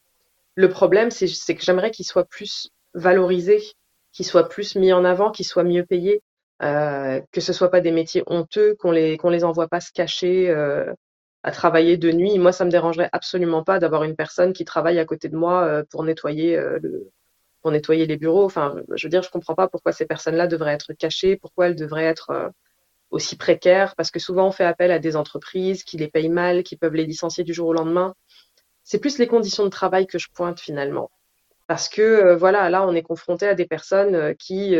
Le 0.55 0.69
problème, 0.69 1.11
c'est 1.11 1.55
que 1.55 1.63
j'aimerais 1.63 1.91
qu'ils 1.91 2.05
soient 2.05 2.25
plus 2.25 2.69
valorisés, 2.93 3.61
qu'ils 4.13 4.25
soient 4.25 4.47
plus 4.47 4.75
mis 4.75 4.93
en 4.93 5.03
avant, 5.03 5.31
qu'ils 5.31 5.45
soient 5.45 5.65
mieux 5.65 5.85
payés, 5.85 6.21
euh, 6.63 7.21
que 7.31 7.41
ce 7.41 7.53
soit 7.53 7.69
pas 7.69 7.81
des 7.81 7.91
métiers 7.91 8.23
honteux, 8.27 8.75
qu'on 8.79 8.91
les 8.91 9.17
les 9.17 9.43
envoie 9.43 9.67
pas 9.67 9.81
se 9.81 9.91
cacher 9.91 10.49
euh, 10.49 10.93
à 11.43 11.51
travailler 11.51 11.97
de 11.97 12.11
nuit. 12.11 12.39
Moi, 12.39 12.53
ça 12.53 12.63
me 12.65 12.71
dérangerait 12.71 13.09
absolument 13.11 13.63
pas 13.63 13.79
d'avoir 13.79 14.03
une 14.03 14.15
personne 14.15 14.53
qui 14.53 14.63
travaille 14.65 14.99
à 14.99 15.05
côté 15.05 15.27
de 15.27 15.35
moi 15.35 15.65
euh, 15.65 15.83
pour 15.89 16.05
nettoyer 16.05 16.57
les 18.05 18.17
bureaux. 18.17 18.45
Enfin, 18.45 18.75
je 18.95 19.05
veux 19.05 19.11
dire, 19.11 19.23
je 19.23 19.29
comprends 19.29 19.55
pas 19.55 19.67
pourquoi 19.67 19.91
ces 19.91 20.05
personnes-là 20.05 20.47
devraient 20.47 20.73
être 20.73 20.93
cachées, 20.93 21.35
pourquoi 21.35 21.67
elles 21.67 21.75
devraient 21.75 22.05
être 22.05 22.51
aussi 23.11 23.37
précaires, 23.37 23.95
parce 23.95 24.11
que 24.11 24.19
souvent 24.19 24.47
on 24.47 24.51
fait 24.51 24.65
appel 24.65 24.91
à 24.91 24.99
des 24.99 25.15
entreprises 25.15 25.83
qui 25.83 25.97
les 25.97 26.07
payent 26.07 26.29
mal, 26.29 26.63
qui 26.63 26.75
peuvent 26.75 26.95
les 26.95 27.05
licencier 27.05 27.43
du 27.43 27.53
jour 27.53 27.67
au 27.67 27.73
lendemain. 27.73 28.13
C'est 28.85 28.99
plus 28.99 29.17
les 29.17 29.27
conditions 29.27 29.65
de 29.65 29.69
travail 29.69 30.07
que 30.07 30.17
je 30.17 30.29
pointe 30.33 30.61
finalement. 30.61 31.11
Parce 31.67 31.89
que 31.89 32.01
euh, 32.01 32.35
voilà, 32.37 32.69
là, 32.69 32.87
on 32.87 32.93
est 32.93 33.01
confronté 33.01 33.45
à 33.45 33.55
des 33.55 33.65
personnes 33.65 34.15
euh, 34.15 34.33
qui, 34.33 34.77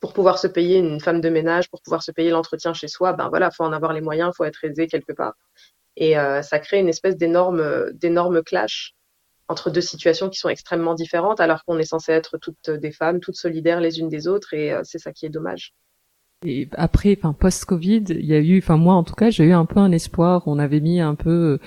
pour 0.00 0.12
pouvoir 0.12 0.38
se 0.38 0.46
payer 0.46 0.78
une 0.78 1.00
femme 1.00 1.22
de 1.22 1.30
ménage, 1.30 1.70
pour 1.70 1.80
pouvoir 1.80 2.02
se 2.02 2.12
payer 2.12 2.28
l'entretien 2.28 2.74
chez 2.74 2.88
soi, 2.88 3.14
ben 3.14 3.30
voilà, 3.30 3.50
faut 3.50 3.64
en 3.64 3.72
avoir 3.72 3.94
les 3.94 4.02
moyens, 4.02 4.34
faut 4.36 4.44
être 4.44 4.62
aisé 4.64 4.86
quelque 4.86 5.14
part. 5.14 5.32
Et 5.96 6.14
ça 6.42 6.58
crée 6.58 6.80
une 6.80 6.88
espèce 6.88 7.16
d'énorme, 7.16 7.92
d'énorme 7.92 8.42
clash 8.42 8.94
entre 9.48 9.70
deux 9.70 9.80
situations 9.80 10.30
qui 10.30 10.38
sont 10.38 10.48
extrêmement 10.48 10.94
différentes, 10.94 11.40
alors 11.40 11.64
qu'on 11.64 11.78
est 11.78 11.84
censé 11.84 12.12
être 12.12 12.38
toutes 12.38 12.70
des 12.70 12.92
femmes, 12.92 13.20
toutes 13.20 13.36
solidaires 13.36 13.80
les 13.80 14.00
unes 14.00 14.08
des 14.08 14.26
autres, 14.26 14.54
et 14.54 14.72
euh, 14.72 14.80
c'est 14.84 14.98
ça 14.98 15.12
qui 15.12 15.26
est 15.26 15.30
dommage. 15.30 15.74
Et 16.46 16.68
après, 16.72 17.16
enfin 17.18 17.32
post-Covid, 17.32 18.04
il 18.08 18.24
y 18.24 18.34
a 18.34 18.38
eu, 18.38 18.58
enfin 18.58 18.76
moi 18.76 18.94
en 18.94 19.04
tout 19.04 19.14
cas, 19.14 19.30
j'ai 19.30 19.44
eu 19.44 19.52
un 19.52 19.64
peu 19.64 19.80
un 19.80 19.92
espoir. 19.92 20.42
On 20.46 20.58
avait 20.58 20.80
mis 20.80 21.00
un 21.00 21.14
peu 21.14 21.58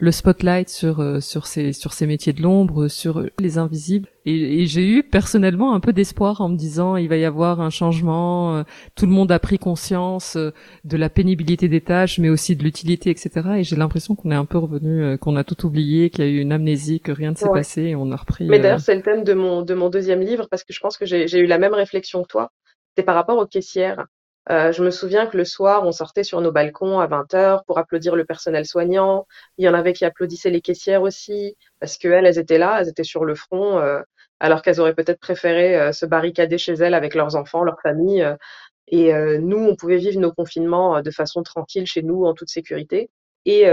le 0.00 0.10
spotlight 0.12 0.68
sur 0.70 1.00
euh, 1.00 1.20
sur 1.20 1.46
ces 1.46 1.72
sur 1.72 1.92
ces 1.92 2.06
métiers 2.06 2.32
de 2.32 2.42
l'ombre, 2.42 2.88
sur 2.88 3.24
les 3.38 3.58
invisibles. 3.58 4.08
Et, 4.24 4.62
et 4.62 4.66
j'ai 4.66 4.86
eu 4.86 5.02
personnellement 5.02 5.74
un 5.74 5.80
peu 5.80 5.92
d'espoir 5.92 6.40
en 6.40 6.48
me 6.48 6.56
disant 6.56 6.96
il 6.96 7.08
va 7.08 7.16
y 7.16 7.24
avoir 7.24 7.60
un 7.60 7.70
changement. 7.70 8.56
Euh, 8.56 8.62
tout 8.96 9.06
le 9.06 9.12
monde 9.12 9.30
a 9.30 9.38
pris 9.38 9.58
conscience 9.58 10.36
euh, 10.36 10.52
de 10.84 10.96
la 10.96 11.10
pénibilité 11.10 11.68
des 11.68 11.82
tâches, 11.82 12.18
mais 12.18 12.30
aussi 12.30 12.56
de 12.56 12.62
l'utilité, 12.62 13.10
etc. 13.10 13.30
Et 13.58 13.64
j'ai 13.64 13.76
l'impression 13.76 14.14
qu'on 14.14 14.30
est 14.30 14.36
un 14.36 14.46
peu 14.46 14.58
revenu, 14.58 15.18
qu'on 15.18 15.36
a 15.36 15.44
tout 15.44 15.66
oublié, 15.66 16.08
qu'il 16.10 16.24
y 16.24 16.28
a 16.28 16.30
eu 16.30 16.40
une 16.40 16.52
amnésie, 16.52 17.00
que 17.00 17.12
rien 17.12 17.32
ne 17.32 17.36
s'est 17.36 17.50
passé, 17.52 17.82
et 17.82 17.96
on 17.96 18.10
a 18.10 18.16
repris. 18.16 18.46
Mais 18.48 18.58
d'ailleurs, 18.58 18.80
c'est 18.80 18.94
le 18.94 19.02
thème 19.02 19.22
de 19.22 19.34
mon 19.34 19.62
de 19.62 19.74
mon 19.74 19.90
deuxième 19.90 20.20
livre 20.20 20.48
parce 20.50 20.64
que 20.64 20.72
je 20.72 20.80
pense 20.80 20.96
que 20.96 21.04
j'ai 21.04 21.38
eu 21.38 21.46
la 21.46 21.58
même 21.58 21.74
réflexion 21.74 22.22
que 22.22 22.28
toi. 22.28 22.52
C'est 22.96 23.04
par 23.04 23.14
rapport 23.14 23.38
aux 23.38 23.46
caissières. 23.46 24.06
Euh, 24.48 24.72
je 24.72 24.82
me 24.82 24.90
souviens 24.90 25.26
que 25.26 25.36
le 25.36 25.44
soir, 25.44 25.84
on 25.84 25.92
sortait 25.92 26.24
sur 26.24 26.40
nos 26.40 26.50
balcons 26.50 26.98
à 26.98 27.06
20 27.06 27.34
heures 27.34 27.64
pour 27.64 27.78
applaudir 27.78 28.16
le 28.16 28.24
personnel 28.24 28.64
soignant. 28.64 29.26
Il 29.58 29.64
y 29.64 29.68
en 29.68 29.74
avait 29.74 29.92
qui 29.92 30.04
applaudissaient 30.04 30.50
les 30.50 30.62
caissières 30.62 31.02
aussi, 31.02 31.56
parce 31.78 31.98
qu'elles, 31.98 32.24
elles 32.26 32.38
étaient 32.38 32.58
là, 32.58 32.80
elles 32.80 32.88
étaient 32.88 33.04
sur 33.04 33.24
le 33.24 33.34
front, 33.34 33.78
euh, 33.78 34.00
alors 34.40 34.62
qu'elles 34.62 34.80
auraient 34.80 34.94
peut-être 34.94 35.20
préféré 35.20 35.78
euh, 35.78 35.92
se 35.92 36.06
barricader 36.06 36.58
chez 36.58 36.72
elles 36.72 36.94
avec 36.94 37.14
leurs 37.14 37.36
enfants, 37.36 37.64
leurs 37.64 37.80
familles. 37.82 38.26
et 38.88 39.12
nous, 39.38 39.58
on 39.58 39.76
pouvait 39.76 39.98
vivre 39.98 40.18
nos 40.20 40.32
confinements 40.32 41.00
de 41.02 41.10
façon 41.12 41.42
tranquille 41.42 41.86
chez 41.86 42.02
nous, 42.02 42.24
en 42.24 42.34
toute 42.34 42.48
sécurité. 42.48 43.10
Et 43.46 43.64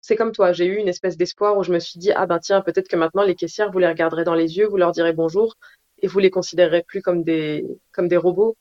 c'est 0.00 0.16
comme 0.16 0.32
toi, 0.32 0.52
j'ai 0.52 0.66
eu 0.66 0.76
une 0.76 0.88
espèce 0.88 1.16
d'espoir 1.16 1.56
où 1.58 1.64
je 1.64 1.72
me 1.72 1.80
suis 1.80 1.98
dit, 1.98 2.12
ah 2.12 2.26
ben 2.26 2.38
tiens, 2.38 2.60
peut-être 2.62 2.88
que 2.88 2.96
maintenant 2.96 3.24
les 3.24 3.34
caissières, 3.34 3.72
vous 3.72 3.78
les 3.80 3.88
regarderez 3.88 4.24
dans 4.24 4.34
les 4.34 4.56
yeux, 4.58 4.66
vous 4.68 4.76
leur 4.76 4.92
direz 4.92 5.12
bonjour, 5.12 5.54
et 6.00 6.06
vous 6.06 6.18
les 6.18 6.30
considérerez 6.30 6.84
plus 6.86 7.02
comme 7.02 7.22
des, 7.24 7.66
comme 7.92 8.08
des 8.08 8.16
robots. 8.16 8.56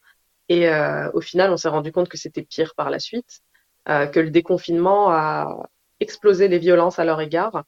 Et 0.52 0.68
euh, 0.68 1.10
au 1.14 1.22
final, 1.22 1.50
on 1.52 1.56
s'est 1.56 1.70
rendu 1.70 1.94
compte 1.94 2.10
que 2.10 2.18
c'était 2.18 2.42
pire 2.42 2.76
par 2.76 2.90
la 2.90 3.00
suite, 3.00 3.40
euh, 3.88 4.06
que 4.06 4.20
le 4.20 4.32
déconfinement 4.32 5.10
a 5.10 5.70
explosé 6.02 6.50
les 6.50 6.60
violences 6.60 7.00
à 7.00 7.06
leur 7.06 7.22
égard. 7.22 7.64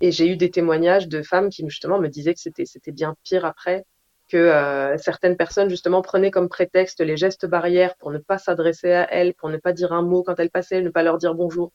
Et 0.00 0.10
j'ai 0.10 0.26
eu 0.26 0.36
des 0.36 0.50
témoignages 0.50 1.06
de 1.06 1.22
femmes 1.22 1.48
qui 1.48 1.64
justement 1.68 2.00
me 2.00 2.08
disaient 2.08 2.34
que 2.34 2.40
c'était 2.40 2.90
bien 2.90 3.14
pire 3.22 3.44
après, 3.44 3.84
que 4.28 4.36
euh, 4.36 4.98
certaines 4.98 5.36
personnes 5.36 5.70
justement 5.70 6.02
prenaient 6.02 6.32
comme 6.32 6.48
prétexte 6.48 7.00
les 7.00 7.16
gestes 7.16 7.46
barrières 7.46 7.94
pour 8.00 8.10
ne 8.10 8.18
pas 8.18 8.38
s'adresser 8.38 8.90
à 8.90 9.08
elles, 9.12 9.34
pour 9.34 9.48
ne 9.48 9.56
pas 9.56 9.72
dire 9.72 9.92
un 9.92 10.02
mot 10.02 10.24
quand 10.24 10.40
elles 10.40 10.50
passaient, 10.50 10.82
ne 10.82 10.90
pas 10.90 11.04
leur 11.04 11.18
dire 11.18 11.36
bonjour. 11.36 11.70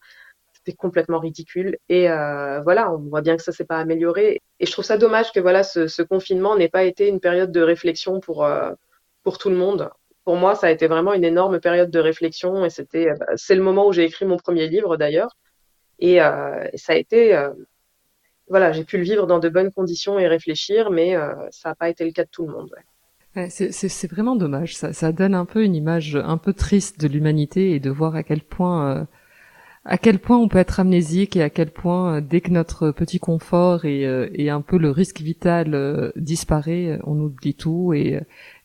C'était 0.54 0.76
complètement 0.76 1.20
ridicule. 1.20 1.78
Et 1.88 2.10
voilà, 2.10 2.92
on 2.92 2.98
voit 2.98 3.22
bien 3.22 3.38
que 3.38 3.44
ça 3.44 3.54
s'est 3.54 3.64
pas 3.64 3.78
amélioré. 3.78 4.42
Et 4.60 4.66
je 4.66 4.72
trouve 4.74 4.84
ça 4.84 4.98
dommage 4.98 5.32
que 5.32 5.40
voilà 5.40 5.64
ce, 5.64 6.02
confinement 6.02 6.58
n'ait 6.58 6.68
pas 6.68 6.84
été 6.84 7.08
une 7.08 7.22
période 7.22 7.54
de 7.54 7.62
réflexion 7.62 8.20
pour 8.20 8.46
pour 9.24 9.38
tout 9.38 9.50
le 9.50 9.56
monde 9.56 9.90
pour 10.30 10.38
moi, 10.38 10.54
ça 10.54 10.68
a 10.68 10.70
été 10.70 10.86
vraiment 10.86 11.16
une 11.16 11.24
énorme 11.24 11.60
période 11.60 11.90
de 11.90 11.98
réflexion 11.98 12.64
et 12.64 12.70
c'était, 12.70 13.10
euh, 13.10 13.16
bah, 13.20 13.26
c'est 13.36 13.56
le 13.56 13.64
moment 13.64 13.88
où 13.88 13.94
j'ai 13.94 14.04
écrit 14.04 14.26
mon 14.26 14.38
premier 14.38 14.68
livre 14.68 14.96
d'ailleurs. 14.96 15.36
Et, 15.98 16.22
euh, 16.22 16.68
ça 16.76 16.94
a 16.94 16.98
été, 16.98 17.36
euh, 17.36 17.50
voilà, 18.48 18.72
j'ai 18.72 18.84
pu 18.84 19.00
le 19.00 19.04
vivre 19.04 19.26
dans 19.26 19.40
de 19.40 19.50
bonnes 19.50 19.72
conditions 19.72 20.20
et 20.20 20.28
réfléchir, 20.28 20.92
mais 20.92 21.16
ça 21.50 21.70
n'a 21.70 21.76
pas 21.76 21.90
été 21.90 22.06
le 22.06 22.12
cas 22.12 22.26
de 22.26 22.30
tout 22.32 22.46
le 22.46 22.54
monde. 22.54 22.70
c'est 23.50 24.12
vraiment 24.12 24.36
dommage. 24.36 24.76
Ça, 24.76 24.94
ça, 24.94 25.12
donne 25.12 25.34
un 25.34 25.46
peu 25.46 25.64
une 25.64 25.74
image 25.74 26.16
un 26.16 26.38
peu 26.38 26.54
triste 26.54 27.00
de 27.00 27.08
l'humanité 27.08 27.72
et 27.72 27.80
de 27.80 27.90
voir 27.90 28.14
à 28.16 28.22
quel 28.22 28.42
point 28.42 29.08
à 29.86 29.98
quel 29.98 30.20
point 30.20 30.38
on 30.38 30.48
peut 30.50 30.58
être 30.58 30.80
amnésique 30.80 31.36
et 31.36 31.42
à 31.44 31.50
quel 31.50 31.72
point 31.72 32.22
dès 32.22 32.42
que 32.42 32.52
notre 32.52 32.92
petit 32.92 33.20
confort 33.20 33.86
et, 33.86 34.04
et 34.34 34.50
un 34.50 34.62
peu 34.62 34.78
le 34.78 34.92
risque 34.92 35.22
vital 35.22 36.12
disparaît, 36.16 37.00
on 37.06 37.20
oublie 37.20 37.56
tout 37.56 37.94
et, 37.94 38.20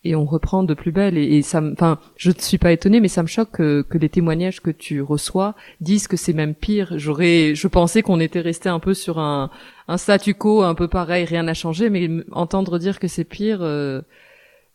et 0.05 0.15
on 0.15 0.25
reprend 0.27 0.63
de 0.63 0.75
plus 0.75 0.93
belle. 0.93 1.17
Et, 1.17 1.43
ça 1.43 1.63
enfin 1.73 1.99
je 2.17 2.31
ne 2.31 2.39
suis 2.39 2.59
pas 2.59 2.73
étonnée 2.73 3.01
mais 3.01 3.09
ça 3.09 3.23
me 3.23 3.27
choque 3.27 3.53
que, 3.53 3.85
les 3.93 4.09
témoignages 4.09 4.61
que 4.61 4.71
tu 4.71 5.01
reçois 5.01 5.55
disent 5.81 6.09
que 6.09 6.17
c'est 6.17 6.33
même 6.33 6.55
pire. 6.55 6.95
J'aurais 6.99 7.55
je 7.55 7.69
pensais 7.69 8.03
qu'on 8.03 8.21
était 8.21 8.41
resté 8.41 8.69
un 8.69 8.81
peu 8.81 8.95
sur 8.95 9.19
un 9.19 9.51
un 9.89 9.97
statu 9.97 10.35
quo 10.35 10.63
un 10.63 10.75
peu 10.75 10.89
pareil 10.89 11.25
rien 11.25 11.43
n'a 11.45 11.55
changé 11.55 11.91
mais 11.91 12.09
entendre 12.33 12.79
dire 12.79 12.99
que 12.99 13.09
c'est 13.09 13.25
pire 13.25 13.59
euh, 13.63 14.03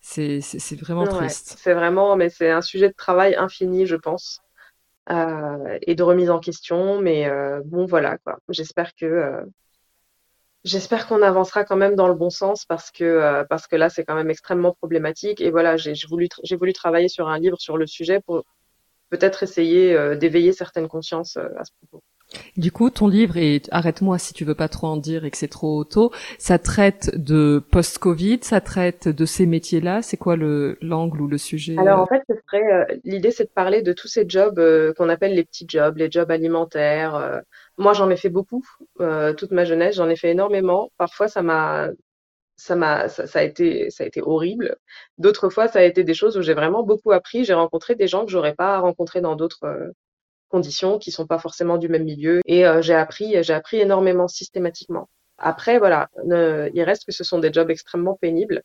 c'est 0.01 0.39
vraiment 0.79 1.05
triste. 1.05 1.57
c'est 1.61 1.73
vraiment 1.73 2.15
mais 2.15 2.29
c'est 2.29 2.49
un 2.49 2.61
sujet 2.61 2.87
de 2.89 2.95
travail 2.95 3.35
infini 3.35 3.85
je 3.85 3.95
pense. 3.95 4.39
euh, 4.39 4.48
et 5.09 5.95
de 5.95 6.03
remise 6.03 6.29
en 6.29 6.39
question 6.39 7.01
mais 7.01 7.27
euh, 7.27 7.61
bon 7.65 7.85
voilà 7.85 8.17
quoi 8.19 8.37
j'espère 8.49 8.93
que 8.95 9.43
J'espère 10.65 11.07
qu'on 11.07 11.21
avancera 11.21 11.63
quand 11.63 11.77
même 11.77 11.95
dans 11.95 12.09
le 12.09 12.15
bon 12.15 12.29
sens 12.29 12.65
parce 12.65 12.91
que, 12.91 13.03
euh, 13.05 13.45
parce 13.45 13.65
que 13.65 13.77
là, 13.77 13.89
c'est 13.89 14.03
quand 14.03 14.15
même 14.15 14.29
extrêmement 14.29 14.73
problématique. 14.73 15.39
Et 15.39 15.51
voilà, 15.51 15.77
j'ai 15.77 15.93
voulu, 16.09 16.27
j'ai 16.43 16.57
voulu 16.57 16.73
travailler 16.73 17.07
sur 17.07 17.29
un 17.29 17.39
livre 17.39 17.57
sur 17.59 17.77
le 17.77 17.87
sujet 17.87 18.19
pour 18.19 18.43
peut-être 19.09 19.43
essayer 19.43 19.93
euh, 19.95 20.15
d'éveiller 20.15 20.51
certaines 20.51 20.89
consciences 20.89 21.37
euh, 21.37 21.47
à 21.57 21.63
ce 21.63 21.71
propos. 21.79 22.03
Du 22.57 22.71
coup, 22.71 22.89
ton 22.89 23.07
livre, 23.07 23.37
et 23.37 23.61
arrête-moi 23.71 24.17
si 24.19 24.33
tu 24.33 24.45
veux 24.45 24.55
pas 24.55 24.67
trop 24.67 24.87
en 24.87 24.97
dire 24.97 25.25
et 25.25 25.31
que 25.31 25.37
c'est 25.37 25.47
trop 25.47 25.83
tôt, 25.83 26.11
ça 26.37 26.59
traite 26.59 27.11
de 27.15 27.63
post-Covid, 27.71 28.39
ça 28.41 28.61
traite 28.61 29.07
de 29.07 29.25
ces 29.25 29.45
métiers-là. 29.45 30.01
C'est 30.01 30.17
quoi 30.17 30.35
le 30.35 30.77
l'angle 30.81 31.21
ou 31.21 31.27
le 31.27 31.37
sujet 31.37 31.75
Alors 31.77 31.99
en 31.99 32.05
fait, 32.05 32.21
l'idée, 33.03 33.31
c'est 33.31 33.45
de 33.45 33.49
parler 33.49 33.81
de 33.81 33.93
tous 33.93 34.07
ces 34.07 34.25
jobs 34.27 34.61
qu'on 34.95 35.09
appelle 35.09 35.33
les 35.33 35.43
petits 35.43 35.65
jobs, 35.67 35.97
les 35.97 36.11
jobs 36.11 36.29
alimentaires, 36.29 37.41
moi, 37.79 37.93
j'en 37.93 38.09
ai 38.09 38.17
fait 38.17 38.29
beaucoup. 38.29 38.63
Euh, 38.99 39.33
toute 39.33 39.51
ma 39.51 39.63
jeunesse, 39.65 39.95
j'en 39.95 40.09
ai 40.09 40.17
fait 40.17 40.31
énormément. 40.31 40.91
Parfois, 40.97 41.29
ça 41.29 41.41
m'a, 41.41 41.89
ça 42.57 42.75
m'a, 42.75 43.07
ça, 43.09 43.23
a 43.39 43.43
été, 43.43 43.89
ça 43.89 44.03
a 44.03 44.07
été 44.07 44.21
horrible. 44.21 44.77
D'autres 45.17 45.49
fois, 45.49 45.67
ça 45.69 45.79
a 45.79 45.83
été 45.83 46.03
des 46.03 46.13
choses 46.13 46.37
où 46.37 46.41
j'ai 46.41 46.53
vraiment 46.53 46.83
beaucoup 46.83 47.11
appris. 47.13 47.45
J'ai 47.45 47.53
rencontré 47.53 47.95
des 47.95 48.07
gens 48.07 48.25
que 48.25 48.31
j'aurais 48.31 48.55
pas 48.55 48.79
rencontrés 48.79 49.21
dans 49.21 49.35
d'autres 49.37 49.63
euh, 49.65 49.91
conditions, 50.49 50.99
qui 50.99 51.11
sont 51.11 51.27
pas 51.27 51.39
forcément 51.39 51.77
du 51.77 51.89
même 51.89 52.03
milieu. 52.03 52.41
Et 52.45 52.65
euh, 52.67 52.81
j'ai 52.81 52.95
appris, 52.95 53.41
j'ai 53.43 53.53
appris 53.53 53.79
énormément 53.79 54.27
systématiquement. 54.27 55.09
Après, 55.37 55.79
voilà, 55.79 56.09
il 56.25 56.83
reste 56.83 57.05
que 57.05 57.13
ce 57.13 57.23
sont 57.23 57.39
des 57.39 57.53
jobs 57.53 57.69
extrêmement 57.69 58.17
pénibles, 58.19 58.61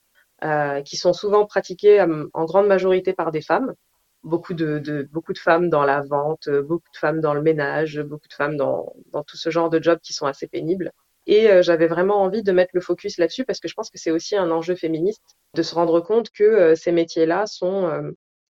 qui 0.85 0.97
sont 0.97 1.13
souvent 1.13 1.47
pratiqués 1.47 2.05
en 2.33 2.45
grande 2.45 2.67
majorité 2.67 3.13
par 3.13 3.31
des 3.31 3.43
femmes 3.43 3.75
beaucoup 4.25 4.55
de, 4.55 5.09
beaucoup 5.13 5.33
de 5.33 5.39
femmes 5.39 5.69
dans 5.71 5.85
la 5.85 6.01
vente, 6.03 6.49
beaucoup 6.51 6.91
de 6.93 6.99
femmes 6.99 7.21
dans 7.21 7.35
le 7.35 7.43
ménage, 7.43 8.01
beaucoup 8.01 8.27
de 8.27 8.35
femmes 8.35 8.57
dans, 8.57 8.93
dans 9.13 9.23
tout 9.23 9.37
ce 9.37 9.51
genre 9.51 9.71
de 9.71 9.81
jobs 9.81 10.01
qui 10.01 10.13
sont 10.13 10.27
assez 10.27 10.49
pénibles. 10.49 10.93
Et 11.27 11.51
euh, 11.51 11.63
j'avais 11.63 11.87
vraiment 11.87 12.23
envie 12.23 12.43
de 12.43 12.53
mettre 12.53 12.73
le 12.75 12.81
focus 12.81 13.19
là-dessus 13.19 13.45
parce 13.45 13.61
que 13.61 13.69
je 13.69 13.75
pense 13.75 13.91
que 13.91 13.99
c'est 13.99 14.11
aussi 14.11 14.37
un 14.37 14.51
enjeu 14.51 14.75
féministe 14.75 15.23
de 15.55 15.63
se 15.63 15.75
rendre 15.75 16.01
compte 16.01 16.31
que 16.31 16.45
euh, 16.45 16.75
ces 16.75 16.93
métiers-là 16.93 17.47
sont, 17.47 17.87
euh, 17.87 18.11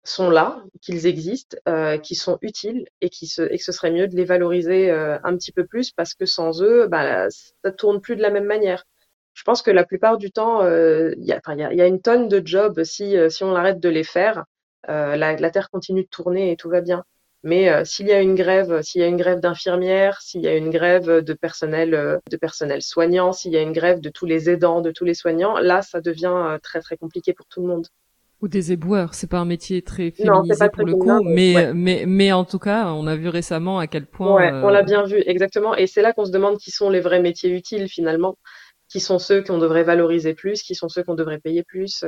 sont 0.09 0.29
là, 0.29 0.63
qu'ils 0.81 1.05
existent, 1.07 1.57
qu'ils 2.03 2.17
sont 2.17 2.37
utiles 2.41 2.85
et, 3.01 3.09
qui 3.09 3.27
se, 3.27 3.41
et 3.41 3.57
que 3.57 3.63
ce 3.63 3.71
serait 3.71 3.91
mieux 3.91 4.07
de 4.07 4.15
les 4.15 4.25
valoriser 4.25 4.89
un 4.91 5.35
petit 5.37 5.51
peu 5.51 5.65
plus 5.65 5.91
parce 5.91 6.13
que 6.13 6.25
sans 6.25 6.61
eux, 6.63 6.87
bah, 6.87 7.29
ça 7.29 7.71
tourne 7.71 8.01
plus 8.01 8.15
de 8.15 8.21
la 8.21 8.29
même 8.29 8.45
manière. 8.45 8.85
Je 9.33 9.43
pense 9.43 9.61
que 9.61 9.71
la 9.71 9.85
plupart 9.85 10.17
du 10.17 10.31
temps, 10.31 10.61
il 10.65 11.25
y, 11.25 11.33
a, 11.33 11.41
y, 11.55 11.63
a, 11.63 11.73
y 11.73 11.81
a 11.81 11.87
une 11.87 12.01
tonne 12.01 12.27
de 12.27 12.41
jobs 12.45 12.83
si, 12.83 13.15
si 13.29 13.43
on 13.43 13.55
arrête 13.55 13.79
de 13.79 13.89
les 13.89 14.03
faire 14.03 14.45
euh, 14.89 15.15
la, 15.17 15.35
la, 15.35 15.51
Terre 15.51 15.69
continue 15.69 16.03
de 16.03 16.07
tourner 16.07 16.51
et 16.51 16.55
tout 16.55 16.69
va 16.69 16.81
bien. 16.81 17.03
Mais 17.43 17.69
euh, 17.69 17.85
s'il 17.85 18.07
y 18.07 18.13
a 18.13 18.21
une 18.21 18.35
grève, 18.35 18.81
s'il 18.81 19.01
y 19.01 19.03
a 19.03 19.07
une 19.07 19.17
grève 19.17 19.39
d'infirmières, 19.39 20.21
s'il 20.21 20.41
y 20.41 20.47
a 20.47 20.55
une 20.55 20.69
grève 20.69 21.21
de 21.21 21.33
personnel, 21.33 21.93
euh, 21.93 22.17
de 22.31 22.37
personnel 22.37 22.81
soignant, 22.81 23.31
s'il 23.33 23.51
y 23.51 23.57
a 23.57 23.61
une 23.61 23.73
grève 23.73 23.99
de 24.01 24.09
tous 24.09 24.25
les 24.25 24.49
aidants, 24.49 24.81
de 24.81 24.91
tous 24.91 25.05
les 25.05 25.13
soignants, 25.13 25.57
là, 25.59 25.81
ça 25.81 26.01
devient 26.01 26.57
très 26.63 26.81
très 26.81 26.97
compliqué 26.97 27.33
pour 27.33 27.45
tout 27.47 27.61
le 27.61 27.67
monde. 27.67 27.87
Ou 28.41 28.47
des 28.47 28.71
éboueurs, 28.71 29.15
c'est 29.15 29.29
pas 29.29 29.39
un 29.39 29.45
métier 29.45 29.81
très 29.81 30.11
féminisé 30.11 30.69
pour 30.69 30.85
le 30.85 30.93
coup, 30.93 31.23
mais, 31.23 31.71
mais 31.73 32.03
mais 32.05 32.31
en 32.31 32.45
tout 32.45 32.59
cas, 32.59 32.91
on 32.91 33.07
a 33.07 33.15
vu 33.15 33.29
récemment 33.29 33.79
à 33.79 33.87
quel 33.87 34.05
point. 34.05 34.35
Ouais, 34.35 34.51
on 34.51 34.69
l'a 34.69 34.83
bien 34.83 35.03
vu 35.03 35.23
exactement, 35.25 35.75
et 35.75 35.87
c'est 35.87 36.03
là 36.03 36.13
qu'on 36.13 36.25
se 36.25 36.31
demande 36.31 36.57
qui 36.59 36.69
sont 36.69 36.91
les 36.91 36.99
vrais 36.99 37.19
métiers 37.19 37.49
utiles 37.49 37.89
finalement, 37.89 38.37
qui 38.89 38.99
sont 38.99 39.17
ceux 39.17 39.41
qu'on 39.41 39.57
devrait 39.57 39.83
valoriser 39.83 40.35
plus, 40.35 40.61
qui 40.61 40.75
sont 40.75 40.87
ceux 40.87 41.03
qu'on 41.03 41.15
devrait 41.15 41.39
payer 41.39 41.63
plus. 41.63 42.05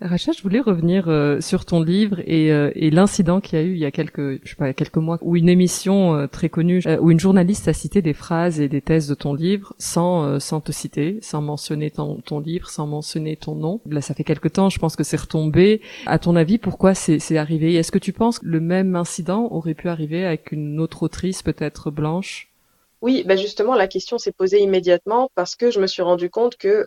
Racha, 0.00 0.30
je 0.30 0.42
voulais 0.42 0.60
revenir 0.60 1.08
euh, 1.08 1.40
sur 1.40 1.64
ton 1.64 1.82
livre 1.82 2.20
et, 2.20 2.52
euh, 2.52 2.70
et 2.76 2.90
l'incident 2.90 3.40
qu'il 3.40 3.58
y 3.58 3.62
a 3.62 3.64
eu 3.64 3.72
il 3.72 3.78
y 3.78 3.84
a 3.84 3.90
quelques, 3.90 4.44
je 4.44 4.50
sais 4.50 4.54
pas, 4.54 4.72
quelques 4.72 4.98
mois, 4.98 5.18
où 5.22 5.34
une 5.34 5.48
émission 5.48 6.14
euh, 6.14 6.26
très 6.28 6.48
connue, 6.48 6.84
où 7.00 7.10
une 7.10 7.18
journaliste 7.18 7.66
a 7.66 7.72
cité 7.72 8.00
des 8.00 8.12
phrases 8.12 8.60
et 8.60 8.68
des 8.68 8.80
thèses 8.80 9.08
de 9.08 9.14
ton 9.14 9.34
livre 9.34 9.74
sans 9.78 10.38
sans 10.38 10.60
te 10.60 10.70
citer, 10.70 11.18
sans 11.20 11.42
mentionner 11.42 11.90
ton, 11.90 12.20
ton 12.20 12.38
livre, 12.38 12.70
sans 12.70 12.86
mentionner 12.86 13.34
ton 13.34 13.56
nom. 13.56 13.80
Là, 13.86 14.00
ça 14.00 14.14
fait 14.14 14.22
quelque 14.22 14.46
temps, 14.46 14.70
je 14.70 14.78
pense 14.78 14.94
que 14.94 15.02
c'est 15.02 15.20
retombé. 15.20 15.80
À 16.06 16.20
ton 16.20 16.36
avis, 16.36 16.58
pourquoi 16.58 16.94
c'est 16.94 17.36
arrivé? 17.36 17.74
Est-ce 17.74 17.90
que 17.90 17.98
tu 17.98 18.12
penses 18.12 18.38
que 18.38 18.46
le 18.46 18.60
même 18.60 18.94
incident 18.94 19.48
aurait 19.50 19.74
pu 19.74 19.88
arriver 19.88 20.24
avec 20.24 20.52
une 20.52 20.78
autre 20.78 21.02
autrice, 21.02 21.42
peut-être 21.42 21.90
blanche? 21.90 22.52
Oui, 23.00 23.24
ben 23.26 23.36
justement, 23.36 23.74
la 23.74 23.88
question 23.88 24.18
s'est 24.18 24.32
posée 24.32 24.60
immédiatement 24.60 25.30
parce 25.34 25.56
que 25.56 25.72
je 25.72 25.80
me 25.80 25.88
suis 25.88 26.02
rendu 26.02 26.30
compte 26.30 26.56
que 26.56 26.86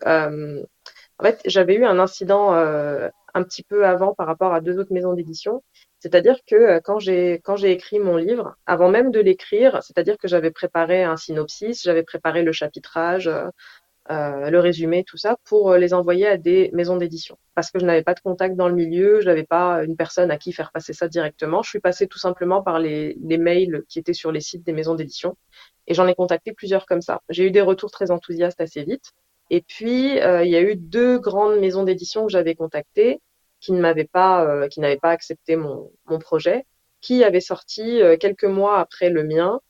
en 1.22 1.24
fait, 1.24 1.42
j'avais 1.46 1.76
eu 1.76 1.86
un 1.86 2.00
incident 2.00 2.56
euh, 2.56 3.08
un 3.36 3.44
petit 3.44 3.62
peu 3.62 3.86
avant 3.86 4.16
par 4.16 4.26
rapport 4.26 4.54
à 4.54 4.62
deux 4.62 4.80
autres 4.80 4.92
maisons 4.92 5.14
d'édition. 5.14 5.64
C'est-à-dire 6.00 6.38
que 6.48 6.56
euh, 6.56 6.80
quand 6.84 6.98
j'ai 6.98 7.42
quand 7.44 7.56
j'ai 7.56 7.72
écrit 7.72 8.00
mon 8.00 8.18
livre, 8.18 8.56
avant 8.66 8.90
même 8.90 9.12
de 9.12 9.20
l'écrire, 9.20 9.84
c'est-à-dire 9.84 10.18
que 10.18 10.28
j'avais 10.28 10.50
préparé 10.50 11.04
un 11.04 11.18
synopsis, 11.18 11.84
j'avais 11.84 12.02
préparé 12.02 12.42
le 12.42 12.52
chapitrage, 12.52 13.28
euh, 13.28 14.50
le 14.50 14.60
résumé, 14.60 15.04
tout 15.04 15.18
ça, 15.18 15.38
pour 15.46 15.76
les 15.76 15.94
envoyer 15.94 16.26
à 16.26 16.38
des 16.38 16.72
maisons 16.74 16.98
d'édition. 16.98 17.38
Parce 17.54 17.70
que 17.70 17.78
je 17.78 17.86
n'avais 17.86 18.04
pas 18.04 18.16
de 18.16 18.20
contact 18.22 18.56
dans 18.56 18.68
le 18.68 18.74
milieu, 18.76 19.22
je 19.22 19.28
n'avais 19.28 19.44
pas 19.44 19.84
une 19.84 19.96
personne 19.96 20.32
à 20.32 20.38
qui 20.38 20.54
faire 20.54 20.72
passer 20.72 20.94
ça 20.94 21.08
directement. 21.08 21.62
Je 21.62 21.70
suis 21.70 21.80
passée 21.80 22.08
tout 22.08 22.20
simplement 22.20 22.64
par 22.64 22.80
les, 22.80 23.16
les 23.22 23.38
mails 23.38 23.84
qui 23.90 24.00
étaient 24.00 24.14
sur 24.14 24.32
les 24.32 24.42
sites 24.42 24.66
des 24.66 24.74
maisons 24.74 24.96
d'édition. 24.96 25.38
Et 25.86 25.94
j'en 25.94 26.08
ai 26.08 26.16
contacté 26.16 26.52
plusieurs 26.54 26.88
comme 26.88 27.02
ça. 27.02 27.22
J'ai 27.30 27.46
eu 27.46 27.52
des 27.52 27.62
retours 27.62 27.92
très 27.92 28.10
enthousiastes 28.10 28.60
assez 28.60 28.84
vite. 28.84 29.14
Et 29.52 29.62
puis, 29.62 30.20
euh, 30.22 30.44
il 30.46 30.50
y 30.50 30.56
a 30.56 30.62
eu 30.62 30.76
deux 30.78 31.20
grandes 31.20 31.60
maisons 31.60 31.84
d'édition 31.84 32.26
que 32.26 32.32
j'avais 32.32 32.56
contactées 32.56 33.22
qui 33.60 33.74
ne 33.74 33.82
m'avaient 33.82 34.06
pas, 34.06 34.44
euh, 34.46 34.68
qui 34.70 34.80
n'avaient 34.80 34.98
pas 34.98 35.12
accepté 35.12 35.58
mon, 35.58 35.92
projet, 36.20 36.66
qui 37.02 37.24
avaient 37.24 37.42
sorti 37.42 38.02
euh, 38.02 38.18
quelques 38.18 38.46
mois 38.46 38.80
après 38.80 39.10
le 39.10 39.24
mien 39.24 39.62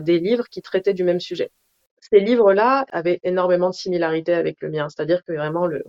des 0.00 0.18
livres 0.18 0.48
qui 0.48 0.62
traitaient 0.62 0.94
du 0.94 1.04
même 1.04 1.20
sujet. 1.20 1.50
Ces 2.00 2.18
livres-là 2.18 2.86
avaient 2.92 3.20
énormément 3.24 3.68
de 3.68 3.74
similarités 3.74 4.32
avec 4.32 4.62
le 4.62 4.70
mien, 4.70 4.88
c'est-à-dire 4.88 5.22
que 5.22 5.34
vraiment 5.34 5.66
le, 5.66 5.84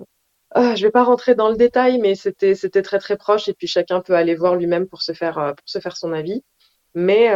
euh, 0.56 0.76
je 0.76 0.86
vais 0.86 0.92
pas 0.92 1.04
rentrer 1.04 1.36
dans 1.36 1.50
le 1.50 1.56
détail, 1.56 2.00
mais 2.00 2.16
c'était 2.16 2.82
très 2.82 3.00
très 3.00 3.16
proche 3.16 3.48
et 3.48 3.54
puis 3.54 3.68
chacun 3.68 4.02
peut 4.02 4.14
aller 4.14 4.36
voir 4.36 4.56
lui-même 4.56 4.88
pour 4.88 5.02
se 5.02 5.14
faire 5.14 5.56
son 5.96 6.12
avis. 6.12 6.44
Mais 6.96 7.30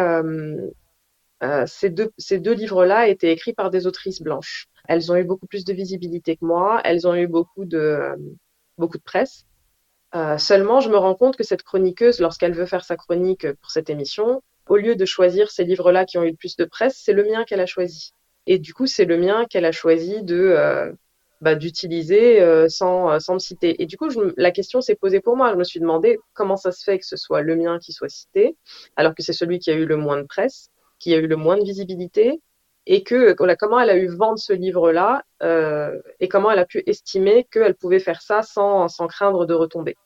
ces 1.66 1.90
deux, 1.90 2.12
ces 2.18 2.40
deux 2.40 2.54
livres-là 2.54 3.08
étaient 3.08 3.32
écrits 3.32 3.54
par 3.54 3.70
des 3.72 3.88
autrices 3.88 4.22
blanches. 4.22 4.68
Elles 4.88 5.12
ont 5.12 5.16
eu 5.16 5.24
beaucoup 5.24 5.48
plus 5.48 5.66
de 5.66 5.74
visibilité 5.74 6.36
que 6.36 6.46
moi, 6.46 6.82
elles 6.84 7.08
ont 7.08 7.16
eu 7.16 7.28
beaucoup 7.28 7.66
de, 7.66 7.78
euh, 7.78 8.16
beaucoup 8.78 8.98
de 8.98 9.04
presse. 9.04 9.46
Euh, 10.14 10.38
seulement, 10.38 10.82
je 10.82 10.90
me 10.90 10.98
rends 10.98 11.16
compte 11.16 11.38
que 11.38 11.44
cette 11.44 11.64
chroniqueuse, 11.64 12.20
lorsqu'elle 12.20 12.54
veut 12.54 12.66
faire 12.66 12.84
sa 12.84 12.98
chronique 12.98 13.52
pour 13.54 13.72
cette 13.72 13.90
émission, 13.90 14.42
au 14.68 14.78
lieu 14.78 14.96
de 14.96 15.06
choisir 15.06 15.50
ces 15.52 15.64
livres-là 15.64 16.06
qui 16.06 16.18
ont 16.18 16.24
eu 16.24 16.32
le 16.32 16.36
plus 16.36 16.58
de 16.58 16.66
presse, 16.66 17.02
c'est 17.04 17.14
le 17.14 17.24
mien 17.24 17.44
qu'elle 17.46 17.62
a 17.62 17.66
choisi. 17.66 18.14
Et 18.48 18.60
du 18.60 18.74
coup, 18.74 18.88
c'est 18.88 19.06
le 19.06 19.18
mien 19.18 19.46
qu'elle 19.50 19.66
a 19.66 19.72
choisi 19.72 20.24
de 20.24 20.36
euh, 20.36 20.92
bah, 21.42 21.56
d'utiliser 21.56 22.42
euh, 22.42 22.68
sans, 22.68 23.20
sans 23.20 23.36
me 23.36 23.40
citer. 23.40 23.82
Et 23.82 23.86
du 23.86 23.98
coup, 23.98 24.10
je, 24.10 24.20
la 24.36 24.52
question 24.52 24.82
s'est 24.82 24.96
posée 24.96 25.22
pour 25.22 25.38
moi. 25.38 25.52
Je 25.52 25.58
me 25.58 25.64
suis 25.64 25.80
demandé 25.80 26.20
comment 26.34 26.58
ça 26.58 26.72
se 26.72 26.84
fait 26.84 27.00
que 27.00 27.06
ce 27.06 27.16
soit 27.16 27.42
le 27.42 27.56
mien 27.56 27.80
qui 27.80 27.94
soit 27.94 28.10
cité, 28.10 28.58
alors 28.96 29.16
que 29.16 29.24
c'est 29.24 29.34
celui 29.34 29.60
qui 29.60 29.72
a 29.72 29.74
eu 29.74 29.86
le 29.86 29.98
moins 29.98 30.18
de 30.18 30.28
presse 30.28 30.70
qui 31.02 31.14
a 31.16 31.18
eu 31.18 31.28
le 31.28 31.36
moins 31.36 31.58
de 31.58 31.64
visibilité 31.64 32.42
et 32.86 33.04
que 33.04 33.34
comment 33.34 33.80
elle 33.80 33.90
a 33.90 33.98
eu 33.98 34.08
vent 34.08 34.34
de 34.34 34.40
ce 34.40 34.54
livre-là 34.54 35.24
euh, 35.42 36.00
et 36.20 36.28
comment 36.28 36.52
elle 36.52 36.60
a 36.60 36.66
pu 36.66 36.84
estimer 36.86 37.48
qu'elle 37.52 37.76
pouvait 37.76 38.00
faire 38.00 38.22
ça 38.22 38.44
sans, 38.44 38.88
sans 38.88 39.08
craindre 39.08 39.46
de 39.46 39.54
retomber. 39.54 39.98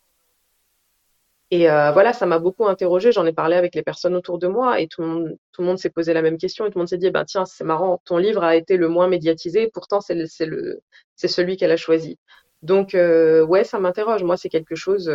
Et 1.51 1.69
euh, 1.69 1.91
voilà, 1.91 2.12
ça 2.13 2.25
m'a 2.25 2.39
beaucoup 2.39 2.65
interrogée. 2.65 3.12
J'en 3.12 3.25
ai 3.25 3.34
parlé 3.34 3.55
avec 3.55 3.75
les 3.75 3.84
personnes 3.84 4.15
autour 4.15 4.39
de 4.39 4.47
moi 4.47 4.79
et 4.79 4.88
tout 4.88 5.01
le 5.01 5.08
monde, 5.08 5.38
tout 5.51 5.62
le 5.62 5.67
monde 5.67 5.77
s'est 5.77 5.89
posé 5.89 6.13
la 6.13 6.21
même 6.21 6.38
question 6.38 6.65
et 6.65 6.69
tout 6.69 6.77
le 6.79 6.81
monde 6.81 6.89
s'est 6.89 6.97
dit, 6.97 7.12
bah, 7.12 7.25
tiens, 7.25 7.45
c'est 7.45 7.63
marrant, 7.63 8.01
ton 8.05 8.17
livre 8.17 8.43
a 8.43 8.55
été 8.55 8.77
le 8.77 8.88
moins 8.88 9.08
médiatisé, 9.08 9.69
pourtant 9.73 10.01
c'est 10.01 10.15
le, 10.15 10.81
c'est 11.15 11.27
celui 11.27 11.58
qu'elle 11.58 11.71
a 11.71 11.77
choisi. 11.77 12.17
Donc 12.62 12.95
euh, 12.95 13.45
ouais, 13.45 13.63
ça 13.63 13.79
m'interroge. 13.79 14.23
Moi, 14.23 14.38
c'est 14.38 14.49
quelque 14.49 14.75
chose 14.75 15.12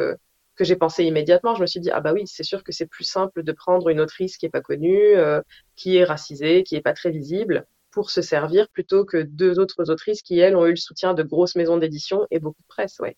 que 0.61 0.65
j'ai 0.67 0.77
pensé 0.77 1.05
immédiatement. 1.05 1.55
Je 1.55 1.63
me 1.63 1.67
suis 1.67 1.81
dit, 1.81 1.91
ah 1.91 2.01
bah 2.01 2.13
oui, 2.13 2.25
c'est 2.27 2.43
sûr 2.43 2.63
que 2.63 2.71
c'est 2.71 2.85
plus 2.85 3.05
simple 3.05 3.43
de 3.43 3.53
prendre 3.53 3.89
une 3.89 3.99
autrice 3.99 4.37
qui 4.37 4.45
est 4.45 4.51
pas 4.51 4.61
connue, 4.61 5.17
euh, 5.17 5.41
qui 5.75 5.97
est 5.97 6.05
racisée, 6.05 6.65
qui 6.65 6.77
est 6.77 6.83
pas 6.83 6.93
très 6.93 7.11
visible, 7.11 7.67
pour 7.91 8.11
se 8.11 8.21
servir 8.21 8.69
plutôt 8.69 9.07
que 9.07 9.23
deux 9.23 9.59
autres 9.59 9.91
autrices 9.91 10.21
qui, 10.21 10.39
elles, 10.39 10.57
ont 10.57 10.67
eu 10.67 10.73
le 10.73 10.77
soutien 10.77 11.15
de 11.15 11.23
grosses 11.23 11.57
maisons 11.57 11.79
d'édition 11.79 12.27
et 12.31 12.41
beaucoup 12.41 12.61
de 12.61 12.69
presse, 12.69 12.99
ouais 13.01 13.17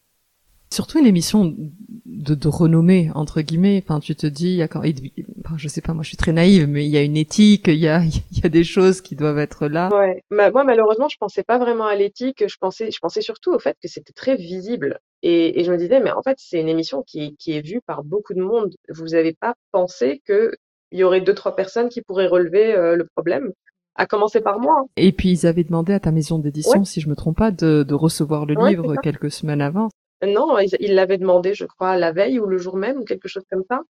surtout 0.72 0.98
une 0.98 1.06
émission 1.06 1.54
de, 2.06 2.34
de 2.34 2.48
renommée 2.48 3.10
entre 3.14 3.40
guillemets. 3.40 3.82
Enfin, 3.84 4.00
tu 4.00 4.14
te 4.14 4.26
dis, 4.26 4.62
quand, 4.70 4.80
enfin, 4.80 5.56
je 5.56 5.68
sais 5.68 5.80
pas, 5.80 5.92
moi 5.92 6.02
je 6.02 6.08
suis 6.08 6.16
très 6.16 6.32
naïve, 6.32 6.66
mais 6.66 6.84
il 6.84 6.90
y 6.90 6.96
a 6.96 7.02
une 7.02 7.16
éthique, 7.16 7.68
il 7.68 7.76
y 7.76 7.88
a, 7.88 8.02
il 8.32 8.38
y 8.38 8.46
a 8.46 8.48
des 8.48 8.64
choses 8.64 9.00
qui 9.00 9.16
doivent 9.16 9.38
être 9.38 9.66
là. 9.66 9.90
Ouais. 9.92 10.22
moi 10.30 10.64
malheureusement, 10.64 11.08
je 11.08 11.16
pensais 11.18 11.42
pas 11.42 11.58
vraiment 11.58 11.86
à 11.86 11.94
l'éthique. 11.94 12.44
Je 12.46 12.56
pensais, 12.60 12.90
je 12.90 12.98
pensais 13.00 13.20
surtout 13.22 13.52
au 13.52 13.58
fait 13.58 13.76
que 13.82 13.88
c'était 13.88 14.12
très 14.12 14.36
visible. 14.36 14.98
Et, 15.22 15.60
et, 15.60 15.64
je 15.64 15.70
me 15.70 15.76
disais, 15.76 16.00
mais 16.00 16.10
en 16.10 16.22
fait, 16.22 16.36
c'est 16.38 16.60
une 16.60 16.68
émission 16.68 17.04
qui, 17.06 17.36
qui 17.36 17.52
est 17.52 17.64
vue 17.64 17.80
par 17.86 18.02
beaucoup 18.02 18.34
de 18.34 18.42
monde. 18.42 18.74
Vous 18.88 19.08
n'avez 19.08 19.32
pas 19.32 19.54
pensé 19.70 20.20
que 20.26 20.52
il 20.90 20.98
y 20.98 21.04
aurait 21.04 21.20
deux 21.20 21.34
trois 21.34 21.56
personnes 21.56 21.88
qui 21.88 22.02
pourraient 22.02 22.26
relever 22.26 22.74
euh, 22.74 22.96
le 22.96 23.06
problème? 23.14 23.52
À 23.94 24.06
commencer 24.06 24.40
par 24.40 24.58
moi. 24.58 24.86
Et 24.96 25.12
puis 25.12 25.30
ils 25.30 25.46
avaient 25.46 25.64
demandé 25.64 25.92
à 25.92 26.00
ta 26.00 26.12
maison 26.12 26.38
d'édition, 26.38 26.84
si 26.84 27.02
je 27.02 27.10
me 27.10 27.14
trompe 27.14 27.36
pas, 27.36 27.50
de, 27.50 27.82
de 27.82 27.94
recevoir 27.94 28.46
le 28.46 28.54
livre 28.54 28.96
quelques 29.02 29.30
semaines 29.30 29.60
avant. 29.60 29.90
Non, 30.22 30.58
ils 30.58 30.94
l'avaient 30.94 31.18
demandé, 31.18 31.54
je 31.54 31.64
crois, 31.64 31.96
la 31.96 32.12
veille 32.12 32.38
ou 32.38 32.46
le 32.46 32.58
jour 32.58 32.76
même 32.76 32.98
ou 32.98 33.04
quelque 33.04 33.28
chose 33.28 33.44
comme 33.50 33.64
ça. 33.68 33.82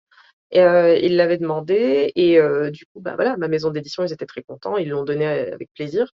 Et 0.52 0.62
euh, 0.62 0.96
ils 0.96 1.16
l'avaient 1.16 1.38
demandé 1.38 2.12
et 2.16 2.38
euh, 2.38 2.70
du 2.70 2.84
coup, 2.86 3.00
bah 3.00 3.14
voilà, 3.14 3.36
ma 3.36 3.48
maison 3.48 3.70
d'édition, 3.70 4.04
ils 4.04 4.12
étaient 4.12 4.26
très 4.26 4.42
contents, 4.42 4.76
ils 4.76 4.88
l'ont 4.88 5.04
donné 5.04 5.26
avec 5.26 5.70
plaisir. 5.74 6.12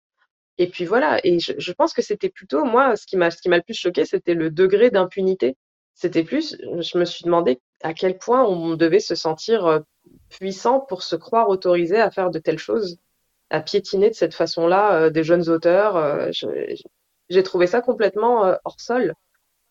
Et 0.59 0.69
puis 0.69 0.85
voilà, 0.87 1.21
et 1.25 1.39
je, 1.39 1.73
pense 1.73 1.93
que 1.93 2.03
c'était 2.03 2.31
plutôt, 2.31 2.64
moi, 2.64 2.97
ce 2.97 3.07
qui 3.07 3.17
m'a, 3.17 3.29
le 3.29 3.62
plus 3.62 3.75
choqué, 3.79 4.05
c'était 4.07 4.35
le 4.35 4.51
degré 4.51 4.91
d'impunité. 4.91 5.57
C'était 5.95 6.25
plus, 6.25 6.57
je 6.61 6.99
me 6.99 7.05
suis 7.05 7.25
demandé 7.25 7.61
à 7.83 7.95
quel 7.95 8.19
point 8.19 8.45
on 8.45 8.75
devait 8.75 9.01
se 9.01 9.14
sentir 9.14 9.67
euh, 9.67 9.81
puissant 10.31 10.81
pour 10.81 11.03
se 11.03 11.17
croire 11.17 11.49
autorisé 11.49 11.99
à 12.01 12.11
faire 12.11 12.31
de 12.31 12.39
telles 12.39 12.59
choses, 12.59 12.99
à 13.51 13.61
piétiner 13.61 14.11
de 14.11 14.14
cette 14.14 14.35
façon-là 14.35 15.03
euh, 15.03 15.11
des 15.11 15.25
jeunes 15.25 15.49
auteurs. 15.51 15.97
Euh, 15.97 16.31
j'ai 17.29 17.43
trouvé 17.43 17.67
ça 17.67 17.81
complètement 17.83 18.57
hors 18.64 18.81
sol. 18.81 19.14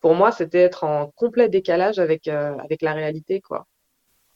Pour 0.06 0.14
moi, 0.14 0.32
c'était 0.32 0.60
être 0.60 0.84
en 0.84 1.08
complet 1.16 1.49
décalage 1.49 1.97
avec, 1.97 2.28
avec 2.28 2.84
la 2.84 2.93
réalité, 2.93 3.41
quoi. 3.41 3.66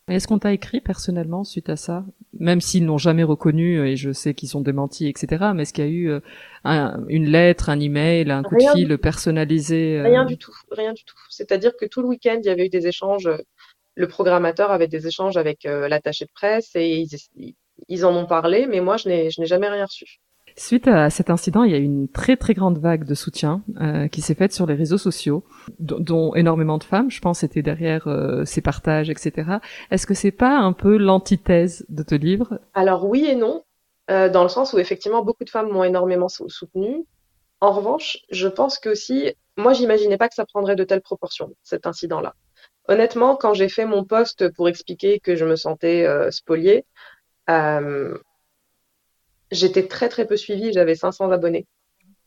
Est-ce 0.08 0.28
qu'on 0.28 0.40
t'a 0.40 0.52
écrit 0.52 0.82
personnellement 0.82 1.44
suite 1.44 1.70
à 1.70 1.76
ça? 1.76 2.06
Même 2.34 2.60
s'ils 2.60 2.88
n'ont 2.88 2.98
jamais 2.98 3.22
reconnu, 3.22 3.88
et 3.88 3.96
je 3.96 4.12
sais 4.12 4.34
qu'ils 4.34 4.50
sont 4.50 4.62
démentis, 4.62 5.08
etc. 5.08 5.52
Mais 5.54 5.62
est-ce 5.62 5.74
qu'il 5.74 5.86
y 5.86 5.88
a 5.88 5.92
eu 5.92 6.10
euh, 6.10 6.98
une 7.08 7.28
lettre, 7.28 7.70
un 7.70 7.80
email, 7.80 8.32
un 8.32 8.42
coup 8.42 8.56
de 8.56 8.64
fil 8.74 8.98
personnalisé 8.98 10.00
euh? 10.00 10.06
Rien 10.06 10.26
du 10.26 10.40
tout, 10.40 10.56
rien 10.72 10.94
du 10.94 11.04
tout. 11.04 11.20
C'est-à-dire 11.30 11.78
que 11.80 11.86
tout 11.86 12.02
le 12.02 12.08
week-end, 12.08 12.40
il 12.42 12.48
y 12.48 12.50
avait 12.50 12.66
eu 12.66 12.70
des 12.70 12.88
échanges. 12.88 13.30
Le 13.94 14.08
programmateur 14.08 14.72
avait 14.72 14.88
des 14.88 15.06
échanges 15.06 15.38
avec 15.38 15.68
euh, 15.68 15.88
l'attaché 15.88 16.26
de 16.26 16.32
presse 16.34 16.72
et 16.74 16.98
ils, 16.98 17.56
ils, 17.90 18.06
en 18.08 18.16
ont 18.16 18.26
parlé, 18.26 18.66
mais 18.66 18.80
moi, 18.80 18.98
je 18.98 19.08
n'ai 19.08 19.30
jamais 19.46 19.70
rien 19.70 19.86
reçu. 19.86 20.20
Suite 20.60 20.90
à 20.90 21.10
cet 21.10 21.30
incident, 21.30 21.64
il 21.64 21.72
y 21.72 21.74
a 21.74 21.78
eu 21.78 21.84
une 21.84 22.10
très 22.10 22.36
très 22.36 22.54
grande 22.54 22.80
vague 22.80 23.06
de 23.06 23.16
soutien 23.16 23.64
euh, 23.80 24.10
qui 24.10 24.20
s'est 24.20 24.36
faite 24.36 24.52
sur 24.52 24.66
les 24.66 24.74
réseaux 24.76 24.98
sociaux, 24.98 25.46
dont, 25.80 26.36
énormément 26.36 26.78
de 26.78 26.84
femmes, 26.84 27.10
je 27.10 27.22
pense, 27.22 27.44
étaient 27.44 27.62
derrière 27.62 28.10
euh, 28.10 28.44
ces 28.44 28.60
partages, 28.60 29.10
etc. 29.10 29.60
Est-ce 29.90 30.06
que 30.06 30.14
c'est 30.14 30.34
pas 30.34 30.58
un 30.58 30.74
peu 30.74 30.98
l'antithèse 30.98 31.86
de 31.88 32.04
te 32.04 32.14
livre? 32.14 32.60
Alors 32.74 33.06
oui 33.06 33.26
et 33.26 33.36
non, 33.36 33.64
euh, 34.12 34.28
dans 34.28 34.44
le 34.44 34.50
sens 34.50 34.74
où 34.74 34.80
effectivement 34.80 35.24
beaucoup 35.24 35.46
de 35.46 35.50
femmes 35.50 35.70
m'ont 35.70 35.86
énormément 35.86 36.28
soutenu. 36.28 37.06
En 37.62 37.72
revanche, 37.72 38.18
je 38.30 38.50
pense 38.50 38.80
que 38.80 38.90
aussi, 38.90 39.34
moi, 39.56 39.72
j'imaginais 39.72 40.18
pas 40.18 40.28
que 40.28 40.36
ça 40.36 40.46
prendrait 40.46 40.76
de 40.76 40.84
telles 40.84 41.02
proportions 41.02 41.54
cet 41.64 41.88
incident-là. 41.88 42.36
Honnêtement, 42.90 43.38
quand 43.38 43.54
j'ai 43.54 43.70
fait 43.70 43.86
mon 43.86 44.04
poste 44.04 44.54
pour 44.56 44.68
expliquer 44.68 45.22
que 45.22 45.38
je 45.38 45.46
me 45.46 45.56
sentais 45.56 46.06
spoliée, 46.32 46.86
j'étais 49.52 49.88
très 49.88 50.10
très 50.10 50.26
peu 50.26 50.38
suivie, 50.38 50.72
j'avais 50.74 50.96
500 50.96 51.32
abonnés. 51.32 51.68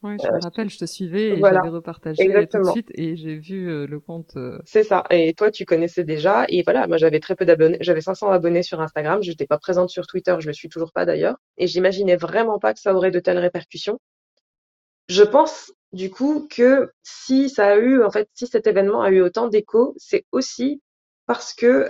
Oui, 0.02 0.16
je 0.20 0.26
me 0.28 0.34
euh, 0.34 0.38
rappelle, 0.42 0.68
je 0.68 0.78
te 0.78 0.84
suivais 0.84 1.28
et 1.30 1.40
j'avais 1.40 1.68
repartagé 1.68 2.46
tout 2.50 2.58
de 2.58 2.70
suite 2.70 2.88
et 2.94 3.14
j'ai 3.14 3.36
vu 3.36 3.70
euh, 3.70 3.86
le 3.86 4.00
compte. 4.00 4.32
Euh, 4.36 4.58
C'est 4.64 4.82
ça. 4.82 5.04
Et 5.10 5.32
toi, 5.32 5.52
tu 5.52 5.64
connaissais 5.64 6.02
déjà. 6.02 6.44
Et 6.48 6.62
voilà, 6.64 6.88
moi, 6.88 6.96
j'avais 6.96 7.20
très 7.20 7.36
peu 7.36 7.44
d'abonnés. 7.44 7.78
J'avais 7.80 8.00
500 8.00 8.30
abonnés 8.30 8.64
sur 8.64 8.80
Instagram. 8.80 9.22
Je 9.22 9.30
n'étais 9.30 9.46
pas 9.46 9.58
présente 9.58 9.90
sur 9.90 10.08
Twitter. 10.08 10.34
Je 10.40 10.48
le 10.48 10.52
suis 10.52 10.68
toujours 10.68 10.92
pas 10.92 11.04
d'ailleurs. 11.04 11.36
Et 11.56 11.68
j'imaginais 11.68 12.16
vraiment 12.16 12.58
pas 12.58 12.74
que 12.74 12.80
ça 12.80 12.94
aurait 12.94 13.12
de 13.12 13.20
telles 13.20 13.38
répercussions. 13.38 14.00
Je 15.08 15.22
pense, 15.22 15.72
du 15.92 16.10
coup, 16.10 16.48
que 16.50 16.90
si 17.04 17.48
ça 17.48 17.68
a 17.68 17.76
eu, 17.76 18.02
en 18.02 18.10
fait, 18.10 18.28
si 18.34 18.48
cet 18.48 18.66
événement 18.66 19.02
a 19.02 19.10
eu 19.10 19.20
autant 19.20 19.46
d'écho, 19.46 19.94
c'est 19.98 20.24
aussi 20.32 20.82
parce 21.26 21.54
que 21.54 21.88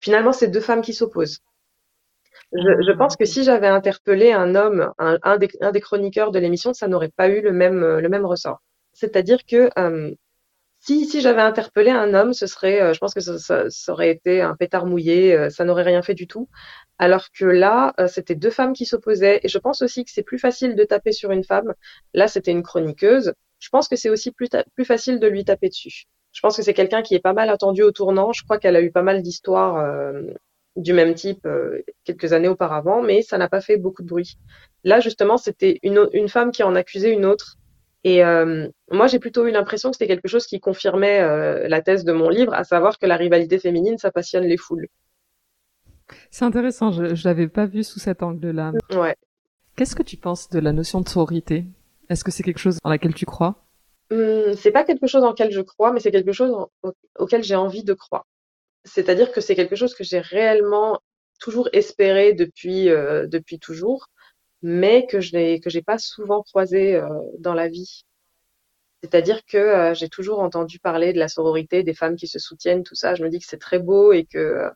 finalement, 0.00 0.32
c'est 0.32 0.48
deux 0.48 0.60
femmes 0.60 0.82
qui 0.82 0.94
s'opposent. 0.94 1.40
Je, 2.52 2.92
pense 2.92 3.16
que 3.16 3.24
si 3.24 3.42
j'avais 3.44 3.66
interpellé 3.66 4.32
un 4.32 4.54
homme, 4.54 4.92
un, 4.98 5.38
des, 5.38 5.80
chroniqueurs 5.80 6.30
de 6.30 6.38
l'émission, 6.38 6.72
ça 6.72 6.88
n'aurait 6.88 7.10
pas 7.14 7.28
eu 7.28 7.40
le 7.42 7.52
même, 7.52 7.98
le 7.98 8.08
même 8.08 8.24
ressort. 8.24 8.62
C'est-à-dire 8.96 9.44
que 9.44 9.70
euh, 9.78 10.14
si, 10.80 11.04
si 11.06 11.20
j'avais 11.20 11.42
interpellé 11.42 11.90
un 11.90 12.14
homme, 12.14 12.32
ce 12.32 12.46
serait, 12.46 12.80
euh, 12.80 12.92
je 12.94 12.98
pense 12.98 13.12
que 13.14 13.20
ça, 13.20 13.66
aurait 13.88 14.10
été 14.10 14.40
un 14.40 14.56
pétard 14.56 14.86
mouillé, 14.86 15.34
euh, 15.34 15.50
ça 15.50 15.64
n'aurait 15.64 15.82
rien 15.82 16.02
fait 16.02 16.14
du 16.14 16.26
tout. 16.26 16.48
Alors 16.98 17.26
que 17.30 17.44
là, 17.44 17.94
c'était 18.08 18.34
deux 18.34 18.50
femmes 18.50 18.72
qui 18.72 18.86
s'opposaient. 18.86 19.40
Et 19.42 19.48
je 19.48 19.58
pense 19.58 19.82
aussi 19.82 20.04
que 20.04 20.10
c'est 20.10 20.22
plus 20.22 20.38
facile 20.38 20.76
de 20.76 20.84
taper 20.84 21.12
sur 21.12 21.30
une 21.30 21.44
femme. 21.44 21.74
Là, 22.14 22.28
c'était 22.28 22.52
une 22.52 22.62
chroniqueuse. 22.62 23.34
Je 23.58 23.68
pense 23.70 23.88
que 23.88 23.96
c'est 23.96 24.10
aussi 24.10 24.32
plus, 24.32 24.48
plus 24.74 24.84
facile 24.86 25.20
de 25.20 25.26
lui 25.26 25.44
taper 25.44 25.68
dessus. 25.68 26.04
Je 26.32 26.40
pense 26.40 26.56
que 26.56 26.62
c'est 26.62 26.74
quelqu'un 26.74 27.02
qui 27.02 27.14
est 27.14 27.20
pas 27.20 27.34
mal 27.34 27.50
attendu 27.50 27.82
au 27.82 27.92
tournant. 27.92 28.32
Je 28.32 28.44
crois 28.44 28.58
qu'elle 28.58 28.76
a 28.76 28.80
eu 28.82 28.92
pas 28.92 29.02
mal 29.02 29.22
d'histoires 29.22 29.76
du 30.76 30.92
même 30.92 31.14
type 31.14 31.46
euh, 31.46 31.82
quelques 32.04 32.32
années 32.32 32.48
auparavant, 32.48 33.02
mais 33.02 33.22
ça 33.22 33.38
n'a 33.38 33.48
pas 33.48 33.60
fait 33.60 33.76
beaucoup 33.76 34.02
de 34.02 34.08
bruit. 34.08 34.38
Là, 34.84 35.00
justement, 35.00 35.36
c'était 35.36 35.78
une, 35.82 36.08
une 36.12 36.28
femme 36.28 36.50
qui 36.50 36.62
en 36.62 36.74
accusait 36.74 37.12
une 37.12 37.24
autre. 37.24 37.56
Et 38.04 38.24
euh, 38.24 38.68
moi, 38.92 39.08
j'ai 39.08 39.18
plutôt 39.18 39.46
eu 39.46 39.50
l'impression 39.50 39.90
que 39.90 39.96
c'était 39.96 40.06
quelque 40.06 40.28
chose 40.28 40.46
qui 40.46 40.60
confirmait 40.60 41.20
euh, 41.20 41.66
la 41.68 41.82
thèse 41.82 42.04
de 42.04 42.12
mon 42.12 42.28
livre, 42.28 42.54
à 42.54 42.62
savoir 42.62 42.98
que 42.98 43.06
la 43.06 43.16
rivalité 43.16 43.58
féminine, 43.58 43.98
ça 43.98 44.12
passionne 44.12 44.44
les 44.44 44.56
foules. 44.56 44.86
C'est 46.30 46.44
intéressant, 46.44 46.92
je 46.92 47.02
ne 47.02 47.24
l'avais 47.24 47.48
pas 47.48 47.66
vu 47.66 47.82
sous 47.82 47.98
cet 47.98 48.22
angle-là. 48.22 48.72
Ouais. 48.94 49.16
Qu'est-ce 49.74 49.96
que 49.96 50.04
tu 50.04 50.16
penses 50.16 50.48
de 50.50 50.60
la 50.60 50.72
notion 50.72 51.00
de 51.00 51.08
sororité? 51.08 51.64
Est-ce 52.08 52.22
que 52.22 52.30
c'est 52.30 52.44
quelque 52.44 52.60
chose 52.60 52.78
en 52.84 52.90
laquelle 52.90 53.14
tu 53.14 53.26
crois? 53.26 53.66
Hum, 54.12 54.52
C'est 54.54 54.70
pas 54.70 54.84
quelque 54.84 55.08
chose 55.08 55.24
en 55.24 55.30
lequel 55.30 55.50
je 55.50 55.60
crois, 55.60 55.92
mais 55.92 55.98
c'est 55.98 56.12
quelque 56.12 56.32
chose 56.32 56.54
auquel 57.18 57.42
j'ai 57.42 57.56
envie 57.56 57.82
de 57.82 57.92
croire. 57.92 58.26
C'est-à-dire 58.86 59.32
que 59.32 59.40
c'est 59.40 59.56
quelque 59.56 59.76
chose 59.76 59.94
que 59.94 60.04
j'ai 60.04 60.20
réellement 60.20 61.00
toujours 61.40 61.68
espéré 61.72 62.32
depuis, 62.32 62.88
euh, 62.88 63.26
depuis 63.26 63.58
toujours, 63.58 64.06
mais 64.62 65.06
que 65.06 65.20
je 65.20 65.36
n'ai 65.36 65.60
que 65.60 65.70
j'ai 65.70 65.82
pas 65.82 65.98
souvent 65.98 66.42
croisé 66.42 66.94
euh, 66.94 67.08
dans 67.38 67.54
la 67.54 67.68
vie. 67.68 68.04
C'est-à-dire 69.02 69.44
que 69.44 69.58
euh, 69.58 69.94
j'ai 69.94 70.08
toujours 70.08 70.40
entendu 70.40 70.78
parler 70.80 71.12
de 71.12 71.18
la 71.18 71.28
sororité, 71.28 71.82
des 71.82 71.94
femmes 71.94 72.16
qui 72.16 72.28
se 72.28 72.38
soutiennent, 72.38 72.82
tout 72.84 72.94
ça. 72.94 73.14
Je 73.14 73.22
me 73.22 73.28
dis 73.28 73.38
que 73.38 73.46
c'est 73.46 73.58
très 73.58 73.78
beau 73.78 74.12
et 74.12 74.24
que 74.24 74.70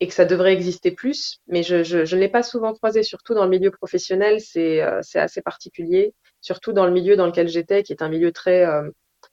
et 0.00 0.06
que 0.06 0.14
ça 0.14 0.24
devrait 0.24 0.52
exister 0.52 0.92
plus, 0.92 1.40
mais 1.48 1.64
je, 1.64 1.82
je, 1.82 2.04
je 2.04 2.14
ne 2.14 2.20
l'ai 2.20 2.28
pas 2.28 2.44
souvent 2.44 2.72
croisé, 2.72 3.02
surtout 3.02 3.34
dans 3.34 3.42
le 3.42 3.50
milieu 3.50 3.72
professionnel, 3.72 4.40
c'est 4.40 4.80
c'est 5.02 5.18
assez 5.18 5.42
particulier, 5.42 6.14
surtout 6.40 6.72
dans 6.72 6.86
le 6.86 6.92
milieu 6.92 7.16
dans 7.16 7.26
lequel 7.26 7.48
j'étais, 7.48 7.82
qui 7.82 7.92
est 7.92 8.02
un 8.02 8.08
milieu 8.08 8.30
très 8.32 8.64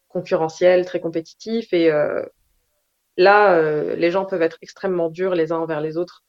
concurrentiel, 0.08 0.86
très 0.86 1.00
compétitif, 1.00 1.72
et 1.72 1.92
Là, 3.18 3.56
euh, 3.58 3.96
les 3.96 4.12
gens 4.12 4.26
peuvent 4.26 4.42
être 4.42 4.58
extrêmement 4.62 5.10
durs 5.10 5.36
les 5.36 5.52
uns 5.52 5.58
envers 5.58 5.82
les 5.82 5.98
autres. 5.98 6.24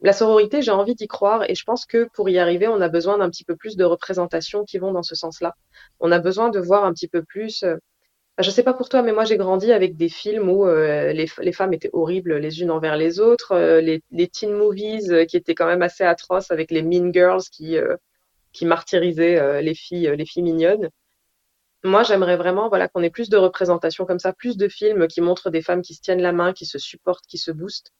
La 0.00 0.12
sororité, 0.12 0.62
j'ai 0.62 0.72
envie 0.72 0.96
d'y 0.96 1.06
croire 1.06 1.48
et 1.48 1.54
je 1.54 1.64
pense 1.64 1.86
que 1.86 2.08
pour 2.14 2.28
y 2.28 2.38
arriver, 2.38 2.66
on 2.66 2.80
a 2.80 2.88
besoin 2.88 3.18
d'un 3.18 3.30
petit 3.30 3.44
peu 3.44 3.54
plus 3.56 3.76
de 3.76 3.84
représentations 3.84 4.64
qui 4.64 4.78
vont 4.78 4.92
dans 4.92 5.04
ce 5.04 5.14
sens-là. 5.14 5.54
On 6.00 6.10
a 6.10 6.18
besoin 6.18 6.50
de 6.50 6.58
voir 6.58 6.84
un 6.84 6.92
petit 6.92 7.06
peu 7.08 7.22
plus. 7.22 7.62
Euh, 7.62 7.76
je 8.38 8.50
sais 8.50 8.64
pas 8.64 8.74
pour 8.74 8.88
toi, 8.88 9.02
mais 9.02 9.12
moi 9.12 9.24
j'ai 9.24 9.36
grandi 9.36 9.72
avec 9.72 9.96
des 9.96 10.08
films 10.08 10.48
où 10.48 10.66
euh, 10.66 11.12
les, 11.12 11.26
les, 11.38 11.52
femmes 11.52 11.74
étaient 11.74 11.90
horribles 11.92 12.36
les 12.38 12.62
unes 12.62 12.70
envers 12.70 12.96
les 12.96 13.20
autres, 13.20 13.56
les, 13.80 14.02
les, 14.10 14.28
teen 14.28 14.52
movies 14.52 15.26
qui 15.28 15.36
étaient 15.36 15.54
quand 15.54 15.66
même 15.66 15.82
assez 15.82 16.04
atroces 16.04 16.50
avec 16.50 16.70
les 16.70 16.82
mean 16.82 17.12
girls 17.12 17.42
qui 17.52 17.76
qui 18.52 18.64
martyrisaient 18.64 19.62
les 19.62 19.74
filles 19.74 20.14
les 20.16 20.24
filles 20.24 20.42
mignonnes 20.42 20.88
moi, 21.84 22.02
j'aimerais 22.02 22.36
vraiment 22.36 22.68
voilà, 22.68 22.88
qu'on 22.88 23.02
ait 23.02 23.10
plus 23.10 23.28
de 23.28 23.36
représentations 23.36 24.06
comme 24.06 24.18
ça, 24.18 24.32
plus 24.32 24.56
de 24.56 24.68
films 24.68 25.08
qui 25.08 25.20
montrent 25.20 25.50
des 25.50 25.62
femmes 25.62 25.82
qui 25.82 25.94
se 25.94 26.00
tiennent 26.00 26.22
la 26.22 26.32
main, 26.32 26.52
qui 26.52 26.66
se 26.66 26.78
supportent, 26.78 27.26
qui 27.26 27.38
se 27.38 27.50
boostent. 27.50 27.92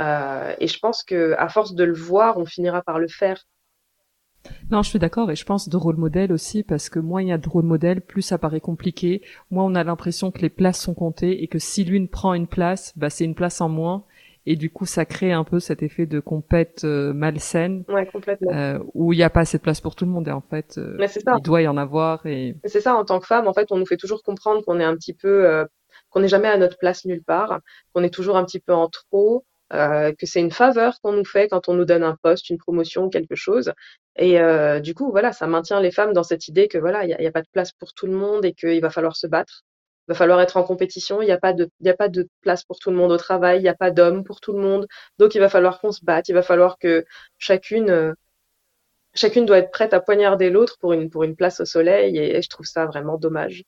Euh, 0.00 0.54
et 0.58 0.66
je 0.68 0.78
pense 0.78 1.02
que 1.02 1.34
à 1.38 1.48
force 1.48 1.74
de 1.74 1.84
le 1.84 1.94
voir, 1.94 2.38
on 2.38 2.44
finira 2.44 2.82
par 2.82 2.98
le 2.98 3.08
faire. 3.08 3.44
Non, 4.70 4.82
je 4.82 4.90
suis 4.90 4.98
d'accord 4.98 5.30
et 5.30 5.36
je 5.36 5.44
pense 5.44 5.68
de 5.68 5.76
rôle 5.76 5.96
modèle 5.96 6.32
aussi 6.32 6.62
parce 6.62 6.88
que 6.88 6.98
moins 6.98 7.22
il 7.22 7.28
y 7.28 7.32
a 7.32 7.38
de 7.38 7.48
rôle 7.48 7.64
modèle, 7.64 8.00
plus 8.00 8.22
ça 8.22 8.38
paraît 8.38 8.60
compliqué. 8.60 9.22
Moins 9.50 9.64
on 9.64 9.74
a 9.74 9.84
l'impression 9.84 10.30
que 10.30 10.40
les 10.40 10.48
places 10.48 10.80
sont 10.80 10.94
comptées 10.94 11.42
et 11.42 11.48
que 11.48 11.58
si 11.58 11.84
l'une 11.84 12.08
prend 12.08 12.34
une 12.34 12.46
place, 12.46 12.92
bah 12.96 13.10
c'est 13.10 13.24
une 13.24 13.34
place 13.34 13.60
en 13.60 13.68
moins 13.68 14.04
et 14.46 14.56
du 14.56 14.70
coup 14.70 14.86
ça 14.86 15.04
crée 15.04 15.32
un 15.32 15.44
peu 15.44 15.60
cet 15.60 15.82
effet 15.82 16.06
de 16.06 16.20
compète 16.20 16.84
euh, 16.84 17.12
malsaine 17.12 17.84
ouais, 17.88 18.06
complètement. 18.06 18.52
Euh, 18.52 18.78
où 18.94 19.12
il 19.12 19.16
n'y 19.16 19.22
a 19.22 19.30
pas 19.30 19.40
assez 19.40 19.58
de 19.58 19.62
place 19.62 19.80
pour 19.80 19.94
tout 19.94 20.04
le 20.04 20.10
monde 20.10 20.28
et 20.28 20.32
en 20.32 20.40
fait 20.40 20.78
euh, 20.78 20.96
il 21.36 21.42
doit 21.42 21.62
y 21.62 21.68
en 21.68 21.76
avoir 21.76 22.24
et 22.26 22.56
c'est 22.64 22.80
ça 22.80 22.94
en 22.94 23.04
tant 23.04 23.20
que 23.20 23.26
femme 23.26 23.46
en 23.46 23.52
fait 23.52 23.70
on 23.70 23.76
nous 23.76 23.86
fait 23.86 23.96
toujours 23.96 24.22
comprendre 24.22 24.64
qu'on 24.64 24.80
est 24.80 24.84
un 24.84 24.94
petit 24.94 25.14
peu 25.14 25.46
euh, 25.46 25.64
qu'on 26.10 26.20
n'est 26.20 26.28
jamais 26.28 26.48
à 26.48 26.56
notre 26.56 26.78
place 26.78 27.04
nulle 27.04 27.22
part 27.22 27.60
qu'on 27.92 28.02
est 28.02 28.12
toujours 28.12 28.36
un 28.36 28.44
petit 28.44 28.60
peu 28.60 28.72
en 28.72 28.88
trop 28.88 29.44
que 29.70 30.24
c'est 30.24 30.40
une 30.40 30.50
faveur 30.50 30.98
qu'on 31.02 31.12
nous 31.12 31.26
fait 31.26 31.46
quand 31.48 31.68
on 31.68 31.74
nous 31.74 31.84
donne 31.84 32.02
un 32.02 32.16
poste, 32.22 32.48
une 32.48 32.56
promotion, 32.56 33.10
quelque 33.10 33.34
chose. 33.34 33.74
Et 34.16 34.38
du 34.80 34.94
coup, 34.94 35.10
voilà, 35.10 35.30
ça 35.32 35.46
maintient 35.46 35.78
les 35.82 35.90
femmes 35.90 36.14
dans 36.14 36.22
cette 36.22 36.48
idée 36.48 36.68
que 36.68 36.78
voilà, 36.78 37.04
il 37.04 37.08
n'y 37.08 37.26
a, 37.26 37.28
a, 37.28 37.32
pas 37.32 37.42
de 37.42 37.48
place 37.52 37.72
pour 37.72 37.92
tout 37.92 38.06
le 38.06 38.14
monde 38.14 38.46
et 38.46 38.54
qu'il 38.54 38.80
va 38.80 38.88
falloir 38.88 39.14
se 39.14 39.26
battre 39.26 39.66
va 40.08 40.14
falloir 40.14 40.40
être 40.40 40.56
en 40.56 40.64
compétition. 40.64 41.22
Il 41.22 41.26
n'y 41.26 41.32
a 41.32 41.38
pas 41.38 41.52
de, 41.52 41.70
il 41.80 42.26
place 42.40 42.64
pour 42.64 42.78
tout 42.78 42.90
le 42.90 42.96
monde 42.96 43.12
au 43.12 43.18
travail. 43.18 43.58
Il 43.60 43.62
n'y 43.62 43.68
a 43.68 43.74
pas 43.74 43.90
d'hommes 43.90 44.24
pour 44.24 44.40
tout 44.40 44.52
le 44.52 44.60
monde. 44.60 44.86
Donc, 45.18 45.34
il 45.34 45.38
va 45.38 45.48
falloir 45.48 45.80
qu'on 45.80 45.92
se 45.92 46.04
batte. 46.04 46.28
Il 46.28 46.34
va 46.34 46.42
falloir 46.42 46.78
que 46.78 47.04
chacune, 47.36 47.90
euh, 47.90 48.14
chacune 49.14 49.44
doit 49.46 49.58
être 49.58 49.70
prête 49.70 49.92
à 49.92 50.00
poignarder 50.00 50.50
l'autre 50.50 50.78
pour 50.80 50.94
une, 50.94 51.10
place 51.36 51.60
au 51.60 51.66
soleil. 51.66 52.18
Et, 52.18 52.40
je 52.42 52.48
trouve 52.48 52.66
ça 52.66 52.86
vraiment 52.86 53.18
dommage. 53.18 53.64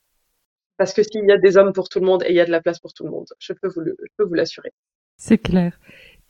Parce 0.78 0.94
que 0.94 1.02
s'il 1.02 1.26
y 1.26 1.32
a 1.32 1.36
des 1.36 1.58
hommes 1.58 1.74
pour 1.74 1.90
tout 1.90 2.00
le 2.00 2.06
monde 2.06 2.22
et 2.24 2.30
il 2.30 2.36
y 2.36 2.40
a 2.40 2.46
de 2.46 2.50
la 2.50 2.62
place 2.62 2.78
pour 2.78 2.94
tout 2.94 3.04
le 3.04 3.10
monde, 3.10 3.26
je 3.38 3.52
peux 3.52 3.68
vous, 3.68 3.82
je 3.84 4.34
l'assurer. 4.34 4.72
C'est 5.18 5.36
clair. 5.36 5.78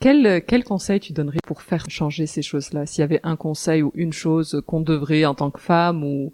Quel, 0.00 0.44
quel 0.44 0.64
conseil 0.64 0.98
tu 0.98 1.12
donnerais 1.12 1.38
pour 1.46 1.62
faire 1.62 1.88
changer 1.88 2.26
ces 2.26 2.42
choses-là? 2.42 2.84
S'il 2.84 3.02
y 3.02 3.04
avait 3.04 3.20
un 3.22 3.36
conseil 3.36 3.82
ou 3.82 3.92
une 3.94 4.12
chose 4.12 4.60
qu'on 4.66 4.80
devrait 4.80 5.24
en 5.24 5.36
tant 5.36 5.52
que 5.52 5.60
femme 5.60 6.02
ou 6.02 6.32